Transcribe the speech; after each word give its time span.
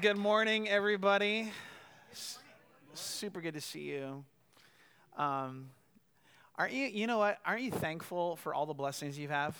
Good 0.00 0.16
morning, 0.16 0.66
everybody. 0.66 1.52
Super 2.94 3.42
good 3.42 3.52
to 3.52 3.60
see 3.60 3.82
you. 3.82 4.24
Um, 5.18 5.68
aren't 6.56 6.72
you? 6.72 6.86
You 6.86 7.06
know 7.06 7.18
what? 7.18 7.38
Aren't 7.44 7.60
you 7.60 7.70
thankful 7.70 8.36
for 8.36 8.54
all 8.54 8.64
the 8.64 8.72
blessings 8.72 9.18
you 9.18 9.28
have? 9.28 9.54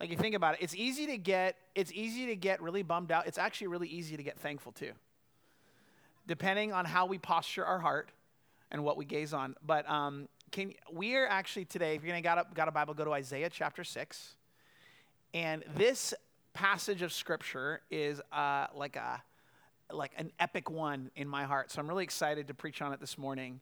Like 0.00 0.08
you 0.08 0.16
think 0.16 0.34
about 0.34 0.54
it, 0.54 0.60
it's 0.62 0.74
easy 0.74 1.06
to 1.08 1.18
get. 1.18 1.56
It's 1.74 1.92
easy 1.92 2.26
to 2.26 2.36
get 2.36 2.62
really 2.62 2.82
bummed 2.82 3.12
out. 3.12 3.26
It's 3.26 3.36
actually 3.36 3.66
really 3.66 3.88
easy 3.88 4.16
to 4.16 4.22
get 4.22 4.38
thankful 4.38 4.72
too, 4.72 4.92
depending 6.26 6.72
on 6.72 6.86
how 6.86 7.04
we 7.04 7.18
posture 7.18 7.66
our 7.66 7.78
heart 7.78 8.08
and 8.70 8.82
what 8.82 8.96
we 8.96 9.04
gaze 9.04 9.34
on. 9.34 9.54
But 9.66 9.86
um, 9.90 10.28
can 10.50 10.72
we 10.90 11.14
are 11.16 11.26
actually 11.26 11.66
today? 11.66 11.94
If 11.94 12.04
you're 12.04 12.12
gonna 12.12 12.22
got 12.22 12.38
a, 12.38 12.46
got 12.54 12.68
a 12.68 12.72
Bible, 12.72 12.94
go 12.94 13.04
to 13.04 13.12
Isaiah 13.12 13.50
chapter 13.50 13.84
six, 13.84 14.34
and 15.34 15.62
this 15.76 16.14
passage 16.54 17.02
of 17.02 17.12
scripture 17.12 17.82
is 17.90 18.18
uh, 18.32 18.68
like 18.74 18.96
a 18.96 19.22
like 19.92 20.12
an 20.16 20.32
epic 20.38 20.70
one 20.70 21.10
in 21.16 21.28
my 21.28 21.44
heart. 21.44 21.70
So 21.70 21.80
I'm 21.80 21.88
really 21.88 22.04
excited 22.04 22.48
to 22.48 22.54
preach 22.54 22.82
on 22.82 22.92
it 22.92 23.00
this 23.00 23.18
morning. 23.18 23.60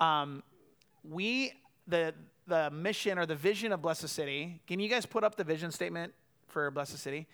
Um, 0.00 0.42
we 1.08 1.52
the 1.86 2.14
the 2.46 2.70
mission 2.70 3.18
or 3.18 3.26
the 3.26 3.36
vision 3.36 3.72
of 3.72 3.82
Blessed 3.82 4.08
City. 4.08 4.60
Can 4.66 4.80
you 4.80 4.88
guys 4.88 5.06
put 5.06 5.24
up 5.24 5.36
the 5.36 5.44
vision 5.44 5.70
statement 5.70 6.12
for 6.48 6.70
Blessed 6.70 6.98
City? 6.98 7.26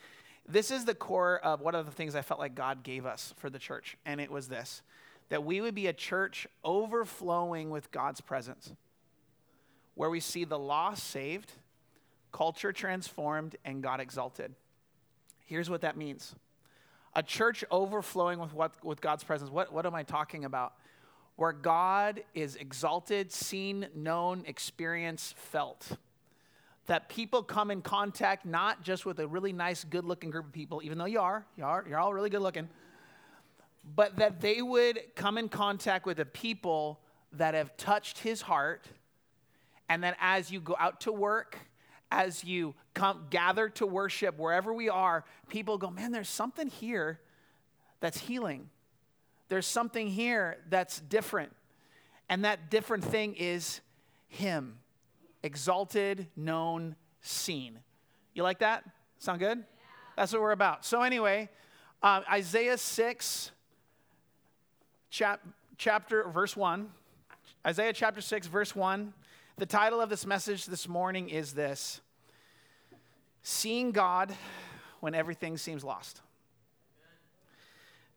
This 0.46 0.70
is 0.70 0.84
the 0.84 0.94
core 0.94 1.38
of 1.38 1.60
one 1.60 1.74
of 1.74 1.86
the 1.86 1.92
things 1.92 2.14
I 2.14 2.22
felt 2.22 2.40
like 2.40 2.54
God 2.54 2.82
gave 2.82 3.04
us 3.04 3.34
for 3.36 3.50
the 3.50 3.58
church, 3.58 3.96
and 4.06 4.20
it 4.20 4.30
was 4.30 4.48
this: 4.48 4.82
that 5.28 5.44
we 5.44 5.60
would 5.60 5.74
be 5.74 5.86
a 5.86 5.92
church 5.92 6.46
overflowing 6.64 7.70
with 7.70 7.90
God's 7.90 8.20
presence, 8.20 8.72
where 9.94 10.10
we 10.10 10.20
see 10.20 10.44
the 10.44 10.58
lost 10.58 11.04
saved, 11.04 11.52
culture 12.32 12.72
transformed, 12.72 13.56
and 13.64 13.82
God 13.82 14.00
exalted. 14.00 14.54
Here's 15.44 15.70
what 15.70 15.80
that 15.80 15.96
means 15.96 16.34
a 17.18 17.22
church 17.22 17.64
overflowing 17.72 18.38
with, 18.38 18.54
what, 18.54 18.72
with 18.84 19.00
God's 19.00 19.24
presence. 19.24 19.50
What, 19.50 19.72
what 19.72 19.84
am 19.84 19.92
I 19.92 20.04
talking 20.04 20.44
about? 20.44 20.74
Where 21.34 21.52
God 21.52 22.22
is 22.32 22.54
exalted, 22.54 23.32
seen, 23.32 23.88
known, 23.92 24.44
experienced, 24.46 25.36
felt. 25.36 25.96
That 26.86 27.08
people 27.08 27.42
come 27.42 27.72
in 27.72 27.82
contact 27.82 28.46
not 28.46 28.84
just 28.84 29.04
with 29.04 29.18
a 29.18 29.26
really 29.26 29.52
nice, 29.52 29.82
good 29.82 30.04
looking 30.04 30.30
group 30.30 30.46
of 30.46 30.52
people, 30.52 30.80
even 30.84 30.96
though 30.96 31.06
you 31.06 31.18
are, 31.18 31.44
you 31.56 31.64
are, 31.64 31.84
you're 31.88 31.98
all 31.98 32.14
really 32.14 32.30
good 32.30 32.40
looking, 32.40 32.68
but 33.96 34.14
that 34.18 34.40
they 34.40 34.62
would 34.62 35.00
come 35.16 35.38
in 35.38 35.48
contact 35.48 36.06
with 36.06 36.18
the 36.18 36.24
people 36.24 37.00
that 37.32 37.54
have 37.54 37.76
touched 37.76 38.18
his 38.18 38.42
heart. 38.42 38.86
And 39.88 40.04
then 40.04 40.14
as 40.20 40.52
you 40.52 40.60
go 40.60 40.76
out 40.78 41.00
to 41.00 41.10
work, 41.10 41.58
as 42.10 42.44
you 42.44 42.74
come 42.94 43.26
gather 43.30 43.68
to 43.70 43.86
worship 43.86 44.38
wherever 44.38 44.72
we 44.72 44.88
are, 44.88 45.24
people 45.48 45.78
go, 45.78 45.90
man, 45.90 46.12
there's 46.12 46.28
something 46.28 46.68
here 46.68 47.20
that's 48.00 48.18
healing. 48.18 48.70
There's 49.48 49.66
something 49.66 50.08
here 50.08 50.58
that's 50.68 51.00
different. 51.00 51.54
And 52.28 52.44
that 52.44 52.70
different 52.70 53.04
thing 53.04 53.34
is 53.34 53.80
Him, 54.28 54.78
exalted, 55.42 56.26
known, 56.36 56.96
seen. 57.22 57.78
You 58.34 58.42
like 58.42 58.58
that? 58.60 58.84
Sound 59.18 59.40
good? 59.40 59.58
Yeah. 59.58 59.64
That's 60.16 60.32
what 60.32 60.42
we're 60.42 60.52
about. 60.52 60.84
So, 60.84 61.02
anyway, 61.02 61.48
uh, 62.02 62.20
Isaiah 62.30 62.78
6, 62.78 63.50
chap- 65.10 65.46
chapter, 65.76 66.28
verse 66.28 66.56
1. 66.56 66.90
Isaiah 67.66 67.92
chapter 67.92 68.20
6, 68.20 68.46
verse 68.46 68.76
1. 68.76 69.12
The 69.58 69.66
title 69.66 70.00
of 70.00 70.08
this 70.08 70.24
message 70.24 70.66
this 70.66 70.86
morning 70.86 71.30
is 71.30 71.52
this 71.52 72.00
Seeing 73.42 73.90
God 73.90 74.32
when 75.00 75.16
everything 75.16 75.56
seems 75.56 75.82
lost. 75.82 76.20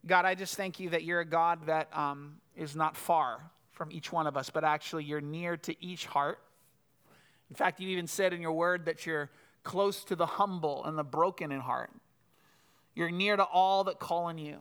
God, 0.05 0.23
I 0.23 0.35
just 0.35 0.55
thank 0.55 0.79
you 0.79 0.91
that 0.91 1.03
you're 1.03 1.21
a 1.21 1.25
God 1.25 1.65
that 1.65 1.89
um, 1.97 2.35
is 2.55 2.75
not 2.75 2.95
far 2.95 3.41
from 3.71 3.91
each 3.91 4.11
one 4.11 4.27
of 4.27 4.37
us, 4.37 4.51
but 4.51 4.63
actually 4.63 5.03
you're 5.03 5.19
near 5.19 5.57
to 5.57 5.83
each 5.83 6.05
heart. 6.05 6.37
In 7.49 7.55
fact, 7.55 7.79
you 7.79 7.89
even 7.89 8.05
said 8.05 8.33
in 8.33 8.41
your 8.43 8.51
word 8.53 8.85
that 8.85 9.07
you're 9.07 9.31
close 9.63 10.03
to 10.03 10.15
the 10.15 10.27
humble 10.27 10.85
and 10.85 10.95
the 10.95 11.03
broken 11.03 11.51
in 11.51 11.61
heart. 11.61 11.89
You're 12.93 13.09
near 13.09 13.35
to 13.35 13.43
all 13.45 13.85
that 13.85 13.97
call 13.97 14.25
on 14.25 14.37
you. 14.37 14.57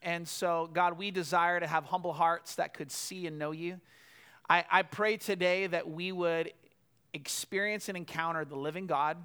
And 0.00 0.26
so, 0.26 0.70
God, 0.72 0.96
we 0.96 1.10
desire 1.10 1.60
to 1.60 1.66
have 1.66 1.84
humble 1.84 2.14
hearts 2.14 2.54
that 2.54 2.72
could 2.72 2.90
see 2.90 3.26
and 3.26 3.38
know 3.38 3.50
you. 3.50 3.80
I, 4.50 4.64
I 4.68 4.82
pray 4.82 5.16
today 5.16 5.68
that 5.68 5.88
we 5.88 6.10
would 6.10 6.52
experience 7.14 7.88
and 7.88 7.96
encounter 7.96 8.44
the 8.44 8.56
living 8.56 8.88
God. 8.88 9.16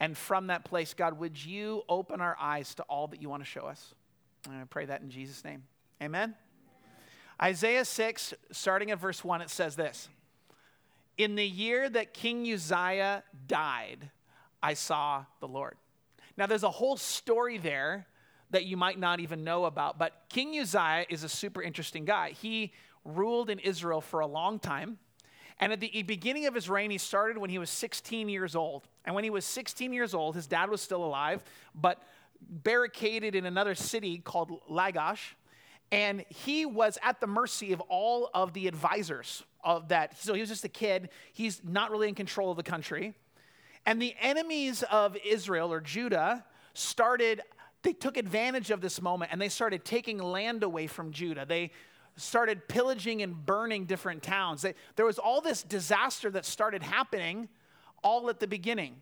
And 0.00 0.16
from 0.16 0.46
that 0.46 0.64
place, 0.64 0.94
God, 0.94 1.18
would 1.18 1.44
you 1.44 1.82
open 1.86 2.22
our 2.22 2.34
eyes 2.40 2.74
to 2.76 2.82
all 2.84 3.08
that 3.08 3.20
you 3.20 3.28
want 3.28 3.42
to 3.42 3.48
show 3.48 3.66
us? 3.66 3.94
And 4.46 4.56
I 4.56 4.64
pray 4.64 4.86
that 4.86 5.02
in 5.02 5.10
Jesus' 5.10 5.44
name. 5.44 5.64
Amen. 6.02 6.34
Isaiah 7.42 7.84
6, 7.84 8.32
starting 8.50 8.90
at 8.90 8.98
verse 8.98 9.22
1, 9.22 9.42
it 9.42 9.50
says 9.50 9.76
this 9.76 10.08
In 11.18 11.34
the 11.34 11.46
year 11.46 11.90
that 11.90 12.14
King 12.14 12.50
Uzziah 12.50 13.24
died, 13.46 14.10
I 14.62 14.72
saw 14.72 15.26
the 15.40 15.48
Lord. 15.48 15.76
Now, 16.38 16.46
there's 16.46 16.62
a 16.62 16.70
whole 16.70 16.96
story 16.96 17.58
there 17.58 18.06
that 18.50 18.64
you 18.64 18.78
might 18.78 18.98
not 18.98 19.20
even 19.20 19.44
know 19.44 19.66
about, 19.66 19.98
but 19.98 20.22
King 20.30 20.58
Uzziah 20.58 21.04
is 21.10 21.22
a 21.22 21.28
super 21.28 21.60
interesting 21.60 22.06
guy. 22.06 22.30
He 22.30 22.72
ruled 23.04 23.50
in 23.50 23.58
Israel 23.58 24.00
for 24.00 24.20
a 24.20 24.26
long 24.26 24.58
time. 24.58 24.98
And 25.60 25.72
at 25.72 25.80
the 25.80 26.02
beginning 26.02 26.46
of 26.46 26.54
his 26.54 26.68
reign, 26.68 26.90
he 26.90 26.98
started 26.98 27.38
when 27.38 27.50
he 27.50 27.58
was 27.58 27.70
16 27.70 28.28
years 28.28 28.54
old. 28.54 28.86
And 29.04 29.14
when 29.14 29.24
he 29.24 29.30
was 29.30 29.44
16 29.44 29.92
years 29.92 30.14
old, 30.14 30.36
his 30.36 30.46
dad 30.46 30.70
was 30.70 30.80
still 30.80 31.04
alive, 31.04 31.42
but 31.74 32.00
barricaded 32.40 33.34
in 33.34 33.44
another 33.44 33.74
city 33.74 34.18
called 34.18 34.52
Lachish. 34.68 35.36
And 35.90 36.24
he 36.28 36.66
was 36.66 36.98
at 37.02 37.20
the 37.20 37.26
mercy 37.26 37.72
of 37.72 37.80
all 37.82 38.30
of 38.34 38.52
the 38.52 38.68
advisors 38.68 39.42
of 39.64 39.88
that. 39.88 40.18
So 40.18 40.34
he 40.34 40.40
was 40.40 40.48
just 40.48 40.64
a 40.64 40.68
kid. 40.68 41.08
He's 41.32 41.60
not 41.64 41.90
really 41.90 42.08
in 42.08 42.14
control 42.14 42.50
of 42.50 42.56
the 42.56 42.62
country. 42.62 43.14
And 43.86 44.00
the 44.00 44.14
enemies 44.20 44.84
of 44.84 45.16
Israel 45.24 45.72
or 45.72 45.80
Judah 45.80 46.44
started, 46.74 47.40
they 47.82 47.94
took 47.94 48.16
advantage 48.16 48.70
of 48.70 48.80
this 48.80 49.00
moment 49.00 49.32
and 49.32 49.40
they 49.40 49.48
started 49.48 49.84
taking 49.84 50.18
land 50.18 50.62
away 50.62 50.86
from 50.86 51.10
Judah. 51.10 51.46
They 51.46 51.72
started 52.18 52.68
pillaging 52.68 53.22
and 53.22 53.46
burning 53.46 53.86
different 53.86 54.22
towns. 54.22 54.64
There 54.96 55.06
was 55.06 55.18
all 55.18 55.40
this 55.40 55.62
disaster 55.62 56.30
that 56.30 56.44
started 56.44 56.82
happening 56.82 57.48
all 58.02 58.28
at 58.30 58.40
the 58.40 58.46
beginning. 58.46 59.00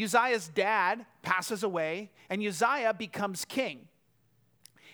Uzziah's 0.00 0.48
dad 0.48 1.04
passes 1.22 1.62
away, 1.62 2.10
and 2.30 2.40
Uzziah 2.42 2.94
becomes 2.94 3.44
king. 3.44 3.88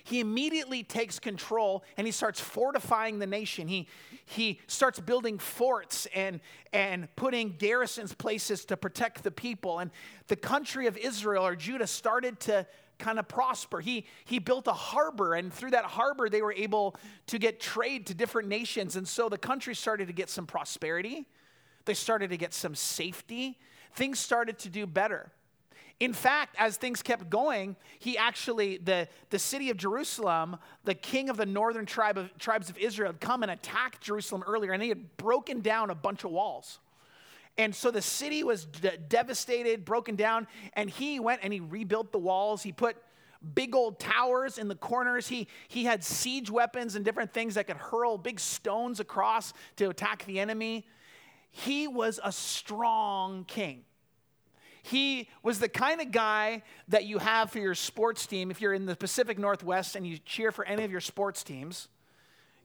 He 0.04 0.20
immediately 0.20 0.82
takes 0.82 1.18
control 1.18 1.82
and 1.96 2.06
he 2.06 2.12
starts 2.12 2.38
fortifying 2.38 3.18
the 3.18 3.26
nation. 3.26 3.68
He, 3.68 3.88
he 4.26 4.60
starts 4.66 5.00
building 5.00 5.38
forts 5.38 6.06
and, 6.14 6.40
and 6.74 7.08
putting 7.16 7.54
garrisons 7.56 8.12
places 8.12 8.66
to 8.66 8.76
protect 8.76 9.24
the 9.24 9.30
people. 9.30 9.78
And 9.78 9.90
the 10.26 10.36
country 10.36 10.86
of 10.86 10.98
Israel 10.98 11.46
or 11.46 11.56
Judah 11.56 11.86
started 11.86 12.38
to 12.40 12.66
kind 13.04 13.18
of 13.18 13.28
prosper. 13.28 13.80
He, 13.80 14.06
he 14.24 14.38
built 14.38 14.66
a 14.66 14.72
harbor, 14.72 15.34
and 15.34 15.52
through 15.52 15.72
that 15.72 15.84
harbor, 15.84 16.30
they 16.30 16.40
were 16.40 16.54
able 16.54 16.96
to 17.26 17.38
get 17.38 17.60
trade 17.60 18.06
to 18.06 18.14
different 18.14 18.48
nations. 18.48 18.96
And 18.96 19.06
so 19.06 19.28
the 19.28 19.36
country 19.36 19.74
started 19.74 20.06
to 20.06 20.14
get 20.14 20.30
some 20.30 20.46
prosperity, 20.46 21.26
they 21.84 21.94
started 21.94 22.30
to 22.30 22.38
get 22.38 22.54
some 22.54 22.74
safety. 22.74 23.58
Things 23.96 24.18
started 24.18 24.58
to 24.60 24.68
do 24.68 24.86
better. 24.86 25.30
In 26.00 26.12
fact, 26.12 26.56
as 26.58 26.76
things 26.76 27.00
kept 27.00 27.30
going, 27.30 27.76
he 28.00 28.18
actually, 28.18 28.78
the, 28.78 29.06
the 29.30 29.38
city 29.38 29.70
of 29.70 29.76
Jerusalem, 29.76 30.56
the 30.82 30.94
king 30.94 31.28
of 31.28 31.36
the 31.36 31.46
northern 31.46 31.86
tribe 31.86 32.18
of, 32.18 32.36
tribes 32.38 32.68
of 32.70 32.76
Israel, 32.78 33.12
had 33.12 33.20
come 33.20 33.44
and 33.44 33.52
attacked 33.52 34.00
Jerusalem 34.00 34.42
earlier, 34.48 34.72
and 34.72 34.82
he 34.82 34.88
had 34.88 35.16
broken 35.16 35.60
down 35.60 35.90
a 35.90 35.94
bunch 35.94 36.24
of 36.24 36.32
walls. 36.32 36.80
And 37.56 37.74
so 37.74 37.90
the 37.90 38.02
city 38.02 38.42
was 38.42 38.64
de- 38.64 38.96
devastated, 38.96 39.84
broken 39.84 40.16
down, 40.16 40.46
and 40.72 40.90
he 40.90 41.20
went 41.20 41.40
and 41.42 41.52
he 41.52 41.60
rebuilt 41.60 42.10
the 42.10 42.18
walls. 42.18 42.62
He 42.62 42.72
put 42.72 42.96
big 43.54 43.74
old 43.74 44.00
towers 44.00 44.58
in 44.58 44.68
the 44.68 44.74
corners. 44.74 45.28
He, 45.28 45.48
he 45.68 45.84
had 45.84 46.02
siege 46.02 46.50
weapons 46.50 46.96
and 46.96 47.04
different 47.04 47.32
things 47.32 47.54
that 47.54 47.66
could 47.66 47.76
hurl 47.76 48.18
big 48.18 48.40
stones 48.40 49.00
across 49.00 49.52
to 49.76 49.88
attack 49.90 50.24
the 50.24 50.40
enemy. 50.40 50.86
He 51.50 51.86
was 51.86 52.18
a 52.24 52.32
strong 52.32 53.44
king. 53.44 53.84
He 54.82 55.30
was 55.42 55.60
the 55.60 55.68
kind 55.68 56.00
of 56.00 56.10
guy 56.10 56.62
that 56.88 57.04
you 57.04 57.18
have 57.18 57.50
for 57.50 57.58
your 57.58 57.74
sports 57.74 58.26
team. 58.26 58.50
If 58.50 58.60
you're 58.60 58.74
in 58.74 58.86
the 58.86 58.96
Pacific 58.96 59.38
Northwest 59.38 59.96
and 59.96 60.06
you 60.06 60.18
cheer 60.18 60.52
for 60.52 60.64
any 60.66 60.84
of 60.84 60.90
your 60.90 61.00
sports 61.00 61.42
teams, 61.42 61.88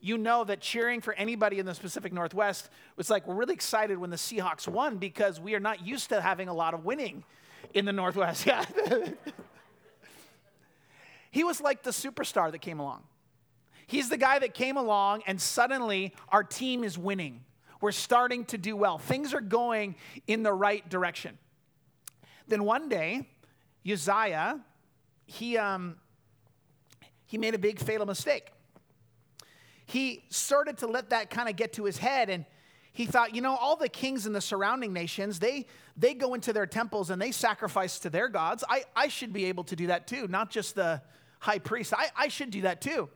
you 0.01 0.17
know 0.17 0.43
that 0.43 0.61
cheering 0.61 1.01
for 1.01 1.13
anybody 1.13 1.59
in 1.59 1.65
the 1.65 1.73
Pacific 1.73 2.13
Northwest 2.13 2.69
was 2.95 3.09
like, 3.09 3.27
we're 3.27 3.35
really 3.35 3.53
excited 3.53 3.97
when 3.97 4.09
the 4.09 4.15
Seahawks 4.15 4.67
won 4.67 4.97
because 4.97 5.39
we 5.39 5.55
are 5.55 5.59
not 5.59 5.85
used 5.85 6.09
to 6.09 6.21
having 6.21 6.47
a 6.47 6.53
lot 6.53 6.73
of 6.73 6.85
winning 6.85 7.23
in 7.73 7.85
the 7.85 7.93
Northwest. 7.93 8.45
Yeah. 8.47 8.65
he 11.31 11.43
was 11.43 11.61
like 11.61 11.83
the 11.83 11.91
superstar 11.91 12.51
that 12.51 12.59
came 12.59 12.79
along. 12.79 13.03
He's 13.87 14.09
the 14.09 14.17
guy 14.17 14.39
that 14.39 14.53
came 14.53 14.77
along, 14.77 15.23
and 15.25 15.41
suddenly 15.41 16.13
our 16.29 16.43
team 16.43 16.83
is 16.83 16.97
winning. 16.97 17.41
We're 17.81 17.91
starting 17.91 18.45
to 18.45 18.57
do 18.57 18.75
well. 18.75 18.97
Things 18.97 19.33
are 19.33 19.41
going 19.41 19.95
in 20.27 20.43
the 20.43 20.53
right 20.53 20.87
direction. 20.89 21.37
Then 22.47 22.63
one 22.63 22.89
day, 22.89 23.27
Uzziah 23.89 24.59
he, 25.29 25.57
um, 25.57 25.95
he 27.27 27.37
made 27.37 27.53
a 27.53 27.59
big 27.59 27.79
fatal 27.79 28.07
mistake. 28.07 28.51
He 29.89 30.23
started 30.29 30.77
to 30.79 30.87
let 30.87 31.09
that 31.09 31.31
kind 31.31 31.49
of 31.49 31.55
get 31.55 31.73
to 31.73 31.83
his 31.83 31.97
head 31.97 32.29
and 32.29 32.45
he 32.93 33.07
thought, 33.07 33.33
you 33.33 33.41
know, 33.41 33.55
all 33.55 33.75
the 33.75 33.89
kings 33.89 34.27
in 34.27 34.33
the 34.33 34.41
surrounding 34.41 34.93
nations, 34.93 35.39
they, 35.39 35.65
they 35.97 36.13
go 36.13 36.35
into 36.35 36.53
their 36.53 36.67
temples 36.67 37.09
and 37.09 37.19
they 37.19 37.31
sacrifice 37.31 37.97
to 37.99 38.11
their 38.11 38.29
gods. 38.29 38.63
I, 38.69 38.83
I 38.95 39.07
should 39.07 39.33
be 39.33 39.45
able 39.45 39.63
to 39.63 39.75
do 39.75 39.87
that 39.87 40.05
too, 40.05 40.27
not 40.27 40.51
just 40.51 40.75
the 40.75 41.01
high 41.39 41.57
priest. 41.57 41.91
I, 41.97 42.09
I 42.15 42.27
should 42.27 42.51
do 42.51 42.61
that 42.61 42.81
too. 42.81 43.09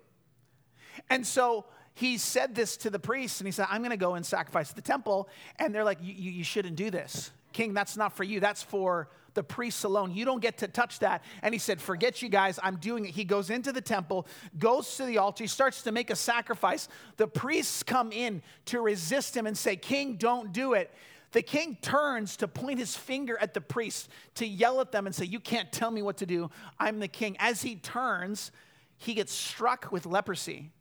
And 1.12 1.28
so 1.28 1.66
he 1.94 2.18
said 2.18 2.56
this 2.56 2.76
to 2.78 2.90
the 2.90 2.98
priests 2.98 3.40
and 3.40 3.48
he 3.48 3.52
said, 3.52 3.68
I'm 3.70 3.82
going 3.82 3.92
to 3.92 3.98
go 3.98 4.16
and 4.16 4.26
sacrifice 4.26 4.72
the 4.72 4.82
temple. 4.82 5.30
And 5.60 5.76
they're 5.76 5.84
like, 5.84 6.00
you 6.02 6.32
you 6.32 6.44
shouldn't 6.44 6.76
do 6.76 6.90
this. 6.90 7.30
King, 7.52 7.76
that's 7.76 7.96
not 7.96 8.18
for 8.18 8.24
you. 8.24 8.40
That's 8.40 8.64
for 8.64 9.10
the 9.34 9.44
priests 9.44 9.84
alone. 9.84 10.14
You 10.14 10.26
don't 10.26 10.42
get 10.42 10.60
to 10.60 10.68
touch 10.68 11.00
that. 11.00 11.24
And 11.42 11.54
he 11.54 11.60
said, 11.60 11.82
Forget 11.82 12.22
you 12.22 12.30
guys, 12.30 12.60
I'm 12.62 12.78
doing 12.78 13.06
it. 13.06 13.12
He 13.12 13.24
goes 13.24 13.50
into 13.50 13.72
the 13.72 13.82
temple, 13.82 14.28
goes 14.58 14.98
to 14.98 15.06
the 15.06 15.18
altar, 15.18 15.44
he 15.44 15.48
starts 15.48 15.82
to 15.84 15.92
make 15.92 16.10
a 16.10 16.16
sacrifice. 16.16 16.88
The 17.18 17.28
priests 17.28 17.84
come 17.84 18.12
in 18.12 18.42
to 18.66 18.82
resist 18.82 19.36
him 19.36 19.48
and 19.48 19.58
say, 19.58 19.76
King, 19.76 20.16
don't 20.16 20.54
do 20.54 20.74
it. 20.74 20.94
The 21.32 21.42
king 21.42 21.78
turns 21.82 22.38
to 22.38 22.48
point 22.48 22.78
his 22.78 22.96
finger 22.96 23.38
at 23.42 23.56
the 23.56 23.62
priests, 23.62 24.08
to 24.36 24.46
yell 24.46 24.80
at 24.82 24.92
them 24.92 25.08
and 25.08 25.16
say, 25.16 25.26
You 25.26 25.40
can't 25.40 25.72
tell 25.72 25.90
me 25.92 26.02
what 26.02 26.18
to 26.18 26.26
do. 26.26 26.50
I'm 26.80 27.00
the 27.00 27.08
king. 27.08 27.36
As 27.40 27.62
he 27.62 27.76
turns, 27.76 28.52
he 28.98 29.16
gets 29.16 29.34
struck 29.34 29.92
with 29.92 30.06
leprosy. 30.06 30.72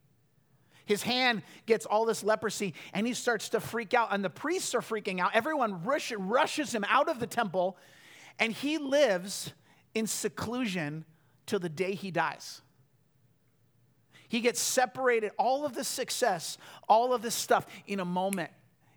His 0.84 1.02
hand 1.02 1.42
gets 1.66 1.86
all 1.86 2.04
this 2.04 2.22
leprosy 2.22 2.74
and 2.92 3.06
he 3.06 3.14
starts 3.14 3.48
to 3.50 3.60
freak 3.60 3.94
out. 3.94 4.08
And 4.10 4.24
the 4.24 4.30
priests 4.30 4.74
are 4.74 4.80
freaking 4.80 5.20
out. 5.20 5.30
Everyone 5.34 5.82
rush, 5.84 6.12
rushes 6.12 6.74
him 6.74 6.84
out 6.88 7.08
of 7.08 7.18
the 7.18 7.26
temple 7.26 7.78
and 8.42 8.52
he 8.52 8.76
lives 8.76 9.52
in 9.94 10.04
seclusion 10.08 11.04
till 11.46 11.60
the 11.60 11.68
day 11.68 11.94
he 11.94 12.10
dies. 12.10 12.60
He 14.28 14.40
gets 14.40 14.58
separated, 14.58 15.30
all 15.38 15.64
of 15.64 15.76
the 15.76 15.84
success, 15.84 16.58
all 16.88 17.14
of 17.14 17.22
this 17.22 17.36
stuff 17.36 17.64
in 17.86 18.00
a 18.00 18.04
moment. 18.04 18.50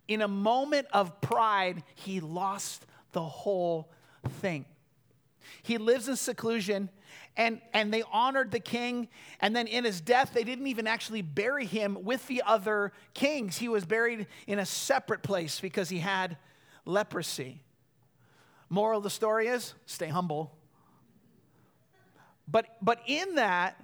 In 0.07 0.24
a 0.24 0.27
moment 0.27 0.88
of 0.92 1.21
pride, 1.21 1.83
he 1.94 2.21
lost 2.21 2.88
the 3.12 3.21
whole 3.21 3.92
thing. 4.42 4.65
He 5.62 5.77
lives 5.77 6.09
in 6.09 6.15
seclusion 6.15 6.89
and, 7.38 7.62
and 7.71 7.94
they 7.94 8.01
honored 8.12 8.50
the 8.50 8.59
king. 8.59 9.09
And 9.42 9.56
then 9.56 9.68
in 9.68 9.83
his 9.83 10.01
death, 10.01 10.31
they 10.33 10.44
didn't 10.44 10.65
even 10.65 10.88
actually 10.88 11.21
bury 11.21 11.68
him 11.68 12.00
with 12.01 12.25
the 12.25 12.42
other 12.47 12.94
kings. 13.13 13.57
He 13.59 13.69
was 13.69 13.86
buried 13.86 14.25
in 14.47 14.57
a 14.57 14.65
separate 14.65 15.21
place 15.21 15.59
because 15.59 15.89
he 15.89 16.00
had 16.00 16.36
leprosy. 16.83 17.62
Moral 18.70 18.98
of 18.98 19.04
the 19.04 19.10
story 19.10 19.48
is 19.48 19.74
stay 19.86 20.08
humble. 20.08 20.56
But, 22.48 22.68
but 22.82 23.00
in 23.08 23.36
that, 23.36 23.82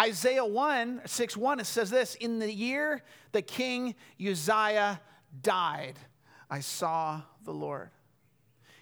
Isaiah 0.00 0.44
1, 0.44 1.02
6 1.04 1.36
1, 1.36 1.60
it 1.60 1.66
says 1.66 1.90
this 1.90 2.14
In 2.16 2.38
the 2.38 2.52
year 2.52 3.02
the 3.32 3.42
king 3.42 3.94
Uzziah 4.20 5.00
died, 5.42 5.94
I 6.50 6.60
saw 6.60 7.22
the 7.44 7.52
Lord. 7.52 7.90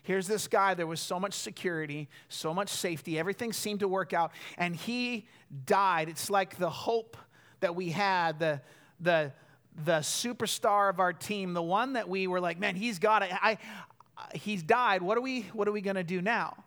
Here's 0.02 0.28
this 0.28 0.46
guy, 0.46 0.74
there 0.74 0.86
was 0.86 1.00
so 1.00 1.18
much 1.18 1.34
security, 1.34 2.08
so 2.28 2.54
much 2.54 2.68
safety, 2.68 3.18
everything 3.18 3.52
seemed 3.52 3.80
to 3.80 3.88
work 3.88 4.12
out, 4.12 4.30
and 4.56 4.76
he 4.76 5.26
died. 5.64 6.08
It's 6.08 6.30
like 6.30 6.58
the 6.58 6.70
hope 6.70 7.16
that 7.58 7.74
we 7.74 7.90
had, 7.90 8.38
the, 8.38 8.60
the, 9.00 9.32
the 9.84 9.98
superstar 9.98 10.90
of 10.90 11.00
our 11.00 11.12
team, 11.12 11.54
the 11.54 11.62
one 11.62 11.94
that 11.94 12.08
we 12.08 12.28
were 12.28 12.40
like, 12.40 12.60
man, 12.60 12.76
he's 12.76 13.00
got 13.00 13.22
it. 13.22 13.30
I, 13.32 13.58
Uh, 14.16 14.22
he's 14.34 14.62
died. 14.62 15.02
What 15.02 15.18
are 15.18 15.20
we, 15.20 15.42
what 15.52 15.68
are 15.68 15.72
we 15.72 15.80
going 15.80 15.96
to 15.96 16.04
do 16.04 16.22
now? 16.22 16.64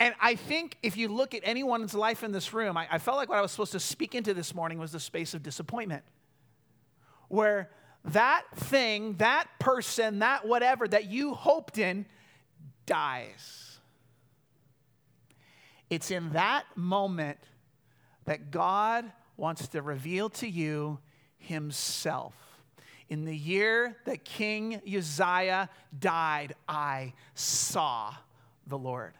And 0.00 0.14
I 0.20 0.34
think 0.34 0.76
if 0.82 0.96
you 0.96 1.08
look 1.08 1.34
at 1.34 1.42
anyone's 1.44 1.94
life 1.94 2.24
in 2.24 2.32
this 2.32 2.52
room, 2.52 2.76
I, 2.76 2.88
I, 2.90 2.98
felt 2.98 3.16
like 3.16 3.28
what 3.28 3.38
I 3.38 3.40
was 3.40 3.52
supposed 3.52 3.72
to 3.72 3.80
speak 3.80 4.14
into 4.14 4.34
this 4.34 4.54
morning 4.54 4.78
was 4.78 4.92
the 4.92 5.00
space 5.00 5.34
of 5.34 5.42
disappointment. 5.42 6.02
Where 7.28 7.70
that 8.06 8.42
thing, 8.54 9.14
that 9.18 9.46
person, 9.60 10.18
that 10.18 10.46
whatever 10.46 10.86
that 10.88 11.06
you 11.06 11.34
hoped 11.34 11.78
in 11.78 12.06
dies. 12.86 13.78
It's 15.90 16.10
in 16.10 16.32
that 16.32 16.64
moment 16.74 17.38
that 18.24 18.50
God 18.50 19.10
wants 19.36 19.68
to 19.68 19.82
reveal 19.82 20.28
to 20.30 20.48
you 20.48 20.98
Himself. 21.38 22.34
In 23.14 23.24
the 23.24 23.36
year 23.36 23.96
that 24.06 24.24
King 24.24 24.80
Uzziah 24.84 25.70
died, 25.96 26.56
I 26.68 27.12
saw 27.34 28.12
the 28.66 28.76
Lord. 28.76 29.14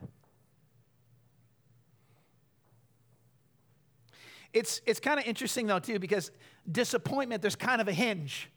It's, 4.53 4.81
it's 4.85 4.99
kind 4.99 5.21
of 5.21 5.27
interesting, 5.27 5.69
though, 5.69 5.79
too, 5.79 6.01
because 6.01 6.33
disappointment, 6.69 7.41
there's 7.41 7.55
kind 7.55 7.81
of 7.81 7.87
a 7.87 7.93
hinge. 7.93 8.51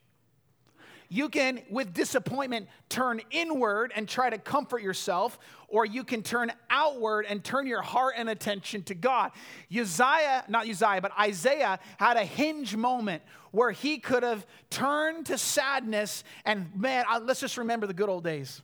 You 1.09 1.30
can, 1.30 1.62
with 1.69 1.94
disappointment, 1.94 2.68
turn 2.89 3.21
inward 3.31 3.94
and 3.95 4.09
try 4.09 4.30
to 4.30 4.38
comfort 4.38 4.81
yourself, 4.81 5.39
or 5.69 5.86
you 5.86 6.04
can 6.04 6.21
turn 6.21 6.51
outward 6.69 7.25
and 7.30 7.44
turn 7.44 7.65
your 7.65 7.81
heart 7.81 8.15
and 8.18 8.30
attention 8.30 8.83
to 8.83 8.95
God. 8.95 9.31
Uzziah, 9.71 10.44
not 10.50 10.68
Uzziah, 10.68 11.00
but 11.01 11.12
Isaiah 11.18 11.80
had 11.98 12.18
a 12.18 12.25
hinge 12.25 12.75
moment 12.75 13.24
where 13.51 13.71
he 13.71 14.00
could 14.00 14.24
have 14.24 14.45
turned 14.69 15.27
to 15.27 15.38
sadness 15.38 16.24
and, 16.44 16.69
man, 16.75 17.06
let's 17.24 17.39
just 17.39 17.57
remember 17.57 17.88
the 17.88 17.94
good 17.94 18.09
old 18.09 18.24
days. 18.24 18.62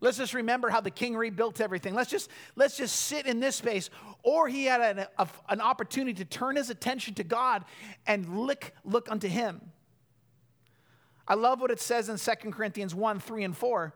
Let's 0.00 0.18
just 0.18 0.34
remember 0.34 0.68
how 0.68 0.80
the 0.80 0.90
king 0.90 1.16
rebuilt 1.16 1.60
everything. 1.60 1.94
Let's 1.94 2.10
just, 2.10 2.28
let's 2.56 2.76
just 2.76 2.96
sit 2.96 3.26
in 3.26 3.38
this 3.38 3.54
space. 3.54 3.88
Or 4.24 4.48
he 4.48 4.64
had 4.64 4.80
an, 4.98 5.06
a, 5.16 5.28
an 5.48 5.60
opportunity 5.60 6.14
to 6.14 6.24
turn 6.24 6.56
his 6.56 6.70
attention 6.70 7.14
to 7.14 7.24
God 7.24 7.64
and 8.04 8.40
look, 8.40 8.72
look 8.84 9.08
unto 9.10 9.28
him. 9.28 9.60
I 11.26 11.34
love 11.34 11.60
what 11.60 11.70
it 11.70 11.80
says 11.80 12.08
in 12.08 12.16
2 12.16 12.50
Corinthians 12.50 12.94
1 12.94 13.20
3 13.20 13.44
and 13.44 13.56
4. 13.56 13.94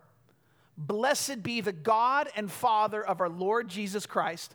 Blessed 0.79 1.43
be 1.43 1.61
the 1.61 1.73
God 1.73 2.29
and 2.37 2.51
Father 2.51 3.05
of 3.05 3.21
our 3.21 3.29
Lord 3.29 3.69
Jesus 3.69 4.07
Christ, 4.07 4.55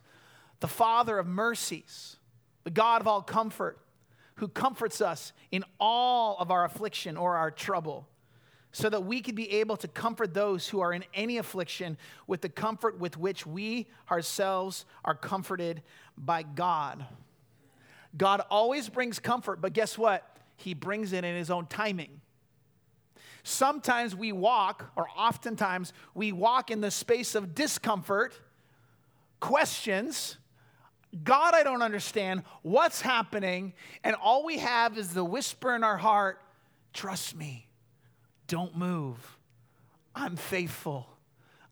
the 0.59 0.67
Father 0.67 1.17
of 1.17 1.27
mercies, 1.27 2.17
the 2.63 2.69
God 2.69 3.01
of 3.01 3.07
all 3.07 3.21
comfort, 3.21 3.79
who 4.35 4.47
comforts 4.47 5.01
us 5.01 5.33
in 5.51 5.63
all 5.79 6.37
of 6.37 6.51
our 6.51 6.63
affliction 6.63 7.17
or 7.17 7.37
our 7.37 7.49
trouble, 7.49 8.07
so 8.71 8.87
that 8.87 9.03
we 9.03 9.21
could 9.21 9.35
be 9.35 9.51
able 9.51 9.75
to 9.77 9.87
comfort 9.87 10.33
those 10.33 10.69
who 10.69 10.79
are 10.79 10.93
in 10.93 11.03
any 11.13 11.37
affliction 11.37 11.97
with 12.27 12.41
the 12.41 12.49
comfort 12.49 12.99
with 12.99 13.17
which 13.17 13.45
we 13.45 13.87
ourselves 14.09 14.85
are 15.03 15.15
comforted 15.15 15.81
by 16.17 16.43
God. 16.43 17.05
God 18.15 18.41
always 18.49 18.89
brings 18.89 19.19
comfort, 19.19 19.59
but 19.59 19.73
guess 19.73 19.97
what? 19.97 20.37
He 20.55 20.73
brings 20.73 21.13
it 21.13 21.23
in 21.23 21.35
His 21.35 21.49
own 21.49 21.65
timing. 21.65 22.21
Sometimes 23.43 24.15
we 24.15 24.31
walk, 24.31 24.91
or 24.95 25.07
oftentimes 25.17 25.93
we 26.13 26.31
walk 26.31 26.71
in 26.71 26.81
the 26.81 26.91
space 26.91 27.35
of 27.35 27.55
discomfort, 27.55 28.39
questions. 29.39 30.37
God, 31.23 31.53
I 31.53 31.63
don't 31.63 31.81
understand 31.81 32.43
what's 32.61 33.01
happening. 33.01 33.73
And 34.03 34.15
all 34.15 34.45
we 34.45 34.59
have 34.59 34.97
is 34.97 35.13
the 35.13 35.25
whisper 35.25 35.75
in 35.75 35.83
our 35.83 35.97
heart 35.97 36.39
trust 36.93 37.35
me, 37.35 37.67
don't 38.47 38.77
move. 38.77 39.37
I'm 40.13 40.35
faithful. 40.35 41.07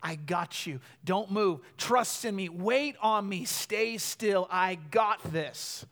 I 0.01 0.15
got 0.15 0.65
you. 0.65 0.79
Don't 1.03 1.29
move. 1.29 1.59
Trust 1.77 2.23
in 2.23 2.35
me. 2.35 2.47
Wait 2.47 2.95
on 3.01 3.27
me. 3.27 3.43
Stay 3.43 3.97
still. 3.97 4.47
I 4.49 4.75
got 4.91 5.21
this. 5.33 5.85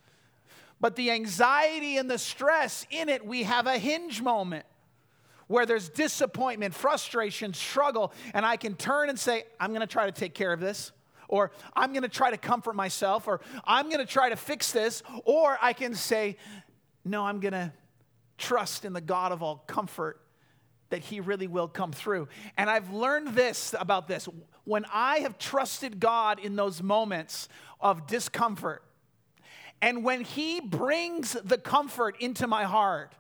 But 0.79 0.95
the 0.95 1.11
anxiety 1.11 1.97
and 1.97 2.09
the 2.09 2.17
stress 2.17 2.85
in 2.89 3.09
it, 3.09 3.25
we 3.25 3.43
have 3.43 3.67
a 3.67 3.77
hinge 3.77 4.21
moment 4.21 4.65
where 5.47 5.65
there's 5.65 5.89
disappointment, 5.89 6.73
frustration, 6.73 7.53
struggle, 7.53 8.13
and 8.33 8.45
I 8.45 8.57
can 8.57 8.75
turn 8.75 9.09
and 9.09 9.17
say, 9.17 9.43
I'm 9.59 9.69
going 9.69 9.81
to 9.81 9.87
try 9.87 10.05
to 10.05 10.11
take 10.11 10.33
care 10.33 10.53
of 10.53 10.59
this, 10.59 10.91
or 11.27 11.51
I'm 11.75 11.91
going 11.91 12.03
to 12.03 12.09
try 12.09 12.31
to 12.31 12.37
comfort 12.37 12.75
myself, 12.75 13.27
or 13.27 13.41
I'm 13.65 13.89
going 13.89 14.05
to 14.05 14.11
try 14.11 14.29
to 14.29 14.35
fix 14.35 14.71
this, 14.71 15.03
or 15.25 15.57
I 15.61 15.73
can 15.73 15.95
say, 15.95 16.37
No, 17.03 17.25
I'm 17.25 17.39
going 17.39 17.53
to 17.53 17.71
trust 18.37 18.85
in 18.85 18.93
the 18.93 19.01
God 19.01 19.31
of 19.31 19.41
all 19.41 19.63
comfort 19.67 20.21
that 20.89 20.99
He 20.99 21.19
really 21.19 21.47
will 21.47 21.67
come 21.67 21.91
through. 21.91 22.27
And 22.57 22.69
I've 22.69 22.91
learned 22.91 23.29
this 23.29 23.75
about 23.77 24.07
this. 24.07 24.27
When 24.63 24.85
I 24.93 25.19
have 25.19 25.37
trusted 25.37 25.99
God 25.99 26.39
in 26.39 26.55
those 26.55 26.81
moments 26.81 27.49
of 27.79 28.07
discomfort, 28.07 28.83
and 29.81 30.03
when 30.03 30.21
He 30.21 30.59
brings 30.59 31.33
the 31.33 31.57
comfort 31.57 32.15
into 32.19 32.47
my 32.47 32.63
heart, 32.63 33.13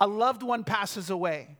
a 0.00 0.06
loved 0.06 0.42
one 0.42 0.64
passes 0.64 1.10
away, 1.10 1.56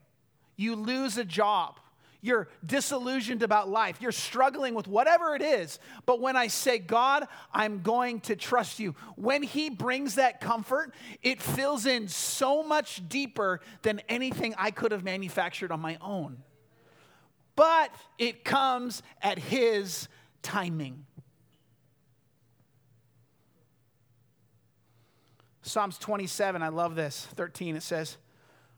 you 0.56 0.74
lose 0.76 1.18
a 1.18 1.24
job, 1.24 1.78
you're 2.20 2.48
disillusioned 2.64 3.42
about 3.42 3.68
life, 3.68 4.00
you're 4.00 4.12
struggling 4.12 4.74
with 4.74 4.86
whatever 4.86 5.34
it 5.34 5.42
is. 5.42 5.80
But 6.06 6.20
when 6.20 6.36
I 6.36 6.46
say, 6.46 6.78
God, 6.78 7.26
I'm 7.52 7.82
going 7.82 8.20
to 8.22 8.36
trust 8.36 8.78
you, 8.78 8.94
when 9.16 9.42
He 9.42 9.70
brings 9.70 10.14
that 10.14 10.40
comfort, 10.40 10.94
it 11.22 11.42
fills 11.42 11.84
in 11.84 12.06
so 12.08 12.62
much 12.62 13.06
deeper 13.08 13.60
than 13.82 14.00
anything 14.08 14.54
I 14.56 14.70
could 14.70 14.92
have 14.92 15.02
manufactured 15.02 15.72
on 15.72 15.80
my 15.80 15.98
own. 16.00 16.38
But 17.56 17.92
it 18.18 18.44
comes 18.44 19.02
at 19.20 19.38
His 19.38 20.08
timing. 20.42 21.04
Psalms 25.62 25.96
27, 25.98 26.62
I 26.62 26.68
love 26.68 26.94
this. 26.96 27.26
13, 27.34 27.76
it 27.76 27.82
says, 27.82 28.16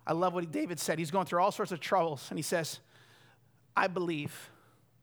I 0.07 0.13
love 0.13 0.35
what 0.35 0.51
David 0.53 0.79
said. 0.79 0.99
He's 0.99 1.11
going 1.11 1.27
through 1.27 1.41
all 1.41 1.51
sorts 1.51 1.73
of 1.73 1.81
troubles, 1.81 2.27
and 2.29 2.39
he 2.39 2.43
says, 2.43 2.81
I 3.77 3.87
believe. 3.87 4.51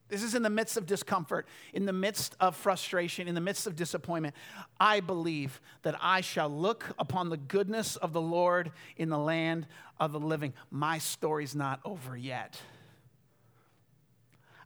This 0.07 0.23
is 0.23 0.35
in 0.35 0.43
the 0.43 0.49
midst 0.49 0.75
of 0.77 0.85
discomfort, 0.85 1.47
in 1.73 1.85
the 1.85 1.93
midst 1.93 2.35
of 2.39 2.55
frustration, 2.55 3.27
in 3.27 3.33
the 3.33 3.41
midst 3.41 3.65
of 3.65 3.75
disappointment. 3.75 4.35
I 4.79 4.99
believe 4.99 5.61
that 5.83 5.95
I 6.01 6.21
shall 6.21 6.49
look 6.49 6.85
upon 6.99 7.29
the 7.29 7.37
goodness 7.37 7.95
of 7.95 8.11
the 8.11 8.21
Lord 8.21 8.71
in 8.97 9.09
the 9.09 9.17
land 9.17 9.67
of 9.99 10.11
the 10.11 10.19
living. 10.19 10.53
My 10.69 10.97
story's 10.97 11.55
not 11.55 11.79
over 11.85 12.15
yet. 12.15 12.59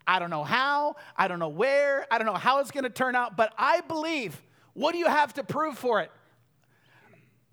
I 0.07 0.19
don't 0.19 0.31
know 0.31 0.43
how, 0.43 0.95
I 1.15 1.27
don't 1.27 1.39
know 1.39 1.48
where, 1.48 2.05
I 2.12 2.17
don't 2.17 2.27
know 2.27 2.34
how 2.34 2.60
it's 2.60 2.72
going 2.72 2.84
to 2.84 2.89
turn 2.89 3.15
out, 3.15 3.38
but 3.38 3.53
I 3.57 3.81
believe. 3.81 4.41
What 4.74 4.91
do 4.91 4.98
you 4.98 5.07
have 5.07 5.34
to 5.36 5.43
prove 5.43 5.77
for 5.77 6.01
it? 6.01 6.12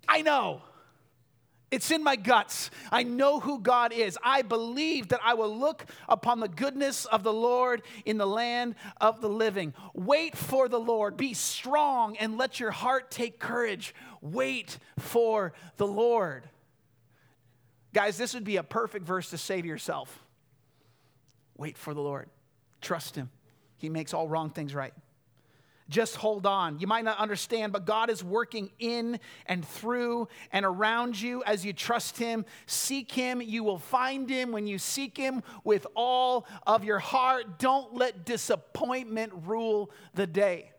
I 0.07 0.21
know. 0.21 0.61
It's 1.73 1.89
in 1.89 2.03
my 2.03 2.15
guts. 2.15 2.69
I 2.91 3.01
know 3.01 3.39
who 3.39 3.59
God 3.59 3.93
is. 3.93 4.15
I 4.23 4.43
believe 4.43 5.07
that 5.07 5.21
I 5.23 5.33
will 5.33 5.57
look 5.57 5.87
upon 6.07 6.39
the 6.39 6.47
goodness 6.47 7.05
of 7.05 7.23
the 7.23 7.33
Lord 7.33 7.81
in 8.05 8.19
the 8.19 8.27
land 8.27 8.75
of 9.01 9.21
the 9.21 9.27
living. 9.29 9.73
Wait 9.95 10.37
for 10.37 10.69
the 10.69 10.79
Lord. 10.79 11.17
Be 11.17 11.33
strong 11.33 12.15
and 12.17 12.37
let 12.37 12.59
your 12.59 12.69
heart 12.69 13.09
take 13.09 13.39
courage. 13.39 13.95
Wait 14.21 14.77
for 14.99 15.53
the 15.77 15.87
Lord. 15.87 16.47
Guys, 17.91 18.17
this 18.17 18.35
would 18.35 18.43
be 18.43 18.57
a 18.57 18.63
perfect 18.63 19.05
verse 19.07 19.31
to 19.31 19.37
say 19.39 19.59
to 19.59 19.67
yourself 19.67 20.19
Wait 21.57 21.75
for 21.75 21.95
the 21.95 22.01
Lord. 22.01 22.29
Trust 22.81 23.15
Him. 23.15 23.31
He 23.77 23.89
makes 23.89 24.13
all 24.13 24.27
wrong 24.27 24.51
things 24.51 24.75
right. 24.75 24.93
Just 25.89 26.15
hold 26.15 26.45
on. 26.45 26.79
You 26.79 26.87
might 26.87 27.03
not 27.03 27.17
understand, 27.19 27.73
but 27.73 27.85
God 27.85 28.09
is 28.09 28.23
working 28.23 28.71
in 28.79 29.19
and 29.45 29.67
through 29.67 30.27
and 30.51 30.65
around 30.65 31.19
you 31.19 31.43
as 31.45 31.65
you 31.65 31.73
trust 31.73 32.17
Him. 32.17 32.45
Seek 32.65 33.11
Him. 33.11 33.41
You 33.41 33.63
will 33.63 33.79
find 33.79 34.29
Him 34.29 34.51
when 34.51 34.65
you 34.65 34.77
seek 34.77 35.17
Him 35.17 35.43
with 35.63 35.85
all 35.95 36.47
of 36.65 36.83
your 36.83 36.99
heart. 36.99 37.59
Don't 37.59 37.93
let 37.95 38.25
disappointment 38.25 39.33
rule 39.45 39.91
the 40.13 40.27
day. 40.27 40.71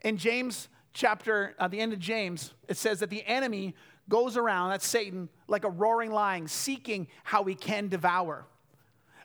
In 0.00 0.16
James 0.16 0.68
chapter, 0.92 1.54
at 1.58 1.64
uh, 1.64 1.68
the 1.68 1.80
end 1.80 1.92
of 1.92 1.98
James, 1.98 2.52
it 2.68 2.76
says 2.76 3.00
that 3.00 3.10
the 3.10 3.24
enemy 3.26 3.74
goes 4.08 4.36
around, 4.36 4.70
that's 4.70 4.86
Satan, 4.86 5.28
like 5.48 5.64
a 5.64 5.70
roaring 5.70 6.10
lion, 6.12 6.48
seeking 6.48 7.08
how 7.24 7.44
he 7.44 7.54
can 7.54 7.88
devour. 7.88 8.46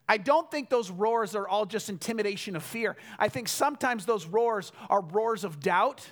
I 0.09 0.17
don't 0.17 0.49
think 0.49 0.69
those 0.69 0.89
roars 0.89 1.35
are 1.35 1.47
all 1.47 1.65
just 1.65 1.89
intimidation 1.89 2.55
of 2.55 2.63
fear. 2.63 2.95
I 3.19 3.27
think 3.27 3.47
sometimes 3.47 4.05
those 4.05 4.25
roars 4.25 4.71
are 4.89 5.01
roars 5.01 5.43
of 5.43 5.59
doubt, 5.59 6.07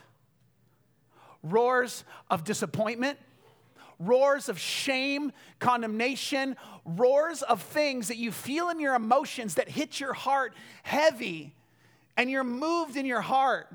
roars 1.43 2.03
of 2.29 2.43
disappointment, 2.43 3.17
roars 3.99 4.49
of 4.49 4.59
shame, 4.59 5.31
condemnation, 5.59 6.57
roars 6.83 7.41
of 7.41 7.61
things 7.61 8.09
that 8.09 8.17
you 8.17 8.31
feel 8.31 8.69
in 8.69 8.79
your 8.79 8.95
emotions 8.95 9.55
that 9.55 9.69
hit 9.69 9.99
your 9.99 10.13
heart 10.13 10.53
heavy 10.83 11.53
and 12.17 12.29
you're 12.29 12.43
moved 12.43 12.97
in 12.97 13.05
your 13.05 13.21
heart. 13.21 13.73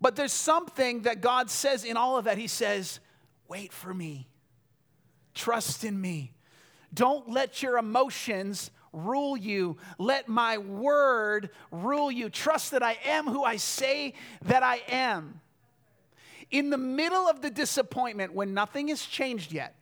But 0.00 0.16
there's 0.16 0.32
something 0.32 1.02
that 1.02 1.20
God 1.20 1.50
says 1.50 1.84
in 1.84 1.98
all 1.98 2.16
of 2.16 2.24
that. 2.24 2.38
He 2.38 2.46
says, 2.46 3.00
Wait 3.48 3.72
for 3.72 3.92
me, 3.92 4.28
trust 5.34 5.84
in 5.84 6.00
me. 6.00 6.32
Don't 6.92 7.30
let 7.30 7.62
your 7.62 7.78
emotions 7.78 8.70
rule 8.92 9.36
you. 9.36 9.76
Let 9.98 10.28
my 10.28 10.58
word 10.58 11.50
rule 11.70 12.10
you. 12.10 12.28
Trust 12.28 12.72
that 12.72 12.82
I 12.82 12.98
am 13.04 13.26
who 13.26 13.44
I 13.44 13.56
say 13.56 14.14
that 14.42 14.62
I 14.62 14.82
am. 14.88 15.40
In 16.50 16.70
the 16.70 16.78
middle 16.78 17.28
of 17.28 17.42
the 17.42 17.50
disappointment, 17.50 18.34
when 18.34 18.54
nothing 18.54 18.88
has 18.88 19.04
changed 19.04 19.52
yet, 19.52 19.76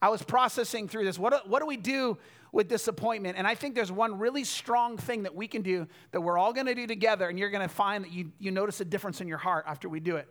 I 0.00 0.08
was 0.08 0.22
processing 0.22 0.88
through 0.88 1.04
this. 1.04 1.18
What 1.18 1.32
do, 1.32 1.50
what 1.50 1.60
do 1.60 1.66
we 1.66 1.76
do 1.76 2.16
with 2.52 2.68
disappointment? 2.68 3.36
And 3.36 3.46
I 3.46 3.54
think 3.54 3.74
there's 3.74 3.92
one 3.92 4.18
really 4.18 4.44
strong 4.44 4.96
thing 4.96 5.24
that 5.24 5.34
we 5.34 5.46
can 5.46 5.62
do 5.62 5.86
that 6.12 6.20
we're 6.20 6.38
all 6.38 6.52
going 6.52 6.66
to 6.66 6.74
do 6.74 6.86
together, 6.86 7.28
and 7.28 7.38
you're 7.38 7.50
going 7.50 7.66
to 7.66 7.74
find 7.74 8.04
that 8.04 8.12
you, 8.12 8.32
you 8.38 8.50
notice 8.50 8.80
a 8.80 8.84
difference 8.84 9.20
in 9.20 9.28
your 9.28 9.38
heart 9.38 9.64
after 9.66 9.88
we 9.88 10.00
do 10.00 10.16
it. 10.16 10.28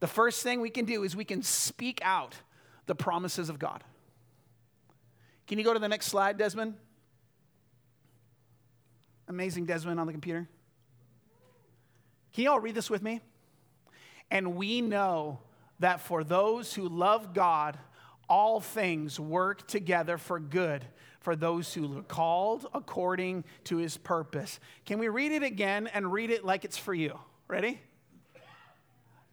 The 0.00 0.06
first 0.06 0.42
thing 0.42 0.60
we 0.60 0.70
can 0.70 0.84
do 0.84 1.04
is 1.04 1.16
we 1.16 1.24
can 1.24 1.42
speak 1.42 2.00
out 2.02 2.34
the 2.86 2.94
promises 2.94 3.48
of 3.48 3.58
God. 3.58 3.82
Can 5.46 5.58
you 5.58 5.64
go 5.64 5.72
to 5.72 5.78
the 5.78 5.88
next 5.88 6.06
slide, 6.06 6.38
Desmond? 6.38 6.74
Amazing 9.28 9.66
Desmond 9.66 10.00
on 10.00 10.06
the 10.06 10.12
computer. 10.12 10.48
Can 12.32 12.44
you 12.44 12.50
all 12.50 12.60
read 12.60 12.74
this 12.74 12.90
with 12.90 13.02
me? 13.02 13.20
And 14.30 14.56
we 14.56 14.80
know 14.80 15.40
that 15.78 16.00
for 16.00 16.24
those 16.24 16.74
who 16.74 16.88
love 16.88 17.32
God, 17.32 17.78
all 18.28 18.60
things 18.60 19.20
work 19.20 19.66
together 19.68 20.18
for 20.18 20.40
good 20.40 20.84
for 21.20 21.34
those 21.34 21.74
who 21.74 21.98
are 21.98 22.02
called 22.02 22.66
according 22.72 23.44
to 23.64 23.78
his 23.78 23.96
purpose. 23.96 24.60
Can 24.84 24.98
we 24.98 25.08
read 25.08 25.32
it 25.32 25.42
again 25.42 25.88
and 25.88 26.12
read 26.12 26.30
it 26.30 26.44
like 26.44 26.64
it's 26.64 26.78
for 26.78 26.94
you? 26.94 27.18
Ready? 27.48 27.80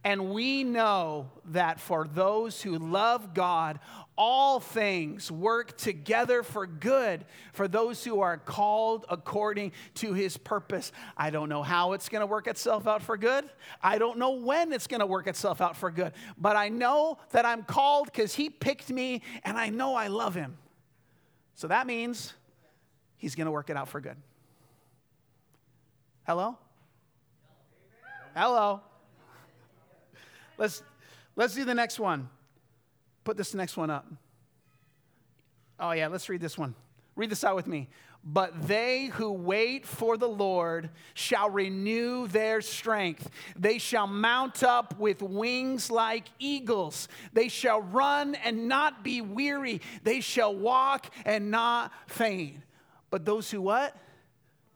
And 0.03 0.31
we 0.31 0.65
know 0.65 1.29
that 1.45 1.79
for 1.79 2.07
those 2.07 2.61
who 2.61 2.77
love 2.77 3.33
God, 3.33 3.79
all 4.17 4.59
things 4.59 5.31
work 5.31 5.77
together 5.77 6.43
for 6.43 6.67
good 6.67 7.23
for 7.53 7.69
those 7.69 8.03
who 8.03 8.19
are 8.19 8.37
called 8.37 9.05
according 9.09 9.71
to 9.95 10.13
his 10.13 10.35
purpose. 10.37 10.91
I 11.15 11.29
don't 11.29 11.47
know 11.47 11.63
how 11.63 11.93
it's 11.93 12.09
going 12.09 12.19
to 12.19 12.27
work 12.27 12.47
itself 12.47 12.85
out 12.85 13.01
for 13.01 13.17
good. 13.17 13.49
I 13.81 13.97
don't 13.97 14.17
know 14.17 14.31
when 14.31 14.73
it's 14.73 14.87
going 14.87 14.99
to 14.99 15.05
work 15.05 15.27
itself 15.27 15.61
out 15.61 15.77
for 15.77 15.89
good. 15.89 16.11
But 16.37 16.57
I 16.57 16.67
know 16.67 17.17
that 17.31 17.45
I'm 17.45 17.63
called 17.63 18.07
because 18.07 18.35
he 18.35 18.49
picked 18.49 18.89
me 18.89 19.21
and 19.43 19.57
I 19.57 19.69
know 19.69 19.95
I 19.95 20.07
love 20.07 20.35
him. 20.35 20.57
So 21.55 21.69
that 21.69 21.87
means 21.87 22.33
he's 23.15 23.35
going 23.35 23.45
to 23.45 23.51
work 23.51 23.69
it 23.69 23.77
out 23.77 23.87
for 23.87 24.01
good. 24.01 24.17
Hello? 26.25 26.57
Hello? 28.35 28.81
Let's, 30.63 30.81
let's 31.35 31.55
do 31.55 31.65
the 31.65 31.75
next 31.75 31.99
one. 31.99 32.29
Put 33.25 33.35
this 33.35 33.53
next 33.53 33.75
one 33.75 33.89
up. 33.89 34.07
Oh, 35.77 35.91
yeah, 35.91 36.07
let's 36.07 36.29
read 36.29 36.39
this 36.39 36.57
one. 36.57 36.73
Read 37.17 37.29
this 37.29 37.43
out 37.43 37.57
with 37.57 37.67
me. 37.67 37.89
But 38.23 38.65
they 38.65 39.07
who 39.07 39.33
wait 39.33 39.85
for 39.85 40.15
the 40.15 40.29
Lord 40.29 40.89
shall 41.15 41.49
renew 41.49 42.27
their 42.27 42.61
strength. 42.61 43.29
They 43.59 43.77
shall 43.77 44.07
mount 44.07 44.63
up 44.63 44.97
with 44.97 45.21
wings 45.21 45.91
like 45.91 46.27
eagles. 46.39 47.09
They 47.33 47.49
shall 47.49 47.81
run 47.81 48.35
and 48.35 48.69
not 48.69 49.03
be 49.03 49.19
weary. 49.19 49.81
They 50.03 50.21
shall 50.21 50.55
walk 50.55 51.13
and 51.25 51.51
not 51.51 51.91
faint. 52.07 52.55
But 53.09 53.25
those 53.25 53.51
who 53.51 53.63
what? 53.63 53.97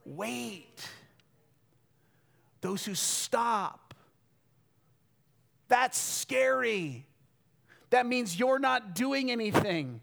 Wait. 0.04 0.86
Those 2.60 2.84
who 2.84 2.94
stop 2.94 3.87
that's 5.68 5.98
scary. 5.98 7.06
That 7.90 8.06
means 8.06 8.38
you're 8.38 8.58
not 8.58 8.94
doing 8.94 9.30
anything. 9.30 10.00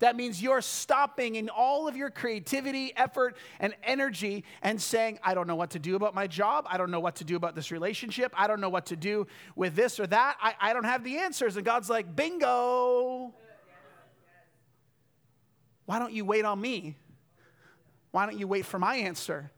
That 0.00 0.16
means 0.16 0.42
you're 0.42 0.62
stopping 0.62 1.34
in 1.34 1.50
all 1.50 1.86
of 1.86 1.94
your 1.94 2.08
creativity, 2.08 2.92
effort, 2.96 3.36
and 3.60 3.74
energy 3.84 4.44
and 4.62 4.80
saying, 4.80 5.18
I 5.22 5.34
don't 5.34 5.46
know 5.46 5.56
what 5.56 5.70
to 5.70 5.78
do 5.78 5.94
about 5.94 6.14
my 6.14 6.26
job. 6.26 6.66
I 6.70 6.78
don't 6.78 6.90
know 6.90 7.00
what 7.00 7.16
to 7.16 7.24
do 7.24 7.36
about 7.36 7.54
this 7.54 7.70
relationship. 7.70 8.32
I 8.34 8.46
don't 8.46 8.62
know 8.62 8.70
what 8.70 8.86
to 8.86 8.96
do 8.96 9.26
with 9.56 9.76
this 9.76 10.00
or 10.00 10.06
that. 10.06 10.36
I, 10.40 10.54
I 10.58 10.72
don't 10.72 10.84
have 10.84 11.04
the 11.04 11.18
answers. 11.18 11.56
And 11.56 11.66
God's 11.66 11.90
like, 11.90 12.16
bingo. 12.16 13.34
Why 15.84 15.98
don't 15.98 16.12
you 16.12 16.24
wait 16.24 16.46
on 16.46 16.58
me? 16.58 16.96
Why 18.10 18.24
don't 18.24 18.38
you 18.38 18.48
wait 18.48 18.64
for 18.64 18.78
my 18.78 18.96
answer? 18.96 19.50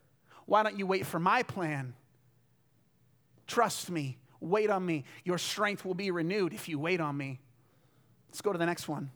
Why 0.46 0.64
don't 0.64 0.76
you 0.76 0.86
wait 0.86 1.06
for 1.06 1.20
my 1.20 1.44
plan? 1.44 1.94
Trust 3.46 3.90
me. 3.90 4.18
Wait 4.42 4.70
on 4.70 4.84
me. 4.84 5.04
Your 5.24 5.38
strength 5.38 5.84
will 5.84 5.94
be 5.94 6.10
renewed 6.10 6.52
if 6.52 6.68
you 6.68 6.78
wait 6.78 7.00
on 7.00 7.16
me. 7.16 7.38
Let's 8.28 8.40
go 8.40 8.52
to 8.52 8.58
the 8.58 8.66
next 8.66 8.88
one. 8.88 9.10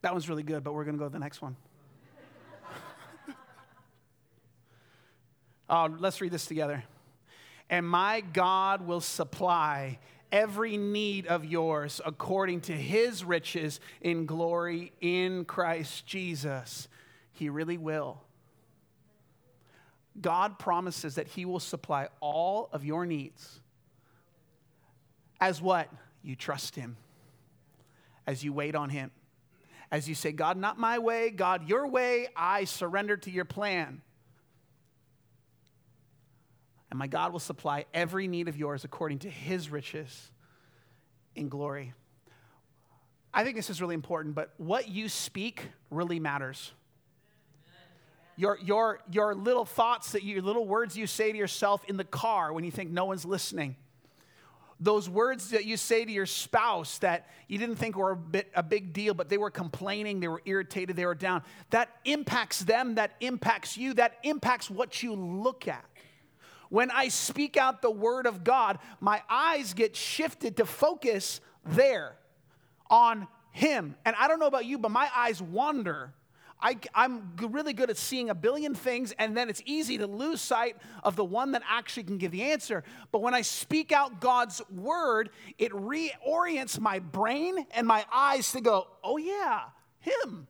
That 0.00 0.12
one's 0.12 0.30
really 0.30 0.42
good, 0.42 0.64
but 0.64 0.72
we're 0.72 0.84
going 0.84 0.96
to 0.96 0.98
go 0.98 1.04
to 1.04 1.12
the 1.12 1.18
next 1.18 1.42
one. 1.42 1.56
oh, 5.68 5.94
let's 5.98 6.22
read 6.22 6.32
this 6.32 6.46
together. 6.46 6.84
And 7.68 7.86
my 7.86 8.22
God 8.22 8.86
will 8.86 9.02
supply 9.02 9.98
every 10.32 10.78
need 10.78 11.26
of 11.26 11.44
yours 11.44 12.00
according 12.06 12.62
to 12.62 12.72
his 12.72 13.24
riches 13.24 13.78
in 14.00 14.24
glory 14.24 14.92
in 15.02 15.44
Christ 15.44 16.06
Jesus. 16.06 16.88
He 17.32 17.50
really 17.50 17.76
will. 17.76 18.22
God 20.22 20.58
promises 20.58 21.16
that 21.16 21.28
He 21.28 21.44
will 21.44 21.60
supply 21.60 22.08
all 22.20 22.68
of 22.72 22.84
your 22.84 23.06
needs 23.06 23.60
as 25.40 25.60
what? 25.60 25.88
You 26.22 26.36
trust 26.36 26.76
Him, 26.76 26.96
as 28.26 28.44
you 28.44 28.52
wait 28.52 28.74
on 28.74 28.90
Him, 28.90 29.10
as 29.90 30.08
you 30.08 30.14
say, 30.14 30.32
God, 30.32 30.56
not 30.56 30.78
my 30.78 30.98
way, 30.98 31.30
God, 31.30 31.68
your 31.68 31.86
way, 31.86 32.28
I 32.36 32.64
surrender 32.64 33.16
to 33.18 33.30
your 33.30 33.44
plan. 33.44 34.02
and 36.90 36.98
my 36.98 37.06
God 37.06 37.32
will 37.32 37.40
supply 37.40 37.86
every 37.94 38.26
need 38.26 38.48
of 38.48 38.56
yours 38.56 38.84
according 38.84 39.20
to 39.20 39.30
his 39.30 39.70
riches 39.70 40.30
in 41.36 41.48
glory. 41.48 41.94
I 43.32 43.44
think 43.44 43.54
this 43.54 43.70
is 43.70 43.80
really 43.80 43.94
important, 43.94 44.34
but 44.34 44.52
what 44.56 44.88
you 44.88 45.08
speak 45.08 45.68
really 45.88 46.18
matters. 46.18 46.72
Your, 48.40 48.58
your, 48.62 49.00
your 49.12 49.34
little 49.34 49.66
thoughts, 49.66 50.12
that 50.12 50.24
your 50.24 50.40
little 50.40 50.64
words 50.64 50.96
you 50.96 51.06
say 51.06 51.30
to 51.30 51.36
yourself 51.36 51.84
in 51.88 51.98
the 51.98 52.04
car 52.04 52.54
when 52.54 52.64
you 52.64 52.70
think 52.70 52.90
no 52.90 53.04
one's 53.04 53.26
listening. 53.26 53.76
Those 54.80 55.10
words 55.10 55.50
that 55.50 55.66
you 55.66 55.76
say 55.76 56.06
to 56.06 56.10
your 56.10 56.24
spouse 56.24 56.96
that 57.00 57.28
you 57.48 57.58
didn't 57.58 57.76
think 57.76 57.98
were 57.98 58.12
a, 58.12 58.16
bit, 58.16 58.50
a 58.54 58.62
big 58.62 58.94
deal, 58.94 59.12
but 59.12 59.28
they 59.28 59.36
were 59.36 59.50
complaining, 59.50 60.20
they 60.20 60.28
were 60.28 60.40
irritated, 60.46 60.96
they 60.96 61.04
were 61.04 61.14
down. 61.14 61.42
That 61.68 61.90
impacts 62.06 62.60
them, 62.60 62.94
that 62.94 63.12
impacts 63.20 63.76
you, 63.76 63.92
that 63.92 64.14
impacts 64.22 64.70
what 64.70 65.02
you 65.02 65.14
look 65.14 65.68
at. 65.68 65.84
When 66.70 66.90
I 66.90 67.08
speak 67.08 67.58
out 67.58 67.82
the 67.82 67.90
word 67.90 68.24
of 68.24 68.42
God, 68.42 68.78
my 69.00 69.20
eyes 69.28 69.74
get 69.74 69.94
shifted 69.94 70.56
to 70.56 70.64
focus 70.64 71.42
there 71.66 72.16
on 72.88 73.28
Him. 73.52 73.96
And 74.06 74.16
I 74.18 74.28
don't 74.28 74.40
know 74.40 74.46
about 74.46 74.64
you, 74.64 74.78
but 74.78 74.90
my 74.92 75.10
eyes 75.14 75.42
wander. 75.42 76.14
I, 76.62 76.76
am 76.94 77.32
really 77.38 77.72
good 77.72 77.90
at 77.90 77.96
seeing 77.96 78.30
a 78.30 78.34
billion 78.34 78.74
things, 78.74 79.12
and 79.18 79.36
then 79.36 79.48
it's 79.48 79.62
easy 79.64 79.98
to 79.98 80.06
lose 80.06 80.40
sight 80.40 80.76
of 81.02 81.16
the 81.16 81.24
one 81.24 81.52
that 81.52 81.62
actually 81.68 82.04
can 82.04 82.18
give 82.18 82.32
the 82.32 82.42
answer. 82.42 82.84
But 83.12 83.22
when 83.22 83.34
I 83.34 83.42
speak 83.42 83.92
out 83.92 84.20
God's 84.20 84.62
word, 84.70 85.30
it 85.58 85.72
reorients 85.72 86.78
my 86.78 86.98
brain 86.98 87.66
and 87.72 87.86
my 87.86 88.04
eyes 88.12 88.52
to 88.52 88.60
go, 88.60 88.88
oh, 89.02 89.16
yeah, 89.16 89.62
Him. 90.00 90.46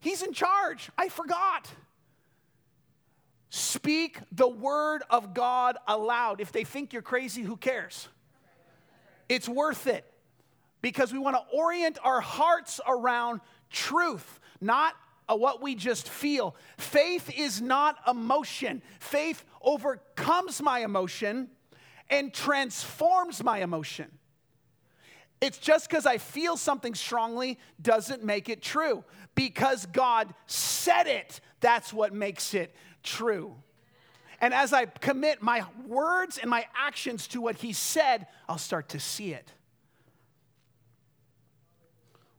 He's 0.00 0.22
in 0.22 0.32
charge. 0.32 0.90
I 0.96 1.08
forgot. 1.08 1.68
Speak 3.50 4.18
the 4.32 4.48
word 4.48 5.02
of 5.10 5.34
God 5.34 5.76
aloud. 5.86 6.40
If 6.40 6.52
they 6.52 6.64
think 6.64 6.92
you're 6.92 7.02
crazy, 7.02 7.42
who 7.42 7.56
cares? 7.56 8.08
It's 9.28 9.48
worth 9.48 9.86
it 9.86 10.04
because 10.82 11.12
we 11.12 11.18
want 11.18 11.36
to 11.36 11.56
orient 11.56 11.98
our 12.02 12.20
hearts 12.20 12.80
around 12.86 13.40
truth, 13.70 14.40
not 14.60 14.94
Uh, 15.30 15.36
what 15.36 15.62
we 15.62 15.74
just 15.76 16.08
feel. 16.08 16.56
Faith 16.76 17.30
is 17.36 17.62
not 17.62 17.96
emotion, 18.08 18.82
faith 18.98 19.44
overcomes 19.62 20.60
my 20.60 20.80
emotion 20.80 21.48
and 22.08 22.34
transforms 22.34 23.44
my 23.44 23.58
emotion. 23.58 24.10
It's 25.40 25.58
just 25.58 25.88
because 25.88 26.04
I 26.04 26.18
feel 26.18 26.56
something 26.56 26.94
strongly 26.94 27.58
doesn't 27.80 28.24
make 28.24 28.48
it 28.48 28.60
true. 28.60 29.04
Because 29.34 29.86
God 29.86 30.34
said 30.46 31.06
it, 31.06 31.40
that's 31.60 31.92
what 31.92 32.12
makes 32.12 32.52
it 32.52 32.74
true. 33.02 33.54
And 34.40 34.52
as 34.52 34.72
I 34.72 34.86
commit 34.86 35.40
my 35.40 35.64
words 35.86 36.38
and 36.38 36.50
my 36.50 36.66
actions 36.74 37.28
to 37.28 37.40
what 37.40 37.56
He 37.56 37.72
said, 37.72 38.26
I'll 38.48 38.58
start 38.58 38.90
to 38.90 39.00
see 39.00 39.32
it. 39.32 39.52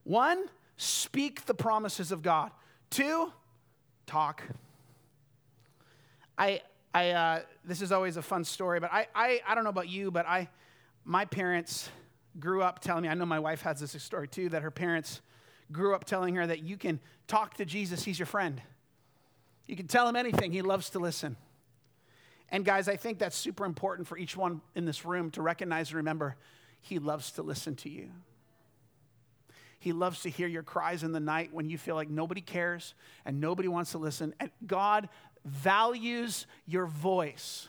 One, 0.04 0.44
speak 0.76 1.46
the 1.46 1.54
promises 1.54 2.12
of 2.12 2.22
God. 2.22 2.50
Two, 2.92 3.32
talk. 4.04 4.42
I, 6.36 6.60
I, 6.92 7.10
uh, 7.12 7.40
this 7.64 7.80
is 7.80 7.90
always 7.90 8.18
a 8.18 8.22
fun 8.22 8.44
story, 8.44 8.80
but 8.80 8.92
I, 8.92 9.06
I, 9.14 9.40
I 9.48 9.54
don't 9.54 9.64
know 9.64 9.70
about 9.70 9.88
you, 9.88 10.10
but 10.10 10.26
I, 10.26 10.50
my 11.02 11.24
parents 11.24 11.88
grew 12.38 12.62
up 12.62 12.80
telling 12.80 13.04
me, 13.04 13.08
I 13.08 13.14
know 13.14 13.24
my 13.24 13.38
wife 13.38 13.62
has 13.62 13.80
this 13.80 14.00
story 14.02 14.28
too, 14.28 14.50
that 14.50 14.60
her 14.60 14.70
parents 14.70 15.22
grew 15.72 15.94
up 15.94 16.04
telling 16.04 16.34
her 16.34 16.46
that 16.46 16.64
you 16.64 16.76
can 16.76 17.00
talk 17.26 17.54
to 17.54 17.64
Jesus, 17.64 18.04
he's 18.04 18.18
your 18.18 18.26
friend. 18.26 18.60
You 19.66 19.74
can 19.74 19.86
tell 19.86 20.06
him 20.06 20.14
anything, 20.14 20.52
he 20.52 20.60
loves 20.60 20.90
to 20.90 20.98
listen. 20.98 21.36
And 22.50 22.62
guys, 22.62 22.88
I 22.88 22.96
think 22.96 23.18
that's 23.18 23.38
super 23.38 23.64
important 23.64 24.06
for 24.06 24.18
each 24.18 24.36
one 24.36 24.60
in 24.74 24.84
this 24.84 25.06
room 25.06 25.30
to 25.30 25.40
recognize 25.40 25.88
and 25.88 25.96
remember 25.96 26.36
he 26.82 26.98
loves 26.98 27.30
to 27.32 27.42
listen 27.42 27.74
to 27.76 27.88
you. 27.88 28.10
He 29.82 29.92
loves 29.92 30.22
to 30.22 30.30
hear 30.30 30.46
your 30.46 30.62
cries 30.62 31.02
in 31.02 31.10
the 31.10 31.18
night 31.18 31.52
when 31.52 31.68
you 31.68 31.76
feel 31.76 31.96
like 31.96 32.08
nobody 32.08 32.40
cares 32.40 32.94
and 33.24 33.40
nobody 33.40 33.66
wants 33.66 33.90
to 33.90 33.98
listen. 33.98 34.32
And 34.38 34.48
God 34.64 35.08
values 35.44 36.46
your 36.66 36.86
voice. 36.86 37.68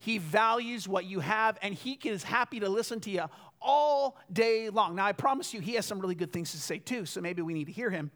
He 0.00 0.16
values 0.16 0.88
what 0.88 1.04
you 1.04 1.20
have, 1.20 1.58
and 1.60 1.74
He 1.74 1.98
is 2.02 2.24
happy 2.24 2.60
to 2.60 2.68
listen 2.70 2.98
to 3.00 3.10
you 3.10 3.24
all 3.60 4.16
day 4.32 4.70
long. 4.70 4.96
Now, 4.96 5.04
I 5.04 5.12
promise 5.12 5.52
you, 5.52 5.60
He 5.60 5.74
has 5.74 5.84
some 5.84 6.00
really 6.00 6.14
good 6.14 6.32
things 6.32 6.52
to 6.52 6.56
say 6.56 6.78
too, 6.78 7.04
so 7.04 7.20
maybe 7.20 7.42
we 7.42 7.52
need 7.52 7.66
to 7.66 7.72
hear 7.72 7.90
Him. 7.90 8.10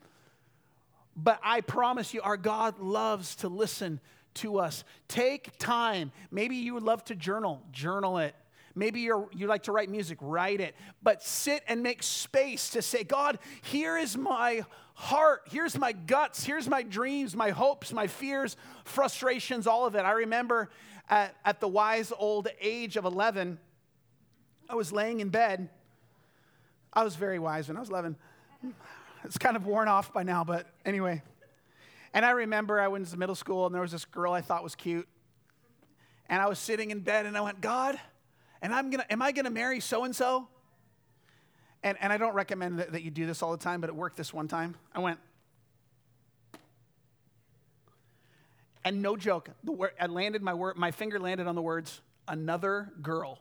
But 1.15 1.39
I 1.45 1.61
promise 1.61 2.15
you, 2.15 2.23
our 2.23 2.39
God 2.39 2.79
loves 2.79 3.37
to 3.37 3.49
listen 3.49 4.01
to 4.37 4.59
us. 4.59 4.85
Take 5.07 5.59
time. 5.59 6.13
Maybe 6.31 6.57
you 6.57 6.73
would 6.73 6.83
love 6.83 7.05
to 7.05 7.15
journal, 7.15 7.61
journal 7.73 8.17
it. 8.17 8.35
Maybe 8.77 9.01
you're, 9.01 9.29
you 9.33 9.47
like 9.47 9.65
to 9.65 9.73
write 9.73 9.89
music, 9.89 10.19
write 10.21 10.61
it. 10.61 10.77
But 11.03 11.23
sit 11.23 11.65
and 11.67 11.83
make 11.83 12.03
space 12.03 12.71
to 12.71 12.83
say, 12.83 13.05
God, 13.05 13.39
here 13.63 13.97
is 13.97 14.17
my 14.19 14.65
heart. 14.95 15.49
Here's 15.51 15.79
my 15.79 15.93
guts. 15.93 16.45
Here's 16.45 16.69
my 16.69 16.83
dreams, 16.83 17.35
my 17.35 17.51
hopes, 17.51 17.93
my 17.93 18.07
fears, 18.07 18.57
frustrations, 18.85 19.67
all 19.67 19.87
of 19.87 19.95
it. 19.95 20.01
I 20.01 20.13
remember 20.13 20.69
at, 21.09 21.35
at 21.43 21.61
the 21.61 21.69
wise 21.69 22.13
old 22.17 22.49
age 22.61 22.99
of 22.99 23.07
11, 23.07 23.59
I 24.69 24.75
was 24.75 24.93
laying 24.93 25.21
in 25.21 25.31
bed. 25.31 25.71
I 26.93 27.03
was 27.03 27.17
very 27.17 27.39
wise 27.39 27.69
when 27.69 27.79
I 27.79 27.81
was 27.81 27.89
11. 27.89 28.17
It's 29.25 29.39
kind 29.39 29.57
of 29.57 29.67
worn 29.67 29.89
off 29.89 30.13
by 30.13 30.23
now, 30.23 30.45
but 30.45 30.67
anyway. 30.85 31.23
And 32.13 32.25
I 32.25 32.31
remember 32.31 32.79
I 32.79 32.89
went 32.89 33.07
to 33.09 33.17
middle 33.17 33.35
school 33.35 33.67
and 33.67 33.75
there 33.75 33.83
was 33.83 33.93
this 33.93 34.05
girl 34.05 34.33
I 34.33 34.43
thought 34.43 34.63
was 34.63 34.75
cute. 34.75 35.09
And 36.29 36.43
I 36.43 36.47
was 36.47 36.59
sitting 36.59 36.91
in 36.91 37.01
bed 37.01 37.27
and 37.27 37.37
I 37.37 37.41
went, 37.41 37.61
God, 37.61 37.99
and 38.63 38.75
I'm 38.75 38.91
gonna, 38.91 39.07
am 39.11 39.23
I 39.23 39.33
gonna 39.33 39.51
marry 39.51 39.81
so 39.81 40.05
and 40.05 40.15
so? 40.15 40.49
And 41.83 41.97
and 42.01 42.13
I 42.13 42.17
don't 42.17 42.35
recommend 42.35 42.79
that, 42.79 42.93
that 42.93 43.03
you 43.03 43.11
do 43.11 43.27
this 43.27 43.43
all 43.43 43.53
the 43.53 43.63
time, 43.63 43.81
but 43.81 43.89
it 43.89 43.97
worked 43.97 44.17
this 44.17 44.33
one 44.33 44.49
time. 44.49 44.75
I 44.95 45.01
went, 45.01 45.19
and 48.85 49.03
no 49.03 49.17
joke, 49.17 49.51
the 49.65 49.73
word, 49.73 49.93
I 50.01 50.07
landed 50.07 50.43
my 50.43 50.55
word, 50.55 50.77
my 50.77 50.91
finger 50.91 51.19
landed 51.19 51.47
on 51.47 51.55
the 51.55 51.63
words, 51.63 52.01
another 52.29 52.93
girl. 53.03 53.39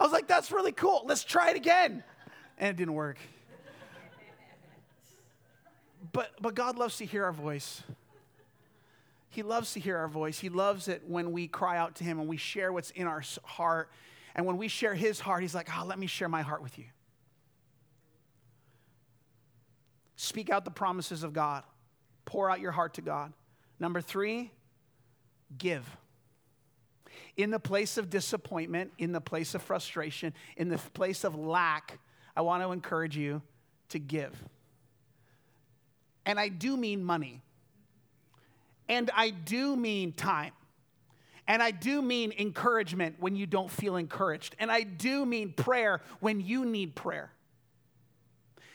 I 0.00 0.02
was 0.02 0.12
like, 0.12 0.26
that's 0.26 0.50
really 0.50 0.72
cool. 0.72 1.02
Let's 1.04 1.22
try 1.22 1.50
it 1.50 1.56
again. 1.56 2.02
And 2.56 2.70
it 2.70 2.76
didn't 2.76 2.94
work. 2.94 3.18
But, 6.12 6.30
but 6.40 6.54
God 6.54 6.78
loves 6.78 6.96
to 6.96 7.04
hear 7.04 7.24
our 7.24 7.32
voice. 7.32 7.82
He 9.30 9.44
loves 9.44 9.72
to 9.74 9.80
hear 9.80 9.96
our 9.96 10.08
voice. 10.08 10.40
He 10.40 10.48
loves 10.48 10.88
it 10.88 11.02
when 11.06 11.30
we 11.30 11.46
cry 11.46 11.78
out 11.78 11.94
to 11.96 12.04
Him 12.04 12.18
and 12.18 12.28
we 12.28 12.36
share 12.36 12.72
what's 12.72 12.90
in 12.90 13.06
our 13.06 13.22
heart. 13.44 13.88
And 14.34 14.44
when 14.44 14.56
we 14.56 14.68
share 14.68 14.94
His 14.94 15.20
heart, 15.20 15.42
He's 15.42 15.54
like, 15.54 15.68
oh, 15.76 15.84
let 15.86 15.98
me 15.98 16.08
share 16.08 16.28
my 16.28 16.42
heart 16.42 16.62
with 16.62 16.78
you. 16.78 16.86
Speak 20.16 20.50
out 20.50 20.64
the 20.64 20.70
promises 20.70 21.22
of 21.22 21.32
God, 21.32 21.62
pour 22.24 22.50
out 22.50 22.60
your 22.60 22.72
heart 22.72 22.94
to 22.94 23.02
God. 23.02 23.32
Number 23.78 24.00
three, 24.00 24.50
give. 25.56 25.88
In 27.36 27.50
the 27.50 27.60
place 27.60 27.96
of 27.96 28.10
disappointment, 28.10 28.92
in 28.98 29.12
the 29.12 29.20
place 29.20 29.54
of 29.54 29.62
frustration, 29.62 30.34
in 30.56 30.68
the 30.68 30.76
place 30.76 31.24
of 31.24 31.36
lack, 31.36 31.98
I 32.36 32.42
want 32.42 32.62
to 32.62 32.72
encourage 32.72 33.16
you 33.16 33.42
to 33.90 33.98
give. 33.98 34.36
And 36.26 36.38
I 36.38 36.48
do 36.48 36.76
mean 36.76 37.02
money. 37.02 37.42
And 38.90 39.08
I 39.14 39.30
do 39.30 39.76
mean 39.76 40.12
time. 40.12 40.52
And 41.46 41.62
I 41.62 41.70
do 41.70 42.02
mean 42.02 42.32
encouragement 42.36 43.16
when 43.20 43.36
you 43.36 43.46
don't 43.46 43.70
feel 43.70 43.94
encouraged. 43.94 44.56
And 44.58 44.70
I 44.70 44.82
do 44.82 45.24
mean 45.24 45.52
prayer 45.52 46.00
when 46.18 46.40
you 46.40 46.64
need 46.64 46.96
prayer. 46.96 47.30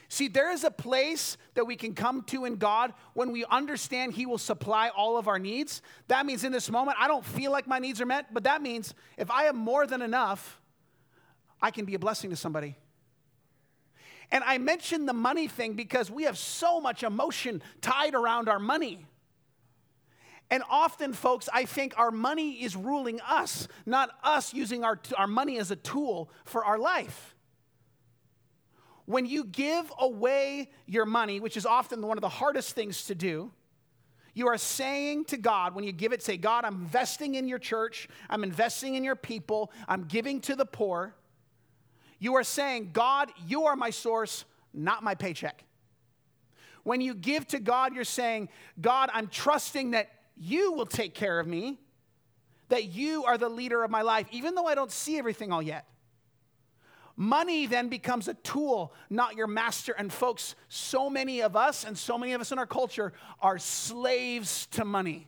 See, 0.08 0.30
there 0.30 0.54
is 0.54 0.64
a 0.64 0.72
place 0.72 1.36
that 1.56 1.66
we 1.66 1.76
can 1.76 1.96
come 1.96 2.22
to 2.28 2.46
in 2.46 2.56
God 2.56 2.94
when 3.14 3.34
we 3.34 3.44
understand 3.44 4.14
He 4.14 4.26
will 4.26 4.38
supply 4.38 4.88
all 4.88 5.18
of 5.18 5.28
our 5.28 5.38
needs. 5.38 5.82
That 6.08 6.26
means 6.26 6.46
in 6.46 6.54
this 6.54 6.72
moment, 6.72 6.98
I 6.98 7.10
don't 7.10 7.26
feel 7.26 7.52
like 7.52 7.68
my 7.68 7.80
needs 7.80 8.00
are 8.00 8.06
met, 8.06 8.34
but 8.34 8.46
that 8.46 8.62
means 8.62 8.94
if 9.18 9.30
I 9.30 9.44
have 9.44 9.56
more 9.56 9.86
than 9.86 10.02
enough, 10.02 10.62
I 11.62 11.72
can 11.72 11.84
be 11.84 11.96
a 11.96 12.00
blessing 12.00 12.30
to 12.30 12.38
somebody. 12.38 12.78
And 14.32 14.46
I 14.46 14.60
mentioned 14.60 15.10
the 15.10 15.14
money 15.14 15.50
thing 15.50 15.74
because 15.74 16.10
we 16.10 16.24
have 16.24 16.38
so 16.38 16.80
much 16.80 17.04
emotion 17.04 17.62
tied 17.82 18.16
around 18.16 18.48
our 18.48 18.60
money. 18.60 19.06
And 20.52 20.64
often, 20.70 21.14
folks, 21.14 21.50
I 21.52 21.66
think 21.66 21.98
our 21.98 22.12
money 22.12 22.64
is 22.64 22.76
ruling 22.76 23.20
us, 23.22 23.68
not 23.86 24.12
us 24.24 24.54
using 24.54 24.84
our, 24.84 25.00
our 25.18 25.28
money 25.28 25.58
as 25.58 25.72
a 25.72 25.76
tool 25.76 26.30
for 26.46 26.64
our 26.64 26.78
life. 26.78 27.36
When 29.06 29.26
you 29.26 29.44
give 29.44 29.92
away 30.00 30.70
your 30.86 31.06
money, 31.06 31.40
which 31.40 31.58
is 31.58 31.66
often 31.66 32.06
one 32.06 32.18
of 32.18 32.22
the 32.22 32.30
hardest 32.30 32.76
things 32.76 33.06
to 33.06 33.16
do, 33.16 33.52
you 34.34 34.48
are 34.48 34.58
saying 34.58 35.26
to 35.26 35.38
God, 35.38 35.74
when 35.76 35.84
you 35.84 35.92
give 35.92 36.12
it, 36.12 36.22
say, 36.22 36.38
God, 36.38 36.66
I'm 36.66 36.76
investing 36.76 37.36
in 37.36 37.48
your 37.48 37.60
church, 37.60 38.10
I'm 38.30 38.44
investing 38.44 38.96
in 38.96 39.04
your 39.04 39.16
people, 39.16 39.72
I'm 39.88 40.04
giving 40.04 40.42
to 40.42 40.56
the 40.56 40.66
poor. 40.66 41.16
You 42.20 42.36
are 42.36 42.44
saying, 42.44 42.92
God, 42.94 43.32
you 43.48 43.66
are 43.66 43.76
my 43.76 43.92
source, 43.92 44.46
not 44.74 45.04
my 45.04 45.16
paycheck. 45.16 45.64
When 46.84 47.02
you 47.02 47.16
give 47.16 47.48
to 47.48 47.60
God, 47.60 47.96
you're 47.96 48.04
saying, 48.04 48.50
God, 48.80 49.10
I'm 49.14 49.28
trusting 49.28 49.92
that 49.92 50.10
you 50.38 50.74
will 50.74 50.86
take 50.86 51.14
care 51.14 51.40
of 51.40 51.48
me, 51.48 51.80
that 52.70 52.86
you 52.86 53.26
are 53.26 53.38
the 53.38 53.50
leader 53.50 53.84
of 53.84 53.92
my 53.92 54.02
life, 54.02 54.28
even 54.32 54.56
though 54.56 54.66
I 54.66 54.76
don't 54.76 54.92
see 54.92 55.18
everything 55.18 55.52
all 55.52 55.62
yet. 55.62 55.86
Money 57.18 57.66
then 57.66 57.88
becomes 57.88 58.28
a 58.28 58.34
tool, 58.34 58.94
not 59.10 59.36
your 59.36 59.48
master. 59.48 59.94
And 59.98 60.12
folks, 60.12 60.56
so 60.68 61.10
many 61.10 61.42
of 61.42 61.56
us 61.56 61.86
and 61.86 61.98
so 61.98 62.18
many 62.18 62.34
of 62.34 62.42
us 62.42 62.52
in 62.52 62.60
our 62.60 62.66
culture 62.66 63.14
are 63.42 63.58
slaves 63.58 64.66
to 64.72 64.84
money. 64.84 65.28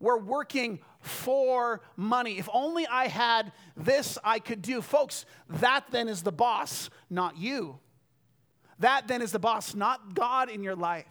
We're 0.00 0.18
working 0.18 0.80
for 1.00 1.82
money. 1.96 2.38
If 2.38 2.48
only 2.52 2.86
I 2.86 3.06
had 3.06 3.52
this, 3.76 4.18
I 4.24 4.40
could 4.40 4.60
do. 4.60 4.82
Folks, 4.82 5.24
that 5.48 5.84
then 5.90 6.08
is 6.08 6.22
the 6.22 6.32
boss, 6.32 6.90
not 7.08 7.38
you. 7.38 7.78
That 8.80 9.06
then 9.06 9.22
is 9.22 9.30
the 9.30 9.38
boss, 9.38 9.74
not 9.74 10.14
God 10.14 10.50
in 10.50 10.64
your 10.64 10.74
life. 10.74 11.06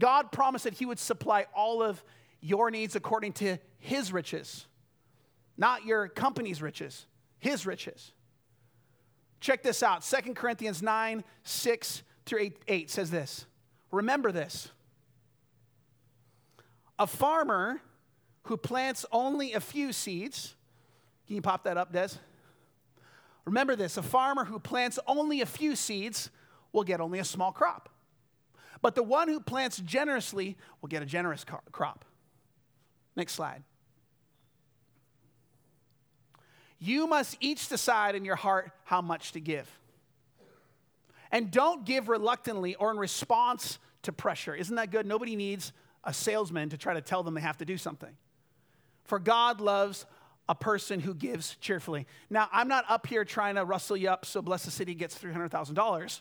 God 0.00 0.32
promised 0.32 0.64
that 0.64 0.74
He 0.74 0.86
would 0.86 0.98
supply 0.98 1.46
all 1.54 1.82
of 1.82 2.02
your 2.40 2.70
needs 2.72 2.96
according 2.96 3.34
to 3.34 3.58
His 3.78 4.12
riches, 4.12 4.66
not 5.56 5.84
your 5.84 6.08
company's 6.08 6.60
riches, 6.60 7.06
His 7.38 7.64
riches. 7.66 8.12
Check 9.40 9.62
this 9.62 9.82
out 9.82 10.02
2 10.02 10.34
Corinthians 10.34 10.82
9, 10.82 11.22
6 11.44 12.02
through 12.26 12.40
8, 12.40 12.56
8 12.66 12.90
says 12.90 13.10
this. 13.10 13.46
Remember 13.92 14.32
this. 14.32 14.70
A 16.98 17.06
farmer 17.06 17.80
who 18.44 18.56
plants 18.56 19.06
only 19.12 19.52
a 19.54 19.60
few 19.60 19.92
seeds, 19.92 20.54
can 21.26 21.36
you 21.36 21.42
pop 21.42 21.64
that 21.64 21.76
up, 21.76 21.92
Des? 21.92 22.08
Remember 23.44 23.74
this 23.74 23.96
a 23.96 24.02
farmer 24.02 24.44
who 24.44 24.58
plants 24.58 24.98
only 25.06 25.40
a 25.40 25.46
few 25.46 25.74
seeds 25.74 26.30
will 26.72 26.84
get 26.84 27.00
only 27.00 27.18
a 27.18 27.24
small 27.24 27.52
crop. 27.52 27.88
But 28.82 28.94
the 28.94 29.02
one 29.02 29.28
who 29.28 29.40
plants 29.40 29.78
generously 29.78 30.56
will 30.80 30.88
get 30.88 31.02
a 31.02 31.06
generous 31.06 31.44
crop. 31.72 32.04
Next 33.16 33.32
slide. 33.32 33.62
You 36.78 37.06
must 37.06 37.36
each 37.40 37.68
decide 37.68 38.14
in 38.14 38.24
your 38.24 38.36
heart 38.36 38.70
how 38.84 39.02
much 39.02 39.32
to 39.32 39.40
give. 39.40 39.68
And 41.30 41.50
don't 41.50 41.84
give 41.84 42.08
reluctantly 42.08 42.74
or 42.74 42.90
in 42.90 42.96
response 42.96 43.78
to 44.02 44.12
pressure. 44.12 44.54
Isn't 44.54 44.76
that 44.76 44.90
good? 44.90 45.06
Nobody 45.06 45.36
needs 45.36 45.72
a 46.02 46.14
salesman 46.14 46.70
to 46.70 46.78
try 46.78 46.94
to 46.94 47.02
tell 47.02 47.22
them 47.22 47.34
they 47.34 47.42
have 47.42 47.58
to 47.58 47.66
do 47.66 47.76
something. 47.76 48.16
For 49.04 49.18
God 49.18 49.60
loves 49.60 50.06
a 50.48 50.54
person 50.54 51.00
who 51.00 51.14
gives 51.14 51.56
cheerfully. 51.60 52.06
Now, 52.30 52.48
I'm 52.50 52.66
not 52.66 52.84
up 52.88 53.06
here 53.06 53.24
trying 53.24 53.56
to 53.56 53.64
rustle 53.64 53.96
you 53.96 54.08
up 54.08 54.24
so 54.24 54.40
Blessed 54.40 54.72
City 54.72 54.94
gets 54.94 55.16
$300,000. 55.18 56.20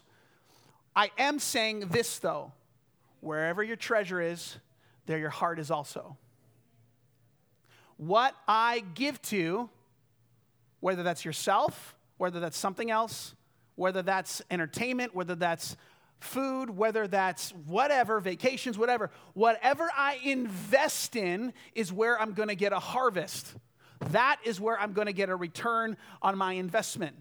I 0.99 1.11
am 1.17 1.39
saying 1.39 1.87
this, 1.91 2.19
though 2.19 2.51
wherever 3.21 3.63
your 3.63 3.77
treasure 3.77 4.19
is, 4.19 4.57
there 5.05 5.17
your 5.17 5.29
heart 5.29 5.57
is 5.57 5.71
also. 5.71 6.17
What 7.95 8.35
I 8.49 8.83
give 8.95 9.21
to 9.23 9.69
whether 10.81 11.01
that's 11.01 11.23
yourself, 11.23 11.95
whether 12.17 12.41
that's 12.41 12.57
something 12.57 12.91
else, 12.91 13.33
whether 13.75 14.01
that's 14.01 14.41
entertainment, 14.51 15.15
whether 15.15 15.35
that's 15.35 15.77
food, 16.19 16.69
whether 16.69 17.07
that's 17.07 17.51
whatever, 17.51 18.19
vacations, 18.19 18.77
whatever. 18.77 19.09
Whatever 19.35 19.89
I 19.95 20.19
invest 20.25 21.15
in 21.15 21.53
is 21.75 21.93
where 21.93 22.19
I'm 22.19 22.33
to 22.49 22.55
get 22.55 22.73
a 22.73 22.79
harvest. 22.79 23.55
That 24.11 24.41
is 24.43 24.59
where 24.59 24.77
I'm 24.77 24.91
to 25.07 25.13
get 25.13 25.29
a 25.29 25.35
return 25.37 25.95
on 26.21 26.37
my 26.37 26.53
investment. 26.53 27.15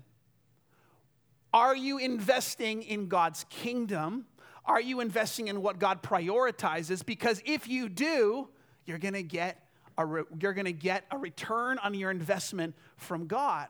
Are 1.53 1.75
you 1.75 1.99
investing 1.99 2.83
in 2.83 3.09
God's 3.09 3.45
kingdom? 3.49 4.27
Are 4.65 4.81
you 4.81 5.01
investing 5.01 5.49
in 5.49 5.63
what 5.63 5.79
God 5.79 6.03
prioritizes? 6.03 7.05
Because 7.05 7.43
if 7.47 7.69
you 7.69 7.89
do, 7.89 8.49
you're 8.85 8.99
going 8.99 9.15
to 9.15 9.23
get 9.23 9.67
a 9.97 10.05
re- 10.05 10.25
you're 10.41 10.53
going 10.53 10.67
to 10.67 10.73
get 10.73 11.05
a 11.11 11.19
return 11.19 11.79
on 11.79 11.95
your 11.95 12.11
investment 12.11 12.75
from 12.97 13.27
God. 13.27 13.69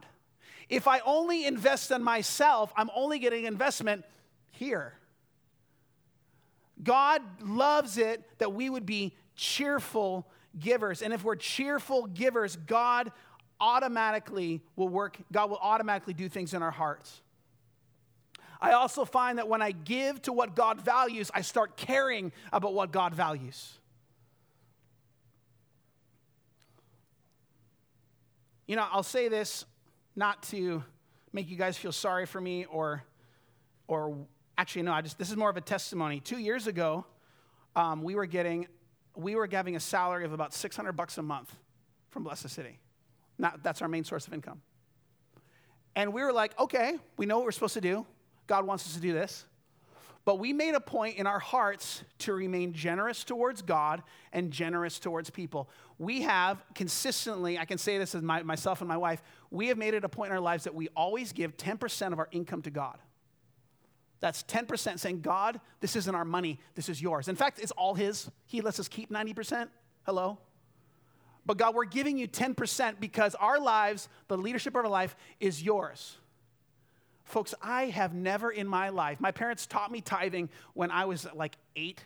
If 0.68 0.86
I 0.86 1.00
only 1.00 1.46
invest 1.46 1.90
in 1.90 2.02
myself, 2.02 2.72
I'm 2.76 2.90
only 2.94 3.18
getting 3.18 3.44
investment 3.44 4.04
here. 4.50 4.94
God 6.82 7.22
loves 7.42 7.96
it 7.96 8.22
that 8.38 8.52
we 8.52 8.68
would 8.68 8.86
be 8.86 9.14
cheerful 9.34 10.28
givers. 10.58 11.00
And 11.02 11.12
if 11.12 11.24
we're 11.24 11.36
cheerful 11.36 12.06
givers, 12.06 12.56
God 12.56 13.12
automatically 13.60 14.62
will 14.76 14.88
work, 14.88 15.18
God 15.32 15.50
will 15.50 15.58
automatically 15.60 16.14
do 16.14 16.28
things 16.28 16.54
in 16.54 16.62
our 16.62 16.70
hearts. 16.70 17.22
I 18.60 18.72
also 18.72 19.04
find 19.04 19.38
that 19.38 19.48
when 19.48 19.62
I 19.62 19.72
give 19.72 20.20
to 20.22 20.32
what 20.32 20.56
God 20.56 20.80
values, 20.80 21.30
I 21.32 21.42
start 21.42 21.76
caring 21.76 22.32
about 22.52 22.74
what 22.74 22.90
God 22.90 23.14
values. 23.14 23.78
You 28.66 28.76
know, 28.76 28.86
I'll 28.90 29.02
say 29.02 29.28
this 29.28 29.64
not 30.14 30.42
to 30.44 30.82
make 31.32 31.48
you 31.48 31.56
guys 31.56 31.78
feel 31.78 31.92
sorry 31.92 32.26
for 32.26 32.40
me 32.40 32.64
or, 32.66 33.02
or 33.86 34.26
actually, 34.58 34.82
no, 34.82 34.92
I 34.92 35.00
just, 35.00 35.18
this 35.18 35.30
is 35.30 35.36
more 35.36 35.48
of 35.48 35.56
a 35.56 35.62
testimony. 35.62 36.20
Two 36.20 36.38
years 36.38 36.66
ago, 36.66 37.06
um, 37.76 38.02
we 38.02 38.14
were 38.14 38.26
getting, 38.26 38.66
we 39.14 39.36
were 39.36 39.48
having 39.50 39.76
a 39.76 39.80
salary 39.80 40.24
of 40.24 40.32
about 40.32 40.52
600 40.52 40.92
bucks 40.92 41.16
a 41.16 41.22
month 41.22 41.54
from 42.10 42.24
Blessed 42.24 42.50
City. 42.50 42.78
Not, 43.38 43.62
that's 43.62 43.80
our 43.82 43.88
main 43.88 44.04
source 44.04 44.26
of 44.26 44.34
income. 44.34 44.60
And 45.94 46.12
we 46.12 46.22
were 46.22 46.32
like, 46.32 46.58
okay, 46.58 46.94
we 47.16 47.26
know 47.26 47.36
what 47.38 47.44
we're 47.44 47.52
supposed 47.52 47.74
to 47.74 47.80
do. 47.80 48.06
God 48.48 48.66
wants 48.66 48.84
us 48.86 48.94
to 48.94 49.00
do 49.00 49.12
this. 49.12 49.44
But 50.24 50.38
we 50.38 50.52
made 50.52 50.74
a 50.74 50.80
point 50.80 51.16
in 51.16 51.26
our 51.26 51.38
hearts 51.38 52.02
to 52.18 52.34
remain 52.34 52.74
generous 52.74 53.24
towards 53.24 53.62
God 53.62 54.02
and 54.32 54.50
generous 54.50 54.98
towards 54.98 55.30
people. 55.30 55.70
We 55.98 56.22
have 56.22 56.62
consistently, 56.74 57.56
I 57.58 57.64
can 57.64 57.78
say 57.78 57.96
this 57.96 58.14
as 58.14 58.20
my, 58.20 58.42
myself 58.42 58.82
and 58.82 58.88
my 58.88 58.98
wife, 58.98 59.22
we 59.50 59.68
have 59.68 59.78
made 59.78 59.94
it 59.94 60.04
a 60.04 60.08
point 60.08 60.30
in 60.30 60.36
our 60.36 60.42
lives 60.42 60.64
that 60.64 60.74
we 60.74 60.88
always 60.88 61.32
give 61.32 61.56
10% 61.56 62.12
of 62.12 62.18
our 62.18 62.28
income 62.30 62.60
to 62.62 62.70
God. 62.70 62.98
That's 64.20 64.42
10% 64.42 64.98
saying, 64.98 65.20
God, 65.20 65.60
this 65.80 65.96
isn't 65.96 66.14
our 66.14 66.26
money, 66.26 66.58
this 66.74 66.90
is 66.90 67.00
yours. 67.00 67.28
In 67.28 67.36
fact, 67.36 67.58
it's 67.58 67.72
all 67.72 67.94
His. 67.94 68.30
He 68.46 68.60
lets 68.60 68.78
us 68.78 68.88
keep 68.88 69.10
90%. 69.10 69.68
Hello? 70.04 70.36
But 71.46 71.56
God, 71.56 71.74
we're 71.74 71.86
giving 71.86 72.18
you 72.18 72.28
10% 72.28 73.00
because 73.00 73.34
our 73.36 73.58
lives, 73.58 74.10
the 74.26 74.36
leadership 74.36 74.74
of 74.74 74.84
our 74.84 74.90
life, 74.90 75.16
is 75.40 75.62
yours. 75.62 76.18
Folks, 77.28 77.54
I 77.60 77.86
have 77.86 78.14
never 78.14 78.50
in 78.50 78.66
my 78.66 78.88
life, 78.88 79.20
my 79.20 79.32
parents 79.32 79.66
taught 79.66 79.92
me 79.92 80.00
tithing 80.00 80.48
when 80.72 80.90
I 80.90 81.04
was 81.04 81.26
like 81.34 81.56
eight. 81.76 82.02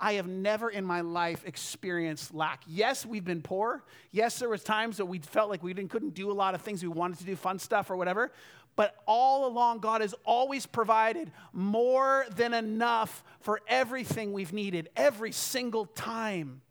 I 0.00 0.14
have 0.14 0.26
never 0.26 0.70
in 0.70 0.82
my 0.82 1.02
life 1.02 1.42
experienced 1.46 2.34
lack. 2.34 2.62
Yes, 2.66 3.04
we've 3.04 3.24
been 3.24 3.42
poor. 3.42 3.84
Yes, 4.12 4.38
there 4.38 4.48
was 4.48 4.62
times 4.62 4.96
that 4.96 5.04
we 5.04 5.18
felt 5.18 5.50
like 5.50 5.62
we 5.62 5.74
didn't, 5.74 5.90
couldn't 5.90 6.14
do 6.14 6.30
a 6.30 6.32
lot 6.32 6.54
of 6.54 6.62
things. 6.62 6.82
We 6.82 6.88
wanted 6.88 7.18
to 7.18 7.24
do 7.24 7.36
fun 7.36 7.58
stuff 7.58 7.90
or 7.90 7.96
whatever. 7.96 8.32
But 8.76 8.94
all 9.06 9.46
along, 9.46 9.80
God 9.80 10.00
has 10.00 10.14
always 10.24 10.64
provided 10.64 11.30
more 11.52 12.24
than 12.34 12.54
enough 12.54 13.24
for 13.40 13.60
everything 13.68 14.32
we've 14.32 14.54
needed, 14.54 14.88
every 14.96 15.32
single 15.32 15.84
time. 15.84 16.62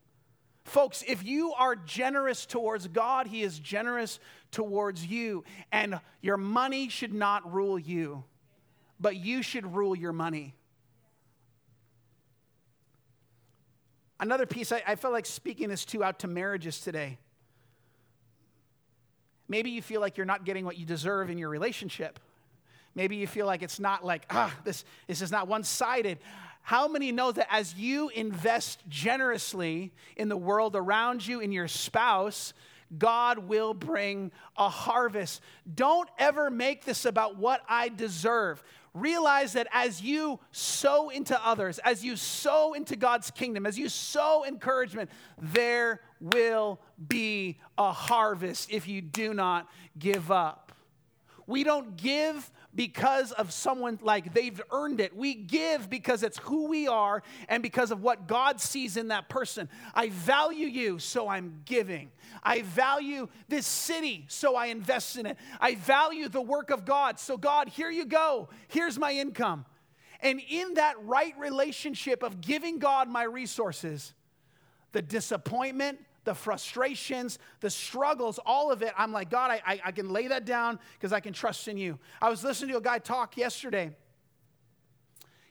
Folks, 0.64 1.04
if 1.08 1.24
you 1.24 1.54
are 1.54 1.76
generous 1.76 2.48
towards 2.48 2.88
God, 2.88 3.28
He 3.28 3.44
is 3.44 3.60
generous 3.60 4.20
towards 4.56 5.06
you. 5.06 5.44
And 5.72 6.00
your 6.22 6.38
money 6.38 6.88
should 6.88 7.14
not 7.14 7.54
rule 7.54 7.78
you, 7.78 8.24
but 9.00 9.18
you 9.18 9.44
should 9.44 9.76
rule 9.76 9.96
your 9.96 10.14
money. 10.14 10.56
Another 14.18 14.46
piece, 14.46 14.72
I, 14.72 14.82
I 14.88 14.96
felt 14.96 15.14
like 15.14 15.26
speaking 15.26 15.68
this 15.68 15.84
to 15.86 16.04
out 16.06 16.20
to 16.20 16.28
marriages 16.28 16.80
today. 16.80 17.20
Maybe 19.50 19.72
you 19.72 19.82
feel 19.82 20.00
like 20.00 20.16
you're 20.16 20.26
not 20.26 20.46
getting 20.46 20.64
what 20.64 20.78
you 20.78 20.86
deserve 20.86 21.30
in 21.30 21.38
your 21.38 21.50
relationship. 21.50 22.18
Maybe 22.96 23.18
you 23.18 23.28
feel 23.28 23.46
like 23.46 23.62
it's 23.62 23.80
not 23.80 24.06
like, 24.06 24.26
ah, 24.30 24.56
this, 24.64 24.86
this 25.06 25.22
is 25.22 25.32
not 25.32 25.50
one 25.50 25.64
sided. 25.64 26.18
How 26.62 26.88
many 26.88 27.12
know 27.12 27.34
that 27.34 27.48
as 27.52 27.76
you 27.76 28.08
invest 28.10 28.80
generously 28.88 29.92
in 30.16 30.30
the 30.30 30.38
world 30.38 30.78
around 30.78 31.28
you, 31.28 31.42
in 31.42 31.52
your 31.52 31.68
spouse, 31.68 32.54
God 32.98 33.40
will 33.40 33.74
bring 33.74 34.32
a 34.58 34.70
harvest. 34.70 35.42
Don't 35.74 36.10
ever 36.18 36.50
make 36.50 36.86
this 36.86 37.06
about 37.06 37.38
what 37.38 37.62
I 37.68 37.90
deserve. 37.90 38.64
Realize 38.94 39.54
that 39.54 39.68
as 39.72 40.02
you 40.02 40.40
sow 40.52 41.10
into 41.10 41.38
others, 41.46 41.80
as 41.80 42.04
you 42.04 42.16
sow 42.16 42.74
into 42.74 42.96
God's 42.96 43.30
kingdom, 43.32 43.66
as 43.66 43.78
you 43.78 43.90
sow 43.90 44.46
encouragement, 44.48 45.10
there 45.42 46.00
will 46.22 46.80
be 47.08 47.58
a 47.78 47.92
harvest 47.92 48.72
if 48.72 48.88
you 48.88 49.02
do 49.02 49.34
not 49.34 49.68
give 50.00 50.32
up. 50.32 50.72
We 51.48 51.64
don't 51.64 51.98
give 51.98 52.50
because 52.76 53.32
of 53.32 53.52
someone 53.52 53.98
like 54.02 54.34
they've 54.34 54.62
earned 54.72 55.00
it. 55.00 55.16
We 55.16 55.34
give 55.34 55.90
because 55.90 56.24
it's 56.24 56.38
who 56.40 56.68
we 56.68 56.88
are 56.88 57.24
and 57.48 57.64
because 57.64 57.92
of 57.92 58.02
what 58.02 58.28
God 58.28 58.60
sees 58.60 58.98
in 58.98 59.08
that 59.08 59.30
person. 59.30 59.70
I 59.94 60.10
value 60.10 60.68
you, 60.68 61.00
so 61.00 61.30
I'm 61.30 61.62
giving. 61.66 62.12
I 62.44 62.62
value 62.64 63.30
this 63.48 63.66
city, 63.66 64.26
so 64.28 64.56
I 64.56 64.68
invest 64.68 65.18
in 65.18 65.26
it. 65.26 65.38
I 65.60 65.76
value 65.76 66.28
the 66.28 66.42
work 66.42 66.70
of 66.70 66.86
God. 66.86 67.20
So, 67.20 67.38
God, 67.38 67.70
here 67.70 67.90
you 67.90 68.06
go. 68.06 68.50
Here's 68.68 69.00
my 69.00 69.14
income. 69.14 69.66
And 70.22 70.42
in 70.50 70.76
that 70.76 70.96
right 71.04 71.38
relationship 71.38 72.24
of 72.24 72.42
giving 72.42 72.80
God 72.80 73.10
my 73.10 73.24
resources, 73.24 74.14
the 74.92 75.02
disappointment, 75.02 76.00
the 76.26 76.34
frustrations, 76.34 77.40
the 77.62 77.70
struggles, 77.70 78.40
all 78.46 78.72
of 78.72 78.82
it, 78.82 78.94
I'm 78.98 79.12
like, 79.12 79.30
God, 79.30 79.52
I, 79.52 79.62
I, 79.66 79.82
I 79.86 79.92
can 79.92 80.10
lay 80.10 80.28
that 80.28 80.46
down 80.46 80.80
because 80.94 81.14
I 81.14 81.20
can 81.20 81.34
trust 81.34 81.68
in 81.68 81.78
you. 81.78 81.98
I 82.22 82.30
was 82.30 82.44
listening 82.44 82.72
to 82.72 82.78
a 82.78 82.82
guy 82.82 83.00
talk 83.00 83.38
yesterday. 83.38 83.96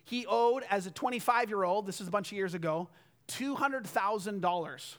He 0.04 0.26
owed, 0.26 0.64
as 0.70 0.86
a 0.86 0.90
25 0.90 1.48
year 1.48 1.64
old, 1.64 1.86
this 1.86 2.00
is 2.00 2.08
a 2.08 2.10
bunch 2.10 2.30
of 2.30 2.36
years 2.36 2.52
ago, 2.54 2.88
$200,000. 3.28 4.96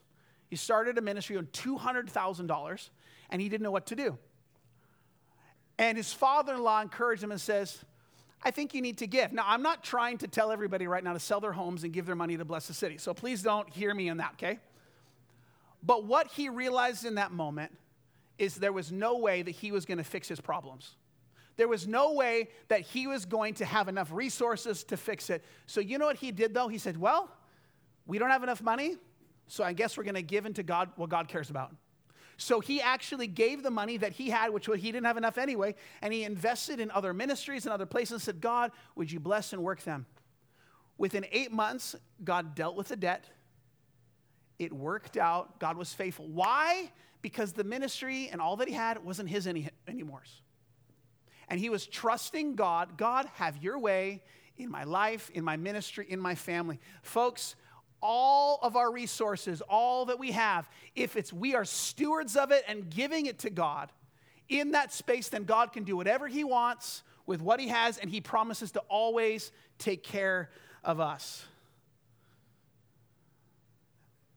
He 0.49 0.55
started 0.55 0.97
a 0.97 1.01
ministry 1.01 1.37
on 1.37 1.45
$200,000 1.47 2.89
and 3.29 3.41
he 3.41 3.49
didn't 3.49 3.63
know 3.63 3.71
what 3.71 3.87
to 3.87 3.95
do. 3.95 4.17
And 5.77 5.97
his 5.97 6.13
father 6.13 6.53
in 6.53 6.63
law 6.63 6.81
encouraged 6.81 7.23
him 7.23 7.31
and 7.31 7.41
says, 7.41 7.83
I 8.41 8.51
think 8.51 8.73
you 8.73 8.81
need 8.81 8.99
to 8.99 9.07
give. 9.07 9.33
Now, 9.33 9.43
I'm 9.45 9.63
not 9.63 9.83
trying 9.83 10.19
to 10.19 10.27
tell 10.27 10.51
everybody 10.51 10.87
right 10.87 11.03
now 11.03 11.13
to 11.13 11.19
sell 11.19 11.39
their 11.39 11.51
homes 11.51 11.83
and 11.83 11.91
give 11.91 12.05
their 12.05 12.15
money 12.15 12.37
to 12.37 12.45
bless 12.45 12.67
the 12.67 12.73
city. 12.73 12.97
So 12.97 13.13
please 13.13 13.41
don't 13.41 13.69
hear 13.69 13.93
me 13.93 14.07
in 14.07 14.17
that, 14.17 14.33
okay? 14.33 14.59
But 15.85 16.05
what 16.05 16.27
he 16.27 16.49
realized 16.49 17.05
in 17.05 17.15
that 17.15 17.31
moment 17.31 17.71
is 18.37 18.55
there 18.55 18.73
was 18.73 18.91
no 18.91 19.17
way 19.17 19.41
that 19.41 19.51
he 19.51 19.71
was 19.71 19.85
going 19.85 19.97
to 19.97 20.03
fix 20.03 20.27
his 20.27 20.41
problems. 20.41 20.95
There 21.57 21.67
was 21.67 21.87
no 21.87 22.13
way 22.13 22.49
that 22.67 22.81
he 22.81 23.07
was 23.07 23.25
going 23.25 23.53
to 23.55 23.65
have 23.65 23.87
enough 23.87 24.11
resources 24.11 24.83
to 24.85 24.97
fix 24.97 25.29
it. 25.29 25.43
So, 25.67 25.79
you 25.79 25.97
know 25.97 26.05
what 26.05 26.17
he 26.17 26.31
did 26.31 26.53
though? 26.53 26.67
He 26.67 26.77
said, 26.77 26.97
Well, 26.97 27.29
we 28.05 28.17
don't 28.17 28.29
have 28.29 28.43
enough 28.43 28.61
money, 28.61 28.97
so 29.47 29.63
I 29.63 29.73
guess 29.73 29.97
we're 29.97 30.03
going 30.03 30.15
to 30.15 30.21
give 30.21 30.45
into 30.45 30.63
God 30.63 30.89
what 30.95 31.09
God 31.09 31.27
cares 31.27 31.49
about. 31.49 31.73
So 32.37 32.59
he 32.59 32.81
actually 32.81 33.27
gave 33.27 33.63
the 33.63 33.71
money 33.71 33.97
that 33.97 34.11
he 34.11 34.29
had, 34.29 34.51
which 34.51 34.65
he 34.65 34.91
didn't 34.91 35.05
have 35.05 35.17
enough 35.17 35.37
anyway, 35.37 35.75
and 36.01 36.13
he 36.13 36.23
invested 36.23 36.81
in 36.81 36.91
other 36.91 37.13
ministries 37.13 37.65
and 37.65 37.71
other 37.71 37.85
places 37.85 38.11
and 38.11 38.21
said, 38.21 38.41
God, 38.41 38.71
would 38.95 39.09
you 39.09 39.21
bless 39.21 39.53
and 39.53 39.63
work 39.63 39.81
them? 39.83 40.05
Within 40.97 41.25
eight 41.31 41.53
months, 41.53 41.95
God 42.23 42.55
dealt 42.55 42.75
with 42.75 42.89
the 42.89 42.97
debt. 42.97 43.25
It 44.59 44.71
worked 44.71 45.17
out. 45.17 45.59
God 45.59 45.77
was 45.77 45.93
faithful. 45.93 46.27
Why? 46.27 46.91
Because 47.21 47.53
the 47.53 47.63
ministry 47.63 48.29
and 48.31 48.41
all 48.41 48.57
that 48.57 48.67
he 48.67 48.73
had 48.73 49.03
wasn't 49.03 49.29
his 49.29 49.47
any, 49.47 49.69
anymore. 49.87 50.23
And 51.47 51.59
he 51.59 51.69
was 51.69 51.85
trusting 51.85 52.55
God 52.55 52.97
God, 52.97 53.27
have 53.35 53.57
your 53.57 53.77
way 53.79 54.21
in 54.57 54.69
my 54.69 54.83
life, 54.83 55.29
in 55.33 55.43
my 55.43 55.57
ministry, 55.57 56.05
in 56.09 56.19
my 56.19 56.35
family. 56.35 56.79
Folks, 57.01 57.55
all 58.01 58.59
of 58.61 58.75
our 58.75 58.91
resources, 58.91 59.61
all 59.61 60.05
that 60.05 60.19
we 60.19 60.31
have, 60.31 60.69
if 60.95 61.15
it's 61.15 61.33
we 61.33 61.55
are 61.55 61.65
stewards 61.65 62.35
of 62.35 62.51
it 62.51 62.63
and 62.67 62.89
giving 62.89 63.25
it 63.25 63.39
to 63.39 63.49
God, 63.49 63.91
in 64.47 64.71
that 64.71 64.93
space, 64.93 65.29
then 65.29 65.43
God 65.43 65.73
can 65.73 65.83
do 65.83 65.97
whatever 65.97 66.27
He 66.27 66.43
wants 66.43 67.03
with 67.25 67.41
what 67.41 67.59
He 67.59 67.69
has, 67.69 67.97
and 67.97 68.09
He 68.09 68.21
promises 68.21 68.71
to 68.73 68.79
always 68.81 69.51
take 69.79 70.03
care 70.03 70.51
of 70.83 70.99
us. 70.99 71.45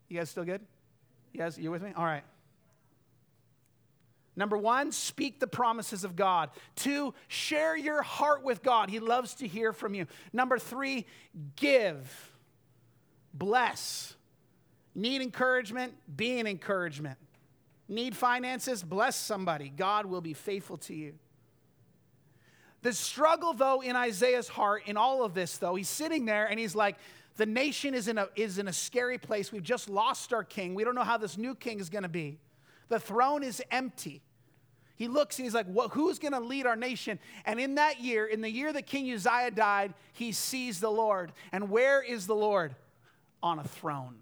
You 0.09 0.19
guys 0.19 0.31
still 0.31 0.45
good? 0.45 0.61
You 1.33 1.47
you 1.57 1.71
with 1.71 1.83
me? 1.83 1.93
All 1.97 2.05
right. 2.05 2.25
Number 4.37 4.57
one, 4.57 4.93
speak 4.93 5.41
the 5.41 5.49
promises 5.49 6.05
of 6.05 6.15
God. 6.15 6.51
Two, 6.77 7.13
share 7.27 7.77
your 7.77 8.03
heart 8.03 8.45
with 8.45 8.63
God. 8.63 8.89
He 8.89 9.01
loves 9.01 9.35
to 9.37 9.49
hear 9.49 9.73
from 9.73 9.95
you. 9.95 10.07
Number 10.33 10.59
three, 10.59 11.07
give 11.57 12.33
bless. 13.35 14.15
Need 14.95 15.23
encouragement? 15.23 15.95
Be 16.17 16.39
an 16.39 16.47
encouragement. 16.47 17.19
Need 17.89 18.17
finances? 18.17 18.83
Bless 18.83 19.17
somebody. 19.17 19.73
God 19.77 20.07
will 20.07 20.21
be 20.21 20.35
faithful 20.35 20.77
to 20.79 20.95
you. 20.95 21.15
The 22.83 22.93
struggle, 22.93 23.55
though, 23.55 23.81
in 23.81 23.97
Isaiah's 23.97 24.47
heart, 24.47 24.85
in 24.87 24.97
all 24.97 25.25
of 25.25 25.35
this, 25.35 25.59
though, 25.59 25.75
he's 25.75 25.89
sitting 25.89 26.27
there 26.27 26.47
and 26.47 26.61
he's 26.61 26.77
like, 26.77 26.97
the 27.39 27.47
nation 27.47 27.95
is 27.95 28.07
in 28.07 28.19
a, 28.19 28.29
is 28.37 28.59
in 28.59 28.69
a 28.69 28.73
scary 28.73 29.17
place. 29.17 29.51
We've 29.51 29.63
just 29.63 29.89
lost 29.89 30.35
our 30.35 30.45
king. 30.45 30.75
We 30.75 30.85
don't 30.85 30.95
know 30.95 31.03
how 31.03 31.17
this 31.17 31.39
new 31.39 31.55
king 31.55 31.81
is 31.81 31.89
going 31.89 32.03
to 32.03 32.09
be. 32.09 32.39
The 32.91 33.01
throne 33.01 33.43
is 33.43 33.63
empty. 33.71 34.21
He 34.97 35.09
looks 35.09 35.39
and 35.39 35.47
he's 35.47 35.55
like, 35.55 35.67
well, 35.69 35.89
Who's 35.89 36.19
going 36.19 36.33
to 36.33 36.41
lead 36.41 36.67
our 36.67 36.77
nation? 36.77 37.19
And 37.47 37.59
in 37.59 37.77
that 37.77 38.01
year, 38.01 38.27
in 38.27 38.43
the 38.43 38.51
year 38.51 38.73
that 38.73 38.87
King 38.87 39.11
Uzziah 39.11 39.53
died, 39.53 39.95
he 40.13 40.33
sees 40.33 40.81
the 40.81 40.91
Lord. 40.91 41.33
And 41.51 41.71
where 41.71 42.03
is 42.03 42.27
the 42.27 42.35
Lord? 42.35 42.77
on 43.43 43.59
a 43.59 43.65
throne. 43.65 44.17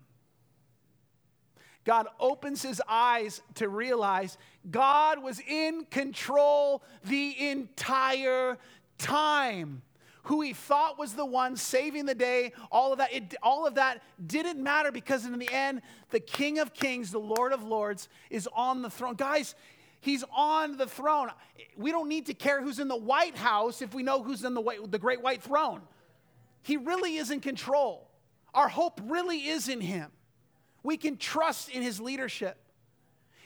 God 1.85 2.09
opens 2.19 2.63
his 2.63 2.83
eyes 2.89 3.41
to 3.55 3.69
realize 3.69 4.39
God 4.69 5.23
was 5.23 5.41
in 5.41 5.87
control 5.91 6.83
the 7.05 7.49
entire 7.51 8.59
time. 8.99 9.83
Who 10.27 10.41
he 10.41 10.55
thought 10.55 10.99
was 10.99 11.13
the 11.13 11.25
one 11.25 11.57
saving 11.57 12.07
the 12.07 12.15
day, 12.15 12.53
all 12.73 12.91
of 12.91 12.99
that, 12.99 13.13
it, 13.13 13.37
all 13.45 13.65
of 13.65 13.77
that 13.77 14.03
didn't 14.27 14.61
matter 14.61 14.91
because 14.91 15.25
in 15.25 15.39
the 15.39 15.49
end, 15.53 15.83
the 16.11 16.19
King 16.19 16.59
of 16.59 16.75
Kings, 16.75 17.13
the 17.13 17.21
Lord 17.21 17.53
of 17.53 17.63
Lords, 17.63 18.09
is 18.29 18.49
on 18.53 18.83
the 18.83 18.91
throne. 18.91 19.15
Guys, 19.15 19.55
he's 20.01 20.25
on 20.37 20.79
the 20.79 20.87
throne. 20.87 21.29
We 21.77 21.93
don't 21.93 22.09
need 22.09 22.27
to 22.27 22.35
care 22.35 22.61
who's 22.61 22.81
in 22.81 22.89
the 22.89 22.97
White 22.97 23.37
House 23.37 23.81
if 23.81 23.95
we 23.95 24.03
know 24.03 24.21
who's 24.21 24.43
in 24.43 24.55
the, 24.55 24.61
white, 24.61 24.91
the 24.91 24.99
great 24.99 25.23
white 25.23 25.45
throne. 25.45 25.81
He 26.63 26.77
really 26.77 27.19
is 27.19 27.31
in 27.31 27.39
control. 27.39 28.11
Our 28.53 28.69
hope 28.69 29.01
really 29.05 29.47
is 29.47 29.69
in 29.69 29.81
him. 29.81 30.11
We 30.83 30.97
can 30.97 31.19
trust 31.19 31.69
in 31.69 31.83
his 31.83 32.01
leadership. 32.01 32.59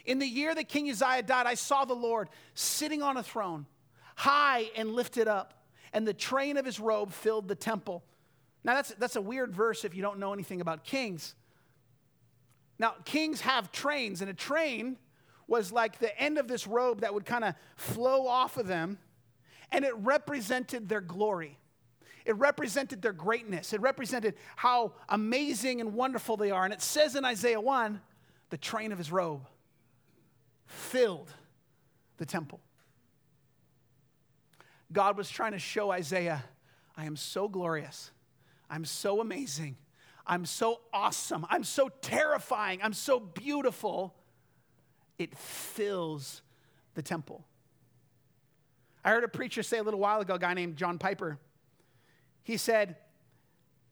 In 0.06 0.18
the 0.18 0.26
year 0.26 0.54
that 0.54 0.70
King 0.70 0.88
Uzziah 0.88 1.24
died, 1.24 1.46
I 1.46 1.54
saw 1.54 1.84
the 1.84 1.92
Lord 1.92 2.30
sitting 2.54 3.02
on 3.02 3.18
a 3.18 3.22
throne, 3.22 3.66
high 4.16 4.70
and 4.76 4.92
lifted 4.92 5.28
up, 5.28 5.59
and 5.92 6.06
the 6.06 6.14
train 6.14 6.56
of 6.56 6.64
his 6.64 6.78
robe 6.80 7.12
filled 7.12 7.48
the 7.48 7.54
temple. 7.54 8.02
Now, 8.62 8.74
that's, 8.74 8.94
that's 8.98 9.16
a 9.16 9.20
weird 9.20 9.54
verse 9.54 9.84
if 9.84 9.94
you 9.94 10.02
don't 10.02 10.18
know 10.18 10.32
anything 10.32 10.60
about 10.60 10.84
kings. 10.84 11.34
Now, 12.78 12.94
kings 13.04 13.40
have 13.42 13.72
trains, 13.72 14.20
and 14.20 14.30
a 14.30 14.34
train 14.34 14.96
was 15.46 15.72
like 15.72 15.98
the 15.98 16.18
end 16.18 16.38
of 16.38 16.48
this 16.48 16.66
robe 16.66 17.00
that 17.00 17.12
would 17.12 17.24
kind 17.24 17.44
of 17.44 17.54
flow 17.76 18.26
off 18.26 18.56
of 18.56 18.66
them, 18.66 18.98
and 19.72 19.84
it 19.84 19.94
represented 19.96 20.88
their 20.88 21.00
glory. 21.00 21.58
It 22.24 22.36
represented 22.36 23.02
their 23.02 23.12
greatness. 23.12 23.72
It 23.72 23.80
represented 23.80 24.34
how 24.56 24.92
amazing 25.08 25.80
and 25.80 25.94
wonderful 25.94 26.36
they 26.36 26.50
are. 26.50 26.64
And 26.64 26.72
it 26.72 26.82
says 26.82 27.16
in 27.16 27.24
Isaiah 27.24 27.60
1 27.60 28.00
the 28.50 28.58
train 28.58 28.92
of 28.92 28.98
his 28.98 29.10
robe 29.10 29.46
filled 30.66 31.32
the 32.18 32.26
temple. 32.26 32.60
God 34.92 35.16
was 35.16 35.30
trying 35.30 35.52
to 35.52 35.58
show 35.58 35.90
Isaiah, 35.90 36.44
I 36.96 37.06
am 37.06 37.16
so 37.16 37.48
glorious. 37.48 38.10
I'm 38.68 38.84
so 38.84 39.20
amazing. 39.20 39.76
I'm 40.26 40.44
so 40.44 40.80
awesome. 40.92 41.46
I'm 41.48 41.64
so 41.64 41.88
terrifying. 42.00 42.80
I'm 42.82 42.92
so 42.92 43.18
beautiful. 43.18 44.14
It 45.18 45.36
fills 45.36 46.42
the 46.94 47.02
temple. 47.02 47.44
I 49.04 49.10
heard 49.10 49.24
a 49.24 49.28
preacher 49.28 49.62
say 49.62 49.78
a 49.78 49.82
little 49.82 50.00
while 50.00 50.20
ago, 50.20 50.34
a 50.34 50.38
guy 50.38 50.54
named 50.54 50.76
John 50.76 50.98
Piper. 50.98 51.38
He 52.42 52.56
said, 52.56 52.96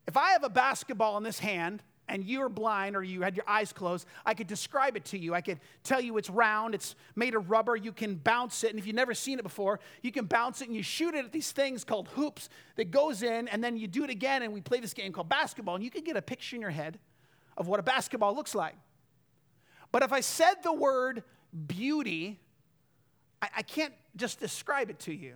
If 0.07 0.17
I 0.17 0.31
have 0.33 0.45
a 0.45 0.51
basketball 0.51 1.17
in 1.17 1.23
this 1.23 1.39
hand 1.39 1.83
and 2.09 2.25
you're 2.25 2.49
blind 2.49 2.97
or 2.97 3.03
you 3.03 3.23
had 3.23 3.37
your 3.37 3.49
eyes 3.49 3.73
closed, 3.73 4.07
I 4.25 4.35
could 4.35 4.47
describe 4.47 4.97
it 4.97 5.05
to 5.07 5.19
you. 5.19 5.35
I 5.35 5.41
could 5.41 5.61
tell 5.85 6.01
you 6.01 6.17
it's 6.17 6.31
round, 6.31 6.75
it's 6.75 6.95
made 7.15 7.35
of 7.35 7.51
rubber, 7.51 7.77
you 7.77 7.93
can 7.93 8.17
bounce 8.17 8.65
it. 8.65 8.71
And 8.71 8.79
if 8.79 8.87
you've 8.87 8.97
never 8.97 9.15
seen 9.15 9.39
it 9.39 9.43
before, 9.43 9.81
you 10.03 10.13
can 10.13 10.27
bounce 10.27 10.61
it 10.61 10.69
and 10.69 10.77
you 10.77 10.83
shoot 10.83 11.15
it 11.15 11.25
at 11.25 11.33
these 11.33 11.53
things 11.53 11.85
called 11.85 12.09
hoops 12.09 12.49
that 12.77 12.91
goes 12.91 13.23
in, 13.23 13.49
and 13.49 13.63
then 13.63 13.77
you 13.77 13.87
do 13.87 14.05
it 14.05 14.11
again, 14.11 14.43
and 14.43 14.53
we 14.53 14.61
play 14.61 14.81
this 14.81 14.95
game 14.95 15.13
called 15.13 15.29
basketball. 15.29 15.75
And 15.75 15.85
you 15.85 15.91
can 15.91 16.05
get 16.05 16.17
a 16.17 16.23
picture 16.23 16.57
in 16.57 16.63
your 16.63 16.71
head 16.71 16.99
of 17.57 17.69
what 17.69 17.81
a 17.81 17.83
basketball 17.83 18.35
looks 18.35 18.55
like. 18.55 18.75
But 19.91 20.03
if 20.03 20.13
I 20.13 20.21
said 20.21 20.55
the 20.63 20.73
word 20.73 21.23
beauty, 21.67 22.39
I, 23.43 23.49
I 23.59 23.63
can't 23.63 23.95
just 24.17 24.41
describe 24.41 24.91
it 24.91 24.99
to 25.01 25.15
you. 25.15 25.35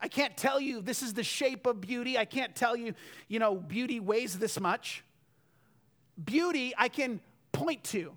I 0.00 0.08
can't 0.08 0.36
tell 0.36 0.60
you 0.60 0.80
this 0.80 1.02
is 1.02 1.14
the 1.14 1.24
shape 1.24 1.66
of 1.66 1.80
beauty. 1.80 2.16
I 2.16 2.24
can't 2.24 2.54
tell 2.54 2.76
you, 2.76 2.94
you 3.26 3.38
know, 3.38 3.56
beauty 3.56 3.98
weighs 3.98 4.38
this 4.38 4.60
much. 4.60 5.02
Beauty, 6.22 6.74
I 6.76 6.88
can 6.88 7.20
point 7.52 7.84
to. 7.84 8.12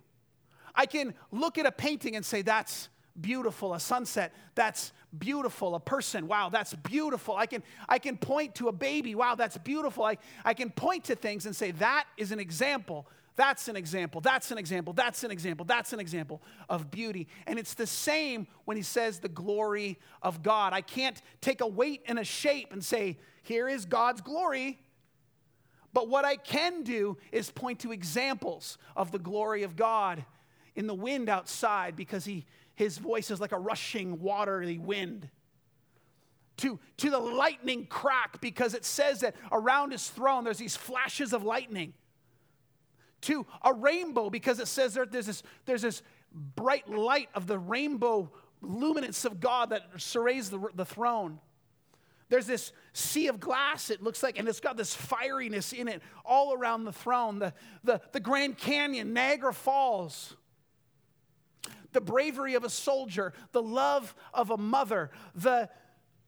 I 0.74 0.86
can 0.86 1.14
look 1.32 1.58
at 1.58 1.66
a 1.66 1.72
painting 1.72 2.16
and 2.16 2.26
say, 2.26 2.42
that's 2.42 2.90
beautiful. 3.20 3.74
A 3.74 3.80
sunset, 3.80 4.34
that's 4.56 4.94
beautiful. 5.18 5.76
A 5.76 5.80
person, 5.80 6.28
wow, 6.28 6.50
that's 6.50 6.74
beautiful. 6.74 7.36
I 7.36 7.46
can, 7.46 7.62
I 7.90 8.00
can 8.00 8.18
point 8.18 8.56
to 8.56 8.70
a 8.70 8.72
baby, 8.72 9.16
wow, 9.16 9.36
that's 9.36 9.58
beautiful. 9.58 10.06
I, 10.06 10.18
I 10.46 10.54
can 10.54 10.70
point 10.70 11.06
to 11.06 11.16
things 11.16 11.46
and 11.46 11.56
say, 11.56 11.72
that 11.72 12.06
is 12.18 12.32
an 12.32 12.40
example 12.40 13.08
that's 13.36 13.68
an 13.68 13.76
example. 13.76 14.22
That's 14.22 14.52
an 14.52 14.58
example. 14.58 14.94
That's 14.94 15.24
an 15.24 15.32
example. 15.32 15.66
That's 15.66 15.94
an 15.94 16.00
example 16.00 16.42
of 16.70 16.92
beauty. 16.92 17.28
And 17.48 17.58
it's 17.58 17.74
the 17.74 17.88
same 17.88 18.46
when 18.66 18.78
he 18.78 18.84
says 18.84 19.20
the 19.20 19.30
glory 19.30 19.98
of 20.22 20.44
God. 20.44 20.74
I 20.74 20.82
can't 20.82 21.20
take 21.40 21.62
a 21.62 21.68
weight 21.68 22.04
and 22.08 22.20
a 22.20 22.24
shape 22.24 22.74
and 22.74 22.84
say, 22.84 23.18
here 23.44 23.68
is 23.68 23.86
God's 23.86 24.22
glory. 24.22 24.80
But 25.94 26.08
what 26.08 26.26
I 26.26 26.36
can 26.36 26.84
do 26.84 27.18
is 27.32 27.52
point 27.52 27.80
to 27.80 27.92
examples 27.92 28.78
of 28.96 29.12
the 29.12 29.20
glory 29.20 29.64
of 29.64 29.76
God 29.76 30.24
in 30.76 30.88
the 30.88 30.94
wind 30.94 31.30
outside 31.30 31.96
because 31.96 32.26
he, 32.26 32.46
his 32.76 32.98
voice 32.98 33.30
is 33.30 33.42
like 33.42 33.52
a 33.52 33.60
rushing, 33.60 34.22
watery 34.22 34.78
wind. 34.78 35.30
to, 36.58 36.80
to 36.98 37.10
the 37.10 37.20
lightning 37.20 37.86
crack 37.88 38.40
because 38.40 38.74
it 38.74 38.86
says 38.86 39.22
that 39.22 39.36
around 39.52 39.92
his 39.92 40.08
throne 40.08 40.44
there's 40.44 40.58
these 40.58 40.78
flashes 40.78 41.34
of 41.34 41.44
lightning. 41.44 41.94
To 43.22 43.46
a 43.64 43.74
rainbow 43.74 44.30
because 44.30 44.60
it 44.60 44.68
says 44.68 44.94
there, 44.94 45.06
there's, 45.06 45.28
this, 45.28 45.44
there's 45.66 45.82
this 45.82 46.02
bright 46.56 46.90
light 46.90 47.30
of 47.36 47.48
the 47.48 47.60
rainbow 47.60 48.32
luminance 48.62 49.26
of 49.26 49.40
God 49.40 49.72
that 49.72 49.84
surrounds 49.98 50.50
the, 50.50 50.60
the 50.76 50.86
throne. 50.86 51.40
There's 52.32 52.48
this 52.48 52.72
sea 52.94 53.28
of 53.28 53.42
glass, 53.42 53.90
it 53.90 54.02
looks 54.02 54.24
like, 54.24 54.40
and 54.40 54.48
it's 54.48 54.62
got 54.62 54.78
this 54.78 54.96
fieriness 54.96 55.78
in 55.78 55.90
it 55.90 56.02
all 56.24 56.54
around 56.54 56.86
the 56.86 56.94
throne. 56.94 57.40
The, 57.40 57.54
the, 57.84 58.00
the 58.14 58.22
Grand 58.22 58.58
Canyon, 58.58 59.12
Niagara 59.12 59.54
Falls, 59.54 60.38
the 61.92 62.00
bravery 62.00 62.54
of 62.54 62.64
a 62.64 62.70
soldier, 62.70 63.34
the 63.52 63.62
love 63.62 64.16
of 64.34 64.50
a 64.50 64.56
mother, 64.56 65.12
the, 65.36 65.70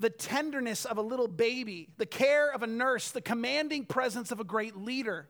the 0.02 0.10
tenderness 0.10 0.84
of 0.84 0.98
a 0.98 1.02
little 1.02 1.30
baby, 1.30 1.88
the 1.96 2.06
care 2.06 2.52
of 2.52 2.63
a 2.63 2.68
nurse, 2.68 3.12
the 3.12 3.22
commanding 3.22 3.86
presence 3.86 4.30
of 4.30 4.42
a 4.42 4.44
great 4.44 4.76
leader, 4.76 5.30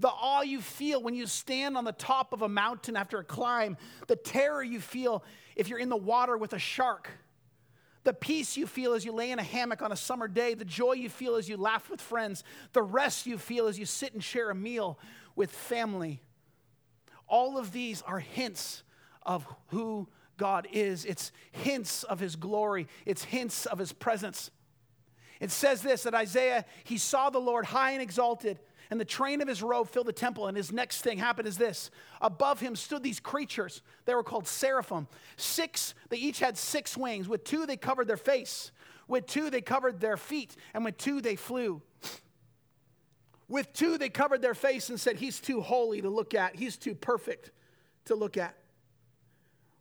the 0.00 0.08
awe 0.08 0.42
you 0.42 0.60
feel 0.60 1.02
when 1.02 1.14
you 1.14 1.26
stand 1.26 1.78
on 1.78 1.84
the 1.84 1.92
top 1.92 2.34
of 2.34 2.42
a 2.42 2.48
mountain 2.48 2.94
after 2.94 3.20
a 3.20 3.24
climb, 3.24 3.78
the 4.06 4.16
terror 4.16 4.62
you 4.62 4.80
feel 4.80 5.24
if 5.56 5.68
you're 5.68 5.78
in 5.78 5.88
the 5.88 5.96
water 5.96 6.36
with 6.36 6.52
a 6.52 6.58
shark 6.58 7.08
the 8.04 8.12
peace 8.12 8.56
you 8.56 8.66
feel 8.66 8.92
as 8.92 9.04
you 9.04 9.12
lay 9.12 9.30
in 9.30 9.38
a 9.38 9.42
hammock 9.42 9.82
on 9.82 9.90
a 9.90 9.96
summer 9.96 10.28
day, 10.28 10.54
the 10.54 10.64
joy 10.64 10.92
you 10.92 11.08
feel 11.08 11.36
as 11.36 11.48
you 11.48 11.56
laugh 11.56 11.90
with 11.90 12.00
friends, 12.00 12.44
the 12.72 12.82
rest 12.82 13.26
you 13.26 13.38
feel 13.38 13.66
as 13.66 13.78
you 13.78 13.86
sit 13.86 14.12
and 14.12 14.22
share 14.22 14.50
a 14.50 14.54
meal 14.54 14.98
with 15.34 15.50
family. 15.50 16.22
All 17.26 17.58
of 17.58 17.72
these 17.72 18.02
are 18.02 18.20
hints 18.20 18.82
of 19.22 19.46
who 19.68 20.08
God 20.36 20.68
is. 20.70 21.04
It's 21.04 21.32
hints 21.52 22.04
of 22.04 22.20
his 22.20 22.36
glory, 22.36 22.86
it's 23.06 23.24
hints 23.24 23.66
of 23.66 23.78
his 23.78 23.92
presence. 23.92 24.50
It 25.40 25.50
says 25.50 25.82
this 25.82 26.04
that 26.04 26.14
Isaiah, 26.14 26.64
he 26.84 26.98
saw 26.98 27.30
the 27.30 27.40
Lord 27.40 27.64
high 27.64 27.92
and 27.92 28.02
exalted 28.02 28.58
and 28.94 29.00
the 29.00 29.04
train 29.04 29.42
of 29.42 29.48
his 29.48 29.60
robe 29.60 29.88
filled 29.88 30.06
the 30.06 30.12
temple. 30.12 30.46
And 30.46 30.56
his 30.56 30.70
next 30.70 31.02
thing 31.02 31.18
happened 31.18 31.48
is 31.48 31.58
this 31.58 31.90
above 32.20 32.60
him 32.60 32.76
stood 32.76 33.02
these 33.02 33.18
creatures. 33.18 33.82
They 34.04 34.14
were 34.14 34.22
called 34.22 34.46
seraphim. 34.46 35.08
Six, 35.36 35.96
they 36.10 36.16
each 36.16 36.38
had 36.38 36.56
six 36.56 36.96
wings. 36.96 37.28
With 37.28 37.42
two, 37.42 37.66
they 37.66 37.76
covered 37.76 38.06
their 38.06 38.16
face. 38.16 38.70
With 39.08 39.26
two, 39.26 39.50
they 39.50 39.62
covered 39.62 39.98
their 39.98 40.16
feet. 40.16 40.54
And 40.74 40.84
with 40.84 40.96
two, 40.96 41.20
they 41.20 41.34
flew. 41.34 41.82
With 43.48 43.72
two, 43.72 43.98
they 43.98 44.10
covered 44.10 44.42
their 44.42 44.54
face 44.54 44.88
and 44.90 45.00
said, 45.00 45.16
He's 45.16 45.40
too 45.40 45.60
holy 45.60 46.00
to 46.00 46.08
look 46.08 46.32
at, 46.32 46.54
He's 46.54 46.76
too 46.76 46.94
perfect 46.94 47.50
to 48.04 48.14
look 48.14 48.36
at. 48.36 48.54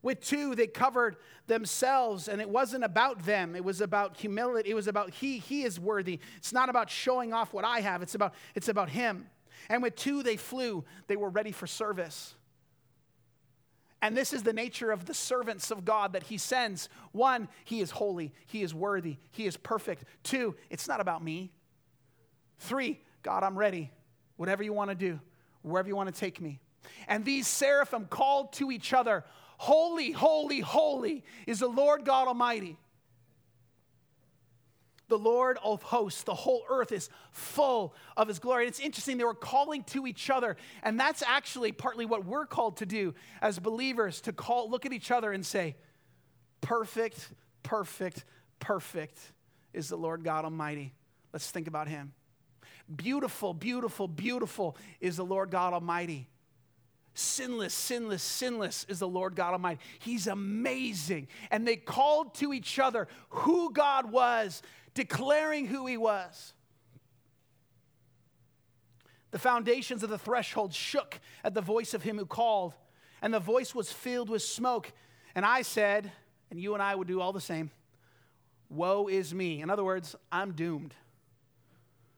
With 0.04 0.20
two, 0.20 0.54
they 0.54 0.68
covered 0.68 1.16
themselves, 1.48 2.28
and 2.28 2.40
it 2.42 2.50
wasn't 2.50 2.84
about 2.84 3.24
them. 3.24 3.56
It 3.56 3.64
was 3.64 3.82
about 3.82 4.18
humility. 4.18 4.70
It 4.70 4.76
was 4.76 4.88
about 4.88 5.12
he, 5.12 5.40
he 5.40 5.64
is 5.64 5.80
worthy. 5.80 6.20
It's 6.38 6.54
not 6.54 6.70
about 6.70 6.90
showing 6.90 7.34
off 7.34 7.54
what 7.54 7.66
I 7.66 7.80
have, 7.80 8.04
it's 8.04 8.14
about, 8.14 8.36
it's 8.54 8.68
about 8.68 8.90
him. 8.90 9.28
And 9.70 9.82
with 9.82 9.96
two, 9.96 10.22
they 10.22 10.36
flew. 10.36 10.84
They 11.08 11.16
were 11.16 11.30
ready 11.30 11.54
for 11.54 11.66
service. 11.66 12.36
And 14.02 14.18
this 14.18 14.34
is 14.34 14.44
the 14.44 14.52
nature 14.52 14.92
of 14.92 15.06
the 15.06 15.14
servants 15.14 15.72
of 15.72 15.86
God 15.86 16.12
that 16.12 16.24
he 16.24 16.38
sends. 16.38 16.90
One, 17.14 17.48
he 17.64 17.80
is 17.80 17.90
holy, 17.90 18.34
he 18.46 18.62
is 18.62 18.74
worthy, 18.74 19.16
he 19.32 19.46
is 19.46 19.56
perfect. 19.56 20.04
Two, 20.24 20.56
it's 20.70 20.90
not 20.90 21.00
about 21.00 21.24
me. 21.24 21.54
Three, 22.60 23.00
God, 23.22 23.44
I'm 23.44 23.58
ready. 23.58 23.92
Whatever 24.36 24.64
you 24.64 24.74
want 24.74 24.90
to 24.90 24.96
do, 24.96 25.22
wherever 25.62 25.88
you 25.88 25.96
want 25.96 26.14
to 26.14 26.20
take 26.20 26.42
me. 26.42 26.60
And 27.08 27.24
these 27.24 27.48
seraphim 27.48 28.08
called 28.10 28.52
to 28.54 28.72
each 28.72 28.92
other, 28.92 29.24
Holy, 29.58 30.12
holy, 30.12 30.60
holy 30.60 31.24
is 31.48 31.60
the 31.60 31.68
Lord 31.68 32.06
God 32.06 32.28
Almighty. 32.28 32.78
The 35.10 35.18
Lord 35.18 35.60
of 35.64 35.84
hosts, 35.84 36.24
the 36.24 36.34
whole 36.34 36.64
earth 36.70 36.92
is 36.92 37.10
full 37.32 37.94
of 38.18 38.28
his 38.28 38.40
glory. 38.40 38.64
And 38.64 38.70
it's 38.70 38.80
interesting, 38.80 39.18
they 39.18 39.24
were 39.24 39.34
calling 39.34 39.84
to 39.86 40.08
each 40.08 40.30
other. 40.30 40.58
And 40.82 41.00
that's 41.00 41.22
actually 41.22 41.72
partly 41.72 42.06
what 42.06 42.26
we're 42.26 42.46
called 42.46 42.78
to 42.78 42.86
do 42.86 43.14
as 43.42 43.60
believers 43.60 44.22
to 44.22 44.34
call, 44.34 44.70
look 44.70 44.86
at 44.86 44.94
each 44.94 45.12
other 45.12 45.32
and 45.32 45.46
say, 45.46 45.76
Perfect, 46.62 47.30
perfect, 47.62 48.24
perfect 48.60 49.20
is 49.74 49.90
the 49.90 49.98
Lord 49.98 50.24
God 50.24 50.46
Almighty. 50.46 50.94
Let's 51.34 51.52
think 51.52 51.68
about 51.68 51.88
him. 51.88 52.14
Beautiful, 52.96 53.54
beautiful, 53.54 54.08
beautiful 54.08 54.78
is 55.02 55.18
the 55.18 55.26
Lord 55.26 55.52
God 55.52 55.74
Almighty. 55.74 56.30
Sinless, 57.14 57.74
sinless, 57.74 58.24
sinless 58.24 58.86
is 58.90 59.00
the 59.00 59.08
Lord 59.08 59.36
God 59.36 59.54
Almighty. 59.54 59.80
He's 60.00 60.26
amazing. 60.28 61.28
And 61.52 61.68
they 61.68 61.76
called 61.76 62.34
to 62.36 62.54
each 62.54 62.80
other 62.80 63.08
who 63.30 63.72
God 63.72 64.12
was, 64.12 64.62
declaring 64.94 65.68
who 65.68 65.86
He 65.86 65.98
was. 65.98 66.54
The 69.32 69.40
foundations 69.40 70.04
of 70.04 70.10
the 70.10 70.18
threshold 70.18 70.74
shook 70.74 71.20
at 71.44 71.54
the 71.54 71.62
voice 71.62 71.94
of 71.94 72.04
Him 72.04 72.18
who 72.18 72.26
called, 72.26 72.74
and 73.22 73.34
the 73.34 73.40
voice 73.40 73.76
was 73.76 73.92
filled 73.92 74.30
with 74.30 74.42
smoke. 74.42 74.92
And 75.36 75.46
I 75.46 75.62
said, 75.62 76.12
and 76.50 76.60
you 76.60 76.74
and 76.74 76.84
I 76.84 76.96
would 76.96 77.08
do 77.08 77.22
all 77.22 77.34
the 77.34 77.42
same 77.42 77.72
Woe 78.70 79.08
is 79.08 79.36
me. 79.36 79.62
In 79.62 79.70
other 79.70 79.84
words, 79.84 80.16
I'm 80.32 80.54
doomed, 80.54 80.96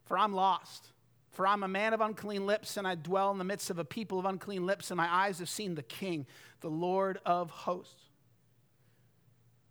for 0.05 0.17
I'm 0.17 0.34
lost. 0.34 0.91
For 1.36 1.45
I'm 1.45 1.63
a 1.63 1.67
man 1.67 1.93
of 1.93 2.00
unclean 2.00 2.45
lips, 2.45 2.78
and 2.78 2.88
I 2.88 2.95
dwell 2.95 3.30
in 3.30 3.38
the 3.38 3.43
midst 3.43 3.69
of 3.69 3.78
a 3.78 3.84
people 3.84 4.17
of 4.17 4.26
unclean 4.26 4.65
lips, 4.65 4.89
and 4.89 4.98
my 4.98 5.13
eyes 5.13 5.39
have 5.39 5.50
seen 5.50 5.76
the 5.76 5.84
King, 5.84 6.26
the 6.62 6.69
Lord 6.69 7.19
of 7.26 7.50
hosts. 7.50 8.04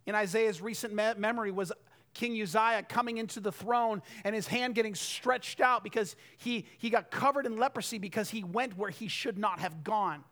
In 0.05 0.13
Isaiah's 0.13 0.61
recent 0.61 0.93
me- 0.93 1.15
memory 1.17 1.51
was 1.51 1.71
King 2.13 2.39
Uzziah 2.39 2.85
coming 2.87 3.17
into 3.17 3.39
the 3.39 3.51
throne 3.51 4.03
and 4.23 4.35
his 4.35 4.45
hand 4.45 4.75
getting 4.75 4.93
stretched 4.93 5.59
out 5.59 5.83
because 5.83 6.15
he, 6.37 6.67
he 6.77 6.91
got 6.91 7.09
covered 7.09 7.47
in 7.47 7.57
leprosy 7.57 7.97
because 7.97 8.29
he 8.29 8.43
went 8.43 8.77
where 8.77 8.91
he 8.91 9.07
should 9.07 9.39
not 9.39 9.59
have 9.59 9.83
gone. 9.83 10.23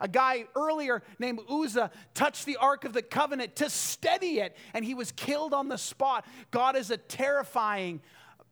A 0.00 0.08
guy 0.08 0.44
earlier 0.56 1.02
named 1.18 1.40
Uzzah 1.50 1.90
touched 2.14 2.46
the 2.46 2.56
Ark 2.56 2.84
of 2.84 2.92
the 2.92 3.02
Covenant 3.02 3.56
to 3.56 3.68
steady 3.68 4.38
it, 4.38 4.56
and 4.72 4.84
he 4.84 4.94
was 4.94 5.12
killed 5.12 5.52
on 5.52 5.68
the 5.68 5.76
spot. 5.76 6.24
God 6.50 6.74
is 6.74 6.90
a 6.90 6.96
terrifying, 6.96 8.00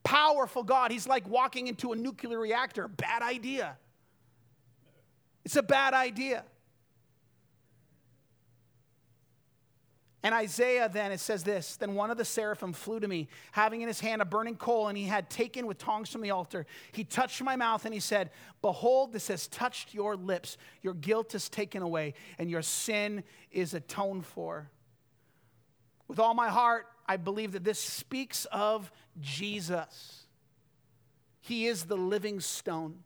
powerful 0.04 0.62
God. 0.62 0.90
He's 0.90 1.06
like 1.06 1.28
walking 1.28 1.66
into 1.66 1.92
a 1.92 1.96
nuclear 1.96 2.38
reactor. 2.38 2.88
Bad 2.88 3.22
idea. 3.22 3.76
It's 5.44 5.56
a 5.56 5.62
bad 5.62 5.94
idea. 5.94 6.44
And 10.22 10.34
Isaiah 10.34 10.90
then, 10.92 11.12
it 11.12 11.20
says 11.20 11.44
this 11.44 11.76
Then 11.76 11.94
one 11.94 12.11
of 12.11 12.16
the 12.16 12.24
seraphim 12.24 12.72
flew 12.72 12.98
to 13.00 13.06
me, 13.06 13.28
having 13.52 13.82
in 13.82 13.88
his 13.88 14.00
hand 14.00 14.20
a 14.20 14.24
burning 14.24 14.56
coal, 14.56 14.88
and 14.88 14.98
he 14.98 15.04
had 15.04 15.30
taken 15.30 15.66
with 15.66 15.78
tongs 15.78 16.11
from 16.11 16.22
the 16.22 16.32
altar. 16.32 16.66
He 16.92 17.04
touched 17.04 17.40
my 17.42 17.56
mouth, 17.56 17.84
and 17.84 17.94
he 17.94 18.00
said, 18.00 18.30
Behold, 18.61 19.12
this 19.12 19.28
has 19.28 19.46
touched 19.46 19.94
your 19.94 20.16
lips. 20.16 20.58
Your 20.82 20.94
guilt 20.94 21.34
is 21.34 21.48
taken 21.48 21.82
away, 21.82 22.14
and 22.38 22.50
your 22.50 22.62
sin 22.62 23.22
is 23.52 23.74
atoned 23.74 24.26
for. 24.26 24.70
With 26.08 26.18
all 26.18 26.34
my 26.34 26.48
heart, 26.48 26.87
I 27.09 27.16
believe 27.16 27.53
that 27.53 27.64
this 27.64 27.81
speaks 27.81 28.44
of 28.53 28.92
Jesus. 29.18 30.27
He 31.40 31.66
is 31.66 31.85
the 31.85 31.97
living 31.97 32.40
stone. 32.40 33.03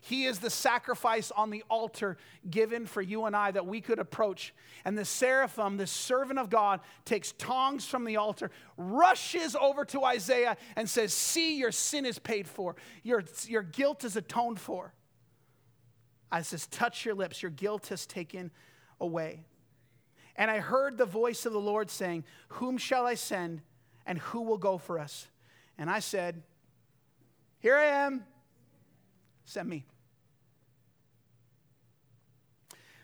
He 0.00 0.24
is 0.24 0.38
the 0.38 0.48
sacrifice 0.48 1.30
on 1.30 1.50
the 1.50 1.62
altar 1.68 2.16
given 2.48 2.86
for 2.86 3.02
you 3.02 3.26
and 3.26 3.36
I 3.36 3.50
that 3.50 3.66
we 3.66 3.82
could 3.82 3.98
approach. 3.98 4.54
And 4.86 4.96
the 4.96 5.04
seraphim, 5.04 5.76
the 5.76 5.86
servant 5.86 6.38
of 6.38 6.48
God, 6.48 6.80
takes 7.04 7.32
tongs 7.32 7.84
from 7.86 8.04
the 8.04 8.16
altar, 8.16 8.50
rushes 8.78 9.54
over 9.54 9.84
to 9.86 10.04
Isaiah, 10.04 10.56
and 10.76 10.88
says, 10.88 11.12
See, 11.12 11.58
your 11.58 11.72
sin 11.72 12.06
is 12.06 12.18
paid 12.18 12.48
for, 12.48 12.76
your, 13.02 13.22
your 13.46 13.62
guilt 13.62 14.02
is 14.04 14.16
atoned 14.16 14.60
for. 14.60 14.94
I 16.32 16.40
says, 16.40 16.66
Touch 16.68 17.04
your 17.04 17.14
lips, 17.14 17.42
your 17.42 17.50
guilt 17.50 17.88
has 17.88 18.06
taken 18.06 18.50
away. 18.98 19.44
And 20.38 20.52
I 20.52 20.60
heard 20.60 20.96
the 20.96 21.04
voice 21.04 21.44
of 21.46 21.52
the 21.52 21.60
Lord 21.60 21.90
saying, 21.90 22.24
Whom 22.50 22.78
shall 22.78 23.06
I 23.06 23.14
send, 23.14 23.60
and 24.06 24.18
who 24.18 24.42
will 24.42 24.56
go 24.56 24.78
for 24.78 25.00
us? 25.00 25.26
And 25.76 25.90
I 25.90 25.98
said, 25.98 26.44
Here 27.58 27.76
I 27.76 27.86
am, 27.86 28.24
send 29.44 29.68
me. 29.68 29.84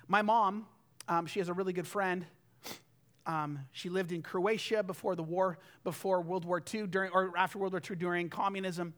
My 0.06 0.22
mom, 0.22 0.66
um, 1.08 1.26
she 1.26 1.40
has 1.40 1.48
a 1.48 1.52
really 1.52 1.72
good 1.72 1.88
friend. 1.88 2.24
Um, 3.26 3.60
she 3.72 3.88
lived 3.88 4.12
in 4.12 4.22
Croatia 4.22 4.84
before 4.84 5.16
the 5.16 5.22
war, 5.22 5.58
before 5.82 6.20
World 6.20 6.44
War 6.44 6.62
II, 6.72 6.86
during, 6.86 7.10
or 7.10 7.32
after 7.36 7.58
World 7.58 7.72
War 7.72 7.82
II 7.90 7.96
during 7.96 8.28
communism. 8.28 8.94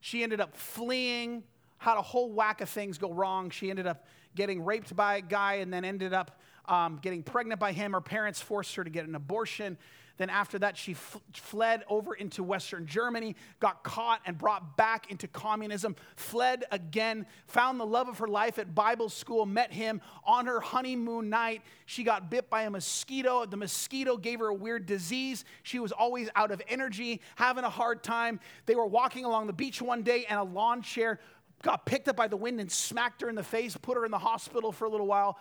She 0.00 0.24
ended 0.24 0.40
up 0.40 0.56
fleeing, 0.56 1.44
had 1.78 1.96
a 1.96 2.02
whole 2.02 2.32
whack 2.32 2.60
of 2.60 2.68
things 2.68 2.98
go 2.98 3.12
wrong. 3.12 3.50
She 3.50 3.70
ended 3.70 3.86
up 3.86 4.06
getting 4.34 4.64
raped 4.64 4.96
by 4.96 5.16
a 5.16 5.20
guy 5.20 5.56
and 5.56 5.72
then 5.72 5.84
ended 5.84 6.12
up 6.12 6.40
um, 6.66 6.98
getting 7.02 7.22
pregnant 7.22 7.60
by 7.60 7.72
him. 7.72 7.92
Her 7.92 8.00
parents 8.00 8.40
forced 8.40 8.74
her 8.76 8.84
to 8.84 8.90
get 8.90 9.06
an 9.06 9.14
abortion. 9.14 9.78
Then, 10.18 10.28
after 10.28 10.58
that, 10.58 10.76
she 10.76 10.92
f- 10.92 11.20
fled 11.32 11.84
over 11.88 12.14
into 12.14 12.42
Western 12.42 12.86
Germany, 12.86 13.34
got 13.60 13.82
caught 13.82 14.20
and 14.26 14.36
brought 14.36 14.76
back 14.76 15.10
into 15.10 15.26
communism, 15.26 15.96
fled 16.16 16.64
again, 16.70 17.26
found 17.46 17.80
the 17.80 17.86
love 17.86 18.08
of 18.08 18.18
her 18.18 18.28
life 18.28 18.58
at 18.58 18.74
Bible 18.74 19.08
school, 19.08 19.46
met 19.46 19.72
him 19.72 20.00
on 20.24 20.46
her 20.46 20.60
honeymoon 20.60 21.30
night. 21.30 21.62
She 21.86 22.04
got 22.04 22.30
bit 22.30 22.50
by 22.50 22.62
a 22.62 22.70
mosquito. 22.70 23.46
The 23.46 23.56
mosquito 23.56 24.16
gave 24.16 24.40
her 24.40 24.48
a 24.48 24.54
weird 24.54 24.86
disease. 24.86 25.44
She 25.62 25.78
was 25.78 25.92
always 25.92 26.28
out 26.36 26.50
of 26.50 26.60
energy, 26.68 27.22
having 27.36 27.64
a 27.64 27.70
hard 27.70 28.02
time. 28.02 28.38
They 28.66 28.74
were 28.74 28.86
walking 28.86 29.24
along 29.24 29.46
the 29.46 29.52
beach 29.54 29.80
one 29.80 30.02
day, 30.02 30.26
and 30.28 30.38
a 30.38 30.44
lawn 30.44 30.82
chair 30.82 31.20
got 31.62 31.86
picked 31.86 32.08
up 32.08 32.16
by 32.16 32.28
the 32.28 32.36
wind 32.36 32.60
and 32.60 32.70
smacked 32.70 33.22
her 33.22 33.28
in 33.28 33.34
the 33.34 33.42
face, 33.42 33.76
put 33.76 33.96
her 33.96 34.04
in 34.04 34.10
the 34.10 34.18
hospital 34.18 34.72
for 34.72 34.84
a 34.84 34.88
little 34.88 35.06
while. 35.06 35.38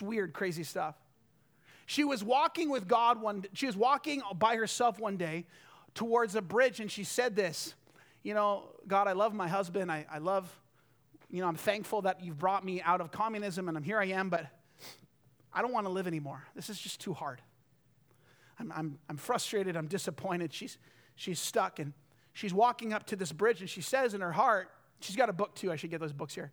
Weird, 0.00 0.32
crazy 0.32 0.62
stuff. 0.62 0.94
She 1.86 2.04
was 2.04 2.24
walking 2.24 2.68
with 2.70 2.88
God 2.88 3.20
one 3.20 3.44
she 3.52 3.66
was 3.66 3.76
walking 3.76 4.22
by 4.36 4.56
herself 4.56 4.98
one 4.98 5.16
day 5.16 5.46
towards 5.94 6.34
a 6.34 6.42
bridge 6.42 6.80
and 6.80 6.90
she 6.90 7.04
said 7.04 7.36
this, 7.36 7.74
you 8.22 8.34
know, 8.34 8.64
God, 8.86 9.06
I 9.06 9.12
love 9.12 9.34
my 9.34 9.48
husband. 9.48 9.90
I, 9.90 10.04
I 10.10 10.18
love, 10.18 10.52
you 11.30 11.40
know, 11.40 11.48
I'm 11.48 11.56
thankful 11.56 12.02
that 12.02 12.22
you've 12.22 12.38
brought 12.38 12.64
me 12.64 12.82
out 12.82 13.00
of 13.00 13.12
communism 13.12 13.68
and 13.68 13.76
I'm 13.76 13.84
here 13.84 13.98
I 13.98 14.06
am, 14.06 14.28
but 14.28 14.46
I 15.52 15.62
don't 15.62 15.72
want 15.72 15.86
to 15.86 15.92
live 15.92 16.06
anymore. 16.06 16.44
This 16.54 16.68
is 16.68 16.78
just 16.78 17.00
too 17.00 17.14
hard. 17.14 17.40
I'm, 18.58 18.72
I'm, 18.72 18.98
I'm 19.08 19.16
frustrated. 19.16 19.76
I'm 19.76 19.86
disappointed. 19.86 20.52
She's, 20.52 20.78
she's 21.14 21.38
stuck 21.38 21.78
and 21.78 21.92
she's 22.32 22.52
walking 22.52 22.92
up 22.92 23.06
to 23.06 23.16
this 23.16 23.32
bridge 23.32 23.60
and 23.60 23.70
she 23.70 23.80
says 23.80 24.12
in 24.12 24.20
her 24.20 24.32
heart, 24.32 24.70
she's 25.00 25.16
got 25.16 25.28
a 25.28 25.32
book 25.32 25.54
too. 25.54 25.70
I 25.70 25.76
should 25.76 25.90
get 25.90 26.00
those 26.00 26.12
books 26.12 26.34
here. 26.34 26.52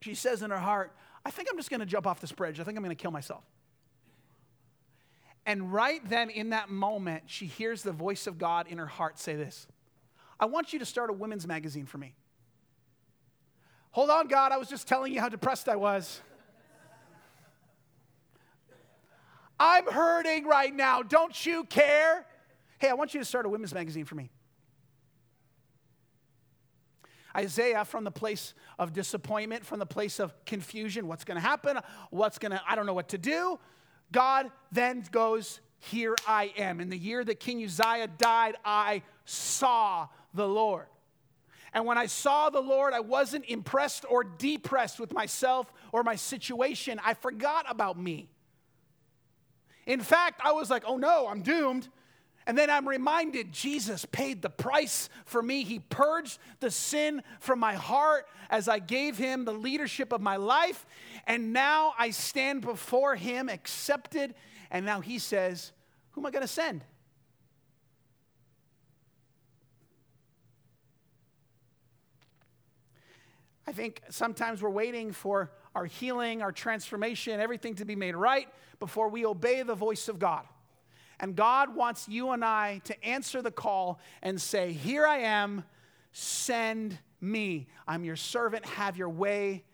She 0.00 0.14
says 0.14 0.42
in 0.42 0.50
her 0.50 0.58
heart, 0.58 0.94
I 1.24 1.30
think 1.30 1.48
I'm 1.50 1.56
just 1.56 1.70
going 1.70 1.80
to 1.80 1.86
jump 1.86 2.06
off 2.06 2.20
this 2.20 2.32
bridge. 2.32 2.60
I 2.60 2.64
think 2.64 2.76
I'm 2.76 2.84
going 2.84 2.96
to 2.96 3.00
kill 3.00 3.10
myself. 3.10 3.44
And 5.44 5.72
right 5.72 6.06
then, 6.08 6.30
in 6.30 6.50
that 6.50 6.68
moment, 6.68 7.24
she 7.26 7.46
hears 7.46 7.82
the 7.82 7.92
voice 7.92 8.26
of 8.26 8.38
God 8.38 8.66
in 8.68 8.78
her 8.78 8.86
heart 8.86 9.18
say 9.18 9.34
this 9.34 9.66
I 10.38 10.46
want 10.46 10.72
you 10.72 10.78
to 10.78 10.84
start 10.84 11.10
a 11.10 11.12
women's 11.12 11.46
magazine 11.46 11.86
for 11.86 11.98
me. 11.98 12.14
Hold 13.92 14.10
on, 14.10 14.28
God, 14.28 14.52
I 14.52 14.58
was 14.58 14.68
just 14.68 14.86
telling 14.86 15.12
you 15.12 15.20
how 15.20 15.28
depressed 15.28 15.68
I 15.68 15.76
was. 15.76 16.20
I'm 19.58 19.86
hurting 19.86 20.46
right 20.46 20.72
now. 20.72 21.02
Don't 21.02 21.44
you 21.44 21.64
care? 21.64 22.24
Hey, 22.78 22.90
I 22.90 22.94
want 22.94 23.12
you 23.12 23.20
to 23.20 23.24
start 23.24 23.44
a 23.44 23.48
women's 23.48 23.74
magazine 23.74 24.04
for 24.04 24.14
me. 24.14 24.30
Isaiah, 27.36 27.84
from 27.84 28.04
the 28.04 28.10
place 28.10 28.54
of 28.78 28.92
disappointment, 28.92 29.64
from 29.64 29.78
the 29.78 29.86
place 29.86 30.18
of 30.18 30.32
confusion, 30.44 31.06
what's 31.06 31.24
going 31.24 31.36
to 31.36 31.46
happen? 31.46 31.78
What's 32.10 32.38
going 32.38 32.52
to, 32.52 32.62
I 32.66 32.74
don't 32.74 32.86
know 32.86 32.94
what 32.94 33.10
to 33.10 33.18
do. 33.18 33.58
God 34.12 34.50
then 34.72 35.04
goes, 35.10 35.60
Here 35.78 36.14
I 36.26 36.52
am. 36.56 36.80
In 36.80 36.88
the 36.88 36.96
year 36.96 37.24
that 37.24 37.40
King 37.40 37.62
Uzziah 37.62 38.08
died, 38.18 38.56
I 38.64 39.02
saw 39.24 40.08
the 40.34 40.48
Lord. 40.48 40.86
And 41.74 41.84
when 41.84 41.98
I 41.98 42.06
saw 42.06 42.50
the 42.50 42.60
Lord, 42.60 42.94
I 42.94 43.00
wasn't 43.00 43.44
impressed 43.46 44.06
or 44.08 44.24
depressed 44.24 44.98
with 44.98 45.12
myself 45.12 45.70
or 45.92 46.02
my 46.02 46.16
situation. 46.16 46.98
I 47.04 47.14
forgot 47.14 47.66
about 47.68 47.98
me. 47.98 48.30
In 49.86 50.00
fact, 50.00 50.40
I 50.44 50.52
was 50.52 50.70
like, 50.70 50.84
oh 50.86 50.96
no, 50.96 51.26
I'm 51.28 51.42
doomed. 51.42 51.88
And 52.48 52.56
then 52.56 52.70
I'm 52.70 52.88
reminded 52.88 53.52
Jesus 53.52 54.06
paid 54.06 54.40
the 54.40 54.48
price 54.48 55.10
for 55.26 55.42
me. 55.42 55.64
He 55.64 55.80
purged 55.80 56.38
the 56.60 56.70
sin 56.70 57.22
from 57.40 57.58
my 57.58 57.74
heart 57.74 58.26
as 58.48 58.68
I 58.68 58.78
gave 58.78 59.18
him 59.18 59.44
the 59.44 59.52
leadership 59.52 60.14
of 60.14 60.22
my 60.22 60.36
life. 60.36 60.86
And 61.26 61.52
now 61.52 61.92
I 61.98 62.08
stand 62.08 62.62
before 62.62 63.16
him 63.16 63.50
accepted. 63.50 64.34
And 64.70 64.86
now 64.86 65.02
he 65.02 65.18
says, 65.18 65.72
Who 66.12 66.22
am 66.22 66.26
I 66.26 66.30
going 66.30 66.40
to 66.40 66.48
send? 66.48 66.84
I 73.66 73.72
think 73.72 74.00
sometimes 74.08 74.62
we're 74.62 74.70
waiting 74.70 75.12
for 75.12 75.52
our 75.74 75.84
healing, 75.84 76.40
our 76.40 76.52
transformation, 76.52 77.40
everything 77.40 77.74
to 77.74 77.84
be 77.84 77.94
made 77.94 78.16
right 78.16 78.48
before 78.80 79.10
we 79.10 79.26
obey 79.26 79.62
the 79.62 79.74
voice 79.74 80.08
of 80.08 80.18
God. 80.18 80.46
And 81.20 81.34
God 81.34 81.74
wants 81.74 82.08
you 82.08 82.30
and 82.30 82.44
I 82.44 82.80
to 82.84 83.04
answer 83.04 83.42
the 83.42 83.50
call 83.50 84.00
and 84.22 84.40
say, 84.40 84.72
Here 84.72 85.06
I 85.06 85.18
am, 85.18 85.64
send 86.12 86.98
me. 87.20 87.66
I'm 87.86 88.04
your 88.04 88.16
servant, 88.16 88.64
have 88.66 88.96
your 88.96 89.08
way 89.08 89.64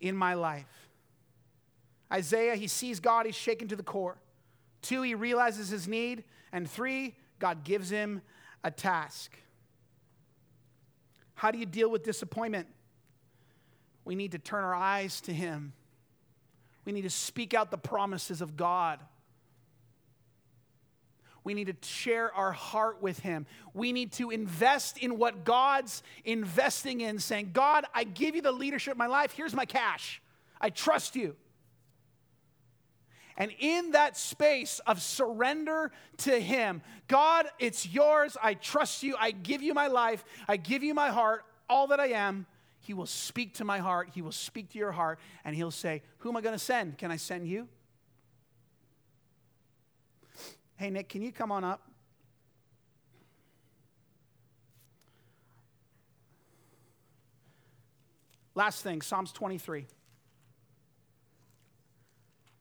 in 0.00 0.16
my 0.16 0.34
life. 0.34 0.66
Isaiah, 2.12 2.56
he 2.56 2.66
sees 2.66 3.00
God, 3.00 3.24
he's 3.24 3.34
shaken 3.34 3.68
to 3.68 3.76
the 3.76 3.82
core. 3.82 4.18
Two, 4.82 5.02
he 5.02 5.14
realizes 5.14 5.70
his 5.70 5.88
need. 5.88 6.24
And 6.52 6.68
three, 6.70 7.14
God 7.38 7.64
gives 7.64 7.88
him 7.88 8.20
a 8.62 8.70
task. 8.70 9.36
How 11.34 11.50
do 11.50 11.58
you 11.58 11.66
deal 11.66 11.90
with 11.90 12.02
disappointment? 12.02 12.66
We 14.04 14.14
need 14.14 14.32
to 14.32 14.38
turn 14.38 14.64
our 14.64 14.74
eyes 14.74 15.20
to 15.22 15.32
him. 15.32 15.72
We 16.84 16.92
need 16.92 17.02
to 17.02 17.10
speak 17.10 17.54
out 17.54 17.70
the 17.70 17.78
promises 17.78 18.42
of 18.42 18.56
God. 18.56 19.00
We 21.44 21.54
need 21.54 21.66
to 21.66 21.88
share 21.88 22.32
our 22.34 22.52
heart 22.52 23.02
with 23.02 23.18
Him. 23.18 23.46
We 23.74 23.92
need 23.92 24.12
to 24.12 24.30
invest 24.30 24.98
in 24.98 25.18
what 25.18 25.44
God's 25.44 26.02
investing 26.24 27.00
in, 27.00 27.18
saying, 27.18 27.50
God, 27.52 27.84
I 27.94 28.04
give 28.04 28.36
you 28.36 28.42
the 28.42 28.52
leadership 28.52 28.92
of 28.92 28.98
my 28.98 29.06
life. 29.06 29.32
Here's 29.32 29.54
my 29.54 29.64
cash. 29.64 30.22
I 30.60 30.70
trust 30.70 31.16
you. 31.16 31.36
And 33.36 33.50
in 33.58 33.92
that 33.92 34.16
space 34.16 34.80
of 34.86 35.00
surrender 35.02 35.90
to 36.18 36.38
Him, 36.38 36.82
God, 37.08 37.46
it's 37.58 37.88
yours. 37.88 38.36
I 38.40 38.54
trust 38.54 39.02
you. 39.02 39.16
I 39.18 39.30
give 39.30 39.62
you 39.62 39.74
my 39.74 39.88
life. 39.88 40.24
I 40.46 40.56
give 40.56 40.82
you 40.82 40.94
my 40.94 41.08
heart, 41.08 41.44
all 41.68 41.88
that 41.88 41.98
I 41.98 42.08
am. 42.08 42.46
He 42.80 42.94
will 42.94 43.06
speak 43.06 43.54
to 43.54 43.64
my 43.64 43.78
heart. 43.78 44.10
He 44.14 44.22
will 44.22 44.32
speak 44.32 44.70
to 44.70 44.78
your 44.78 44.92
heart. 44.92 45.18
And 45.44 45.56
He'll 45.56 45.70
say, 45.70 46.02
Who 46.18 46.28
am 46.28 46.36
I 46.36 46.40
going 46.40 46.54
to 46.54 46.58
send? 46.58 46.98
Can 46.98 47.10
I 47.10 47.16
send 47.16 47.48
you? 47.48 47.68
Hey, 50.82 50.90
Nick, 50.90 51.08
can 51.08 51.22
you 51.22 51.30
come 51.30 51.52
on 51.52 51.62
up? 51.62 51.80
Last 58.56 58.82
thing, 58.82 59.00
Psalms 59.00 59.30
23. 59.30 59.86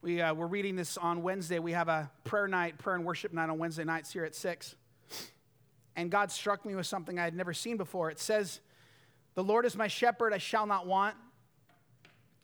We, 0.03 0.21
uh, 0.21 0.35
we're 0.35 0.45
reading 0.45 0.75
this 0.75 0.97
on 0.97 1.23
Wednesday. 1.23 1.57
We 1.57 1.71
have 1.71 1.87
a 1.87 2.11
prayer 2.23 2.47
night, 2.47 2.77
prayer 2.77 2.95
and 2.95 3.05
worship 3.05 3.33
night 3.33 3.49
on 3.49 3.57
Wednesday 3.57 3.85
nights 3.85 4.13
here 4.13 4.23
at 4.23 4.35
6. 4.35 4.75
And 5.95 6.11
God 6.11 6.31
struck 6.31 6.63
me 6.63 6.75
with 6.75 6.85
something 6.85 7.17
I 7.17 7.23
had 7.23 7.35
never 7.35 7.53
seen 7.53 7.75
before. 7.75 8.11
It 8.11 8.19
says, 8.19 8.59
The 9.33 9.43
Lord 9.43 9.65
is 9.65 9.75
my 9.75 9.87
shepherd, 9.87 10.31
I 10.31 10.37
shall 10.37 10.67
not 10.67 10.85
want. 10.85 11.15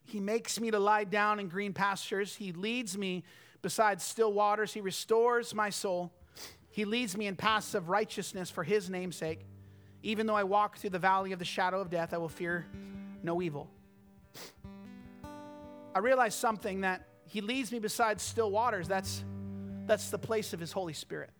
He 0.05 0.19
makes 0.19 0.59
me 0.59 0.71
to 0.71 0.79
lie 0.79 1.03
down 1.03 1.39
in 1.39 1.49
green 1.49 1.73
pastures. 1.73 2.35
He 2.35 2.51
leads 2.51 2.97
me 2.97 3.23
beside 3.61 4.01
still 4.01 4.33
waters. 4.33 4.73
He 4.73 4.81
restores 4.81 5.53
my 5.53 5.69
soul. 5.69 6.11
He 6.69 6.85
leads 6.85 7.17
me 7.17 7.27
in 7.27 7.35
paths 7.35 7.73
of 7.73 7.89
righteousness 7.89 8.49
for 8.49 8.63
his 8.63 8.89
name's 8.89 9.15
sake. 9.15 9.45
Even 10.03 10.27
though 10.27 10.35
I 10.35 10.43
walk 10.43 10.77
through 10.77 10.91
the 10.91 10.99
valley 10.99 11.31
of 11.31 11.39
the 11.39 11.45
shadow 11.45 11.81
of 11.81 11.89
death, 11.89 12.13
I 12.13 12.17
will 12.17 12.29
fear 12.29 12.65
no 13.23 13.41
evil. 13.41 13.69
I 15.95 15.99
realize 15.99 16.35
something 16.35 16.81
that 16.81 17.07
he 17.25 17.41
leads 17.41 17.71
me 17.71 17.79
beside 17.79 18.21
still 18.21 18.51
waters. 18.51 18.87
That's, 18.87 19.23
that's 19.87 20.11
the 20.11 20.19
place 20.19 20.53
of 20.53 20.59
his 20.59 20.71
Holy 20.71 20.93
Spirit. 20.93 21.31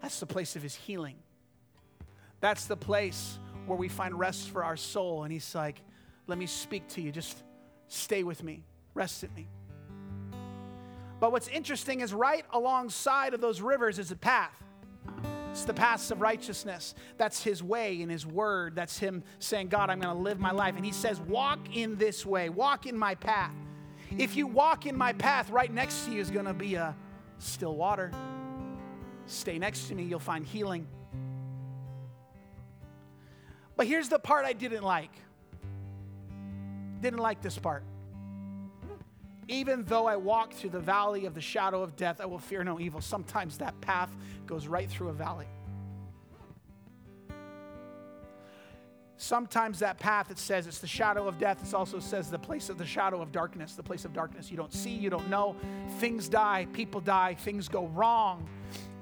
That's 0.00 0.20
the 0.20 0.26
place 0.26 0.56
of 0.56 0.62
his 0.62 0.74
healing. 0.74 1.16
That's 2.40 2.66
the 2.66 2.76
place 2.76 3.38
where 3.66 3.78
we 3.78 3.88
find 3.88 4.18
rest 4.18 4.50
for 4.50 4.64
our 4.64 4.76
soul. 4.76 5.24
And 5.24 5.32
he's 5.32 5.54
like, 5.54 5.80
let 6.26 6.38
me 6.38 6.46
speak 6.46 6.88
to 6.90 7.00
you. 7.00 7.12
Just 7.12 7.42
stay 7.88 8.22
with 8.22 8.42
me, 8.42 8.64
rest 8.94 9.24
at 9.24 9.34
me. 9.34 9.48
But 11.22 11.30
what's 11.30 11.46
interesting 11.46 12.00
is 12.00 12.12
right 12.12 12.44
alongside 12.50 13.32
of 13.32 13.40
those 13.40 13.60
rivers 13.60 14.00
is 14.00 14.10
a 14.10 14.16
path. 14.16 14.60
It's 15.52 15.64
the 15.64 15.72
paths 15.72 16.10
of 16.10 16.20
righteousness. 16.20 16.96
That's 17.16 17.40
his 17.40 17.62
way 17.62 18.02
in 18.02 18.08
his 18.08 18.26
word. 18.26 18.74
That's 18.74 18.98
him 18.98 19.22
saying, 19.38 19.68
God, 19.68 19.88
I'm 19.88 20.00
going 20.00 20.16
to 20.16 20.20
live 20.20 20.40
my 20.40 20.50
life. 20.50 20.74
And 20.74 20.84
he 20.84 20.90
says, 20.90 21.20
Walk 21.20 21.76
in 21.76 21.94
this 21.94 22.26
way, 22.26 22.48
walk 22.48 22.86
in 22.86 22.98
my 22.98 23.14
path. 23.14 23.54
If 24.18 24.34
you 24.34 24.48
walk 24.48 24.84
in 24.84 24.96
my 24.96 25.12
path, 25.12 25.48
right 25.50 25.72
next 25.72 26.06
to 26.06 26.10
you 26.10 26.20
is 26.20 26.28
going 26.28 26.46
to 26.46 26.54
be 26.54 26.74
a 26.74 26.92
still 27.38 27.76
water. 27.76 28.10
Stay 29.26 29.60
next 29.60 29.86
to 29.90 29.94
me, 29.94 30.02
you'll 30.02 30.18
find 30.18 30.44
healing. 30.44 30.88
But 33.76 33.86
here's 33.86 34.08
the 34.08 34.18
part 34.18 34.44
I 34.44 34.54
didn't 34.54 34.82
like. 34.82 35.12
Didn't 37.00 37.20
like 37.20 37.42
this 37.42 37.56
part. 37.56 37.84
Even 39.48 39.84
though 39.84 40.06
I 40.06 40.16
walk 40.16 40.52
through 40.52 40.70
the 40.70 40.80
valley 40.80 41.26
of 41.26 41.34
the 41.34 41.40
shadow 41.40 41.82
of 41.82 41.96
death, 41.96 42.20
I 42.20 42.26
will 42.26 42.38
fear 42.38 42.62
no 42.64 42.78
evil. 42.78 43.00
Sometimes 43.00 43.58
that 43.58 43.80
path 43.80 44.10
goes 44.46 44.66
right 44.66 44.88
through 44.88 45.08
a 45.08 45.12
valley. 45.12 45.48
sometimes 49.22 49.78
that 49.78 49.98
path, 49.98 50.30
it 50.30 50.38
says 50.38 50.66
it's 50.66 50.80
the 50.80 50.86
shadow 50.86 51.28
of 51.28 51.38
death. 51.38 51.62
It 51.66 51.72
also 51.74 52.00
says 52.00 52.30
the 52.30 52.38
place 52.38 52.68
of 52.68 52.76
the 52.76 52.84
shadow 52.84 53.22
of 53.22 53.30
darkness, 53.30 53.74
the 53.74 53.82
place 53.82 54.04
of 54.04 54.12
darkness. 54.12 54.50
You 54.50 54.56
don't 54.56 54.72
see, 54.72 54.90
you 54.90 55.10
don't 55.10 55.30
know. 55.30 55.56
Things 56.00 56.28
die, 56.28 56.66
people 56.72 57.00
die, 57.00 57.34
things 57.34 57.68
go 57.68 57.86
wrong. 57.88 58.48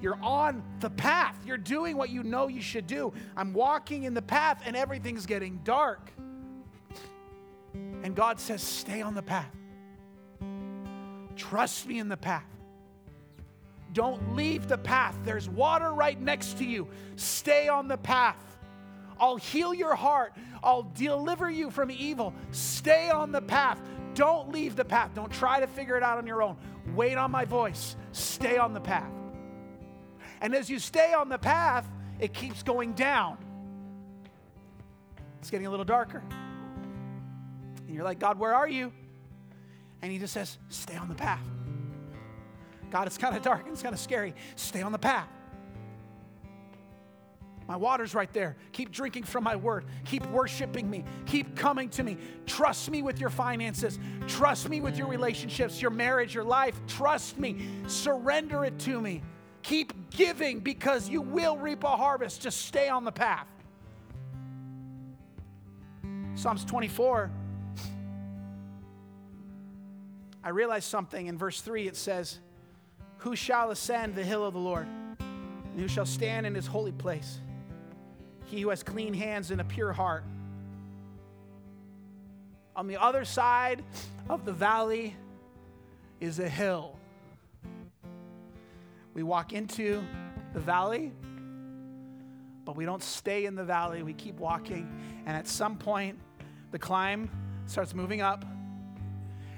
You're 0.01 0.23
on 0.23 0.63
the 0.81 0.91
path. 0.91 1.37
You're 1.47 1.57
doing 1.57 1.97
what 1.97 2.11
you 2.11 2.23
know 2.23 2.49
you 2.49 2.61
should 2.61 2.87
do. 2.87 3.13
I'm 3.37 3.53
walking 3.53 4.05
in 4.05 4.15
the 4.15 4.23
path 4.23 4.63
and 4.65 4.77
everything's 4.77 5.27
getting 5.27 5.59
dark. 5.65 6.13
And 7.75 8.15
God 8.15 8.39
says, 8.41 8.63
Stay 8.63 9.03
on 9.03 9.15
the 9.15 9.23
path. 9.23 9.55
Trust 11.41 11.87
me 11.87 11.99
in 11.99 12.09
the 12.09 12.19
path. 12.19 12.45
Don't 13.95 14.37
leave 14.37 14.69
the 14.69 14.77
path. 14.77 15.17
There's 15.25 15.49
water 15.49 15.91
right 15.91 16.21
next 16.21 16.59
to 16.59 16.65
you. 16.65 16.87
Stay 17.17 17.67
on 17.67 17.89
the 17.89 17.97
path. 17.97 18.37
I'll 19.19 19.37
heal 19.37 19.73
your 19.73 19.95
heart. 19.95 20.35
I'll 20.63 20.83
deliver 20.83 21.51
you 21.51 21.71
from 21.71 21.91
evil. 21.91 22.35
Stay 22.51 23.09
on 23.09 23.33
the 23.33 23.41
path. 23.41 23.81
Don't 24.13 24.53
leave 24.53 24.77
the 24.77 24.85
path. 24.85 25.13
Don't 25.15 25.33
try 25.33 25.61
to 25.61 25.67
figure 25.67 25.97
it 25.97 26.03
out 26.03 26.19
on 26.19 26.27
your 26.27 26.43
own. 26.43 26.59
Wait 26.95 27.17
on 27.17 27.31
my 27.31 27.47
voice. 27.47 27.97
Stay 28.13 28.59
on 28.59 28.75
the 28.75 28.81
path. 28.81 29.11
And 30.43 30.55
as 30.55 30.69
you 30.69 30.79
stay 30.79 31.15
on 31.15 31.31
the 31.31 31.39
path, 31.39 31.91
it 32.19 32.35
keeps 32.35 32.63
going 32.63 32.93
down. 32.93 33.39
It's 35.39 35.51
getting 35.51 35.67
a 35.67 35.71
little 35.71 35.87
darker. 35.87 36.23
And 37.87 37.95
you're 37.95 38.05
like, 38.05 38.19
God, 38.19 38.39
where 38.39 38.55
are 38.55 38.69
you? 38.69 38.93
And 40.03 40.11
He 40.11 40.19
just 40.19 40.33
says, 40.33 40.59
Stay 40.69 40.97
on 40.97 41.09
the 41.09 41.15
path. 41.15 41.45
God, 42.91 43.07
it's 43.07 43.19
kind 43.19 43.37
of 43.37 43.43
dark 43.43 43.63
and 43.63 43.73
it's 43.73 43.83
kind 43.83 43.95
of 43.95 44.01
scary. 44.01 44.35
Stay 44.57 44.83
on 44.83 44.93
the 44.93 44.99
path. 44.99 45.29
My 47.69 47.77
water's 47.77 48.17
right 48.17 48.33
there. 48.33 48.57
Keep 48.73 48.91
drinking 48.91 49.23
from 49.23 49.45
my 49.45 49.55
word. 49.55 49.85
Keep 50.05 50.27
worshiping 50.31 50.91
me. 50.91 51.05
Keep 51.27 51.55
coming 51.55 51.89
to 51.91 52.03
me. 52.03 52.17
Trust 52.45 52.91
me 52.91 53.01
with 53.01 53.21
your 53.21 53.31
finances. 53.31 54.01
Trust 54.27 54.69
me 54.69 54.81
with 54.81 54.99
your 54.99 55.07
relationships, 55.07 55.81
your 55.81 55.93
marriage, 55.93 56.35
your 56.35 56.43
life. 56.43 56.81
Trust 56.89 57.39
me. 57.39 57.69
Surrender 57.87 58.65
it 58.65 58.77
to 58.81 59.01
me. 59.01 59.23
Keep 59.63 60.11
giving 60.11 60.59
because 60.59 61.09
you 61.09 61.21
will 61.23 61.57
reap 61.57 61.85
a 61.85 61.97
harvest. 61.97 62.43
Just 62.43 62.63
stay 62.67 62.89
on 62.89 63.05
the 63.05 63.13
path. 63.13 63.47
Psalms 66.35 66.65
24. 66.65 67.31
I 70.43 70.51
realized 70.51 70.89
something 70.89 71.27
in 71.27 71.37
verse 71.37 71.61
3. 71.61 71.87
It 71.87 71.97
says, 71.97 72.39
Who 73.19 73.37
shall 73.37 73.71
ascend 73.71 74.15
the 74.15 74.25
hill 74.25 74.45
of 74.45 74.55
the 74.55 74.61
Lord? 74.61 74.87
And 75.19 75.79
who 75.79 75.89
shall 75.89 76.07
stand 76.07 76.47
in 76.47 76.55
his 76.55 76.67
holy 76.67 76.93
place? 76.93 77.39
He 78.47 78.63
who 78.63 78.71
has 78.71 78.83
clean 78.83 79.15
hands 79.15 79.51
and 79.51 79.61
a 79.61 79.65
pure 79.65 79.93
heart. 79.93 80.25
On 82.75 82.87
the 82.87 83.01
other 83.01 83.25
side 83.25 83.85
of 84.29 84.45
the 84.45 84.53
valley 84.53 85.15
is 86.21 86.39
a 86.39 86.49
hill. 86.49 86.97
We 89.13 89.23
walk 89.23 89.53
into 89.53 90.03
the 90.55 90.61
valley, 90.61 91.13
but 92.65 92.77
we 92.77 92.85
don't 92.85 93.03
stay 93.03 93.45
in 93.45 93.55
the 93.55 93.65
valley. 93.65 94.03
We 94.03 94.15
keep 94.15 94.37
walking. 94.37 94.91
And 95.27 95.37
at 95.37 95.47
some 95.47 95.77
point, 95.77 96.19
the 96.71 96.79
climb 96.79 97.29
starts 97.67 97.95
moving 97.95 98.21
up, 98.21 98.45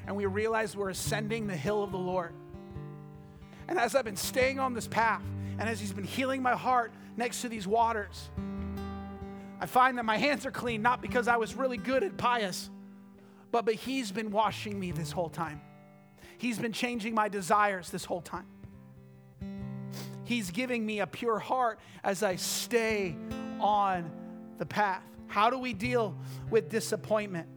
and 0.07 0.17
we 0.17 0.27
realize 0.27 0.77
we're 0.77 0.91
ascending 0.91 1.47
the 1.47 1.57
hill 1.57 1.83
of 1.83 1.93
the 1.93 1.99
Lord. 1.99 2.33
And 3.69 3.79
as 3.79 3.95
I've 3.95 4.05
been 4.05 4.17
staying 4.17 4.59
on 4.59 4.75
this 4.75 4.89
path, 4.89 5.23
and 5.59 5.69
as 5.69 5.81
He's 5.81 5.93
been 5.93 6.05
healing 6.05 6.43
my 6.43 6.55
heart 6.55 6.93
next 7.17 7.43
to 7.43 7.49
these 7.49 7.67
waters, 7.67 8.31
I 9.61 9.67
find 9.67 9.97
that 9.99 10.05
my 10.05 10.17
hands 10.17 10.45
are 10.45 10.51
clean, 10.51 10.83
not 10.83 11.01
because 11.01 11.29
I 11.29 11.37
was 11.37 11.55
really 11.55 11.77
good 11.77 12.03
at 12.03 12.17
pious, 12.17 12.69
but, 13.51 13.65
but 13.65 13.75
He's 13.75 14.11
been 14.11 14.31
washing 14.31 14.79
me 14.79 14.91
this 14.91 15.13
whole 15.13 15.29
time. 15.29 15.61
He's 16.39 16.59
been 16.59 16.73
changing 16.73 17.15
my 17.15 17.29
desires 17.29 17.91
this 17.91 18.05
whole 18.05 18.21
time. 18.21 18.47
He's 20.25 20.51
giving 20.51 20.85
me 20.85 21.01
a 21.01 21.07
pure 21.07 21.39
heart 21.39 21.79
as 22.03 22.23
I 22.23 22.37
stay 22.37 23.17
on 23.61 24.11
the 24.59 24.67
path. 24.67 25.03
How 25.29 25.51
do 25.51 25.59
we 25.59 25.73
deal 25.73 26.17
with 26.51 26.69
disappointment? 26.69 27.49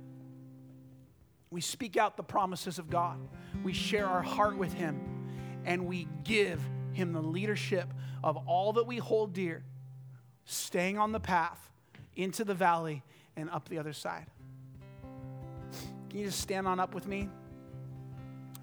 We 1.56 1.62
speak 1.62 1.96
out 1.96 2.18
the 2.18 2.24
promises 2.24 2.80
of 2.80 2.90
God, 2.90 3.18
we 3.64 3.72
share 3.72 4.06
our 4.08 4.22
heart 4.22 4.58
with 4.58 4.74
Him, 4.74 5.00
and 5.64 5.86
we 5.86 6.06
give 6.26 6.60
Him 6.92 7.14
the 7.14 7.22
leadership 7.22 7.88
of 8.22 8.36
all 8.46 8.74
that 8.74 8.86
we 8.86 8.98
hold 8.98 9.32
dear, 9.32 9.64
staying 10.44 10.98
on 10.98 11.14
the 11.14 11.20
path 11.22 11.72
into 12.18 12.44
the 12.44 12.54
valley 12.54 13.04
and 13.38 13.50
up 13.50 13.70
the 13.70 13.80
other 13.80 13.94
side. 13.94 14.26
Can 16.10 16.20
you 16.20 16.26
just 16.26 16.42
stand 16.42 16.68
on 16.68 16.78
up 16.78 16.94
with 16.94 17.08
me? 17.08 17.30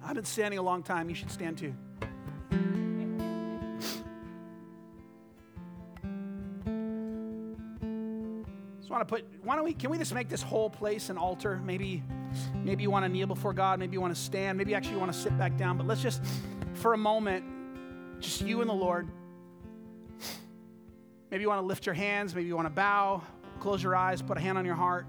I've 0.05 0.13
been 0.13 0.23
standing 0.23 0.59
a 0.59 0.63
long 0.63 0.83
time. 0.83 1.09
You 1.09 1.15
should 1.15 1.31
stand 1.31 1.57
too. 1.57 1.73
Want 8.93 9.07
to 9.07 9.13
put, 9.15 9.25
why 9.43 9.55
don't 9.55 9.65
we, 9.65 9.73
can 9.73 9.89
we 9.89 9.97
just 9.97 10.13
make 10.13 10.29
this 10.29 10.41
whole 10.41 10.69
place 10.69 11.09
an 11.09 11.17
altar? 11.17 11.59
Maybe, 11.65 12.03
maybe 12.63 12.83
you 12.83 12.91
want 12.91 13.05
to 13.05 13.09
kneel 13.09 13.27
before 13.27 13.53
God. 13.53 13.79
Maybe 13.79 13.93
you 13.93 14.01
want 14.01 14.15
to 14.15 14.21
stand. 14.21 14.57
Maybe 14.57 14.75
actually 14.75 14.93
you 14.93 14.99
want 14.99 15.11
to 15.11 15.19
sit 15.19 15.37
back 15.37 15.57
down. 15.57 15.77
But 15.77 15.87
let's 15.87 16.01
just, 16.01 16.21
for 16.75 16.93
a 16.93 16.97
moment, 16.97 17.43
just 18.19 18.41
you 18.41 18.61
and 18.61 18.69
the 18.69 18.73
Lord. 18.73 19.09
Maybe 21.31 21.41
you 21.41 21.49
want 21.49 21.61
to 21.61 21.65
lift 21.65 21.87
your 21.87 21.95
hands. 21.95 22.35
Maybe 22.35 22.47
you 22.47 22.55
want 22.55 22.67
to 22.67 22.73
bow. 22.73 23.23
Close 23.59 23.81
your 23.81 23.95
eyes, 23.95 24.21
put 24.21 24.37
a 24.37 24.41
hand 24.41 24.57
on 24.57 24.65
your 24.65 24.75
heart. 24.75 25.07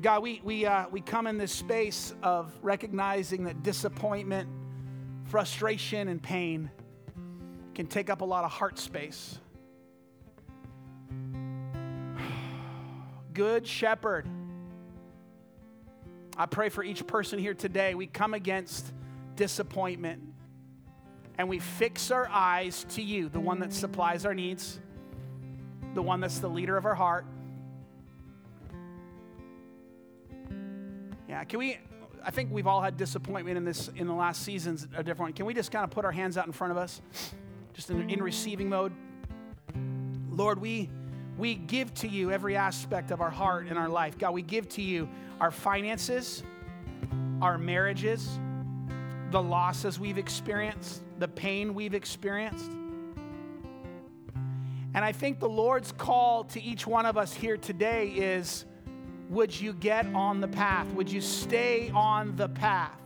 God, 0.00 0.22
we, 0.22 0.40
we, 0.44 0.66
uh, 0.66 0.86
we 0.90 1.00
come 1.00 1.26
in 1.26 1.38
this 1.38 1.52
space 1.52 2.14
of 2.22 2.52
recognizing 2.62 3.44
that 3.44 3.62
disappointment, 3.62 4.48
frustration, 5.24 6.08
and 6.08 6.22
pain 6.22 6.70
can 7.74 7.86
take 7.86 8.10
up 8.10 8.20
a 8.20 8.24
lot 8.24 8.44
of 8.44 8.50
heart 8.50 8.78
space. 8.78 9.38
Good 13.32 13.66
shepherd. 13.66 14.26
I 16.36 16.46
pray 16.46 16.68
for 16.68 16.82
each 16.82 17.06
person 17.06 17.38
here 17.38 17.54
today. 17.54 17.94
We 17.94 18.06
come 18.06 18.34
against 18.34 18.92
disappointment 19.36 20.22
and 21.38 21.48
we 21.48 21.58
fix 21.58 22.10
our 22.10 22.28
eyes 22.28 22.84
to 22.90 23.02
you, 23.02 23.28
the 23.28 23.40
one 23.40 23.60
that 23.60 23.72
supplies 23.72 24.26
our 24.26 24.34
needs 24.34 24.78
the 25.94 26.02
one 26.02 26.20
that's 26.20 26.38
the 26.38 26.48
leader 26.48 26.76
of 26.76 26.86
our 26.86 26.94
heart. 26.94 27.24
Yeah, 31.28 31.44
can 31.44 31.58
we? 31.58 31.78
I 32.24 32.30
think 32.30 32.50
we've 32.52 32.66
all 32.66 32.80
had 32.80 32.96
disappointment 32.96 33.56
in 33.56 33.64
this 33.64 33.88
in 33.96 34.06
the 34.06 34.14
last 34.14 34.42
seasons, 34.42 34.86
a 34.94 35.02
different 35.02 35.20
one. 35.20 35.32
Can 35.32 35.46
we 35.46 35.54
just 35.54 35.70
kind 35.70 35.84
of 35.84 35.90
put 35.90 36.04
our 36.04 36.12
hands 36.12 36.36
out 36.36 36.46
in 36.46 36.52
front 36.52 36.70
of 36.70 36.76
us, 36.76 37.00
just 37.72 37.90
in, 37.90 38.08
in 38.08 38.22
receiving 38.22 38.68
mode? 38.68 38.92
Lord, 40.30 40.60
we 40.60 40.88
we 41.38 41.54
give 41.54 41.92
to 41.94 42.08
you 42.08 42.30
every 42.30 42.56
aspect 42.56 43.10
of 43.10 43.20
our 43.20 43.30
heart 43.30 43.66
and 43.68 43.78
our 43.78 43.88
life. 43.88 44.18
God, 44.18 44.32
we 44.32 44.42
give 44.42 44.68
to 44.70 44.82
you 44.82 45.08
our 45.40 45.50
finances, 45.50 46.42
our 47.40 47.58
marriages, 47.58 48.38
the 49.30 49.42
losses 49.42 49.98
we've 49.98 50.18
experienced, 50.18 51.02
the 51.18 51.28
pain 51.28 51.74
we've 51.74 51.94
experienced. 51.94 52.70
And 54.94 55.04
I 55.04 55.12
think 55.12 55.40
the 55.40 55.48
Lord's 55.48 55.90
call 55.92 56.44
to 56.44 56.62
each 56.62 56.86
one 56.86 57.06
of 57.06 57.16
us 57.16 57.32
here 57.32 57.56
today 57.56 58.08
is 58.08 58.66
would 59.30 59.58
you 59.58 59.72
get 59.72 60.06
on 60.14 60.42
the 60.42 60.48
path? 60.48 60.86
Would 60.92 61.10
you 61.10 61.22
stay 61.22 61.90
on 61.94 62.36
the 62.36 62.50
path? 62.50 63.00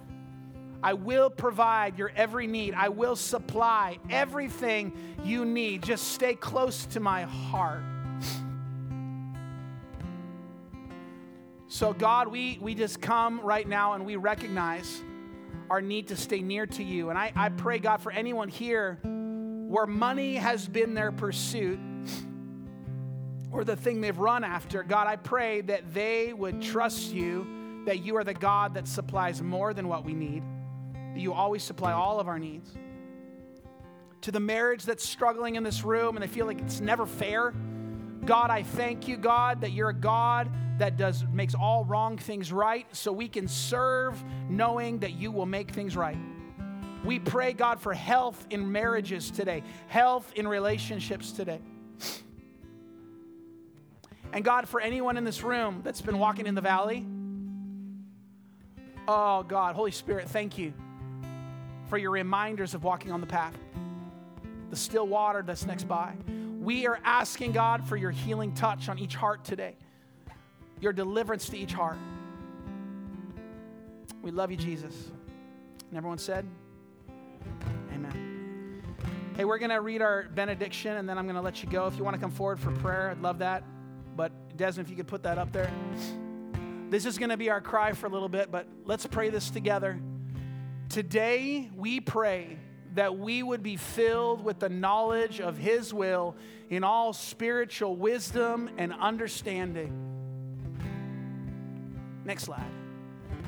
I 0.83 0.95
will 0.95 1.31
provide 1.31 1.97
your 1.97 2.13
every 2.17 2.49
need. 2.49 2.75
I 2.75 2.89
will 2.89 3.15
supply 3.15 3.99
everything 4.11 4.93
you 5.25 5.45
need. 5.45 5.83
Just 5.83 6.13
stay 6.13 6.35
close 6.35 6.87
to 6.87 7.01
my 7.01 7.23
heart. 7.23 7.83
So, 11.77 11.93
God, 11.93 12.29
we, 12.29 12.59
we 12.63 12.75
just 12.75 13.03
come 13.03 13.39
right 13.43 13.69
now 13.69 13.93
and 13.93 14.07
we 14.07 14.17
recognize 14.17 15.03
our 15.69 15.83
need 15.83 16.09
to 16.09 16.17
stay 16.17 16.41
near 16.41 16.65
to 16.69 16.83
you. 16.83 17.11
And 17.11 17.19
I, 17.19 17.33
I 17.37 17.51
pray, 17.51 17.79
God, 17.81 17.99
for 17.99 18.11
anyone 18.11 18.49
here 18.49 18.99
where 19.03 19.85
money 19.85 20.37
has 20.37 20.67
been 20.67 20.95
their 20.95 21.13
pursuit 21.13 21.79
or 23.53 23.63
the 23.63 23.77
thing 23.77 24.01
they've 24.01 24.17
run 24.17 24.43
after, 24.43 24.85
God, 24.85 25.07
I 25.07 25.17
pray 25.17 25.61
that 25.61 25.93
they 25.93 26.33
would 26.33 26.63
trust 26.63 27.13
you, 27.13 27.83
that 27.85 28.03
you 28.03 28.17
are 28.17 28.25
the 28.25 28.33
God 28.33 28.73
that 28.73 28.89
supplies 28.89 29.43
more 29.43 29.75
than 29.75 29.87
what 29.87 30.03
we 30.03 30.15
need, 30.15 30.43
that 31.13 31.21
you 31.21 31.35
always 31.35 31.63
supply 31.63 31.93
all 31.93 32.19
of 32.19 32.27
our 32.27 32.39
needs. 32.39 32.73
To 34.23 34.33
the 34.33 34.41
marriage 34.41 34.87
that's 34.87 35.07
struggling 35.07 35.57
in 35.57 35.63
this 35.63 35.85
room 35.85 36.17
and 36.17 36.23
they 36.23 36.27
feel 36.27 36.47
like 36.47 36.59
it's 36.63 36.81
never 36.81 37.05
fair, 37.05 37.53
God, 38.27 38.51
I 38.51 38.65
thank 38.65 39.07
you, 39.07 39.17
God, 39.17 39.61
that 39.61 39.71
you're 39.71 39.91
a 39.91 39.95
God 39.95 40.51
that 40.79 40.97
does 40.97 41.25
makes 41.33 41.55
all 41.55 41.85
wrong 41.85 42.19
things 42.19 42.53
right 42.53 42.87
so 42.95 43.13
we 43.13 43.29
can 43.29 43.47
serve 43.47 44.23
knowing 44.51 44.99
that 44.99 45.13
you 45.13 45.31
will 45.31 45.47
make 45.47 45.71
things 45.71 45.97
right. 45.97 46.19
We 47.05 47.21
pray, 47.21 47.53
God, 47.53 47.81
for 47.81 47.95
health 47.95 48.45
in 48.51 48.71
marriages 48.73 49.31
today, 49.31 49.63
health 49.87 50.33
in 50.35 50.49
relationships 50.49 51.31
today. 51.31 51.61
And 54.33 54.45
God, 54.45 54.69
for 54.69 54.81
anyone 54.81 55.17
in 55.17 55.23
this 55.23 55.45
room 55.45 55.83
that's 55.85 56.03
been 56.03 56.19
walking 56.19 56.47
in 56.47 56.57
the 56.57 56.61
valley, 56.61 57.07
oh 59.07 59.45
God, 59.45 59.77
Holy 59.77 59.93
Spirit, 59.93 60.29
thank 60.29 60.59
you 60.59 60.75
for 61.89 61.97
your 61.97 62.11
reminders 62.11 62.75
of 62.75 62.83
walking 62.83 63.13
on 63.13 63.21
the 63.21 63.27
path, 63.27 63.57
the 64.71 64.77
still 64.77 65.07
water 65.07 65.43
that's 65.47 65.65
next 65.65 65.85
by. 65.85 66.13
We 66.67 66.85
are 66.89 66.99
asking 67.05 67.53
God 67.53 67.87
for 67.87 67.97
your 67.97 68.11
healing 68.11 68.53
touch 68.53 68.89
on 68.89 68.99
each 68.99 69.15
heart 69.15 69.45
today, 69.45 69.77
your 70.81 70.93
deliverance 70.93 71.49
to 71.51 71.57
each 71.57 71.73
heart. 71.73 71.97
We 74.21 74.33
love 74.33 74.51
you, 74.51 74.57
Jesus. 74.57 75.13
And 75.89 75.97
everyone 75.97 76.19
said, 76.19 76.45
Amen. 77.95 78.83
Hey, 79.37 79.45
we're 79.45 79.59
going 79.59 79.71
to 79.71 79.81
read 79.81 80.03
our 80.03 80.25
benediction 80.35 80.97
and 80.97 81.09
then 81.09 81.19
I'm 81.19 81.27
going 81.27 81.37
to 81.37 81.41
let 81.41 81.63
you 81.63 81.69
go. 81.69 81.87
If 81.87 81.99
you 81.99 82.03
want 82.03 82.15
to 82.15 82.21
come 82.21 82.33
forward 82.33 82.59
for 82.59 82.73
prayer, 82.73 83.11
I'd 83.13 83.23
love 83.23 83.39
that. 83.39 83.63
But 84.17 84.33
Desmond, 84.57 84.89
if 84.89 84.91
you 84.91 84.97
could 84.97 85.07
put 85.07 85.23
that 85.23 85.39
up 85.39 85.53
there. 85.53 85.71
This 86.91 87.07
is 87.07 87.17
going 87.17 87.31
to 87.31 87.37
be 87.37 87.49
our 87.49 87.61
cry 87.61 87.93
for 87.93 88.07
a 88.07 88.11
little 88.11 88.29
bit, 88.29 88.51
but 88.51 88.67
let's 88.85 89.07
pray 89.07 89.31
this 89.31 89.51
together. 89.51 90.01
Today, 90.89 91.71
we 91.77 92.01
pray 92.01 92.59
that 92.97 93.19
we 93.19 93.43
would 93.43 93.63
be 93.63 93.77
filled 93.77 94.43
with 94.43 94.59
the 94.59 94.69
knowledge 94.69 95.41
of 95.41 95.57
His 95.57 95.95
will 95.95 96.35
in 96.69 96.83
all 96.83 97.13
spiritual 97.13 97.95
wisdom 97.95 98.71
and 98.79 98.93
understanding. 98.93 99.93
Next 102.25 102.45
slide. 102.45 102.71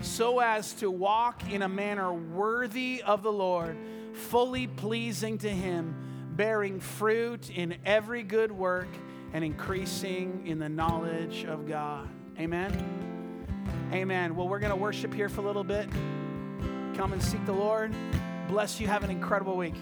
So 0.03 0.39
as 0.39 0.75
to 0.75 0.91
walk 0.91 1.51
in 1.51 1.63
a 1.63 1.69
manner 1.69 2.13
worthy 2.13 3.03
of 3.05 3.23
the 3.23 3.33
Lord, 3.33 3.77
fully 4.13 4.67
pleasing 4.67 5.39
to 5.39 5.51
Him, 5.51 5.95
bearing 6.37 6.79
fruit 6.79 7.51
in 7.51 7.77
every 7.85 8.23
good 8.23 8.53
work 8.53 8.89
and 9.33 9.43
increasing 9.43 10.47
in 10.47 10.59
the 10.59 10.69
knowledge 10.69 11.45
of 11.45 11.67
God. 11.67 12.09
Amen. 12.39 12.71
Amen. 13.93 14.37
Well, 14.37 14.47
we're 14.47 14.61
going 14.61 14.71
to 14.71 14.77
worship 14.77 15.13
here 15.13 15.29
for 15.29 15.41
a 15.41 15.45
little 15.45 15.65
bit. 15.65 15.89
Come 16.95 17.13
and 17.13 17.23
seek 17.23 17.45
the 17.47 17.53
Lord. 17.53 17.95
Bless 18.49 18.81
you. 18.81 18.89
Have 18.89 19.05
an 19.05 19.11
incredible 19.11 19.57
week. 19.57 19.75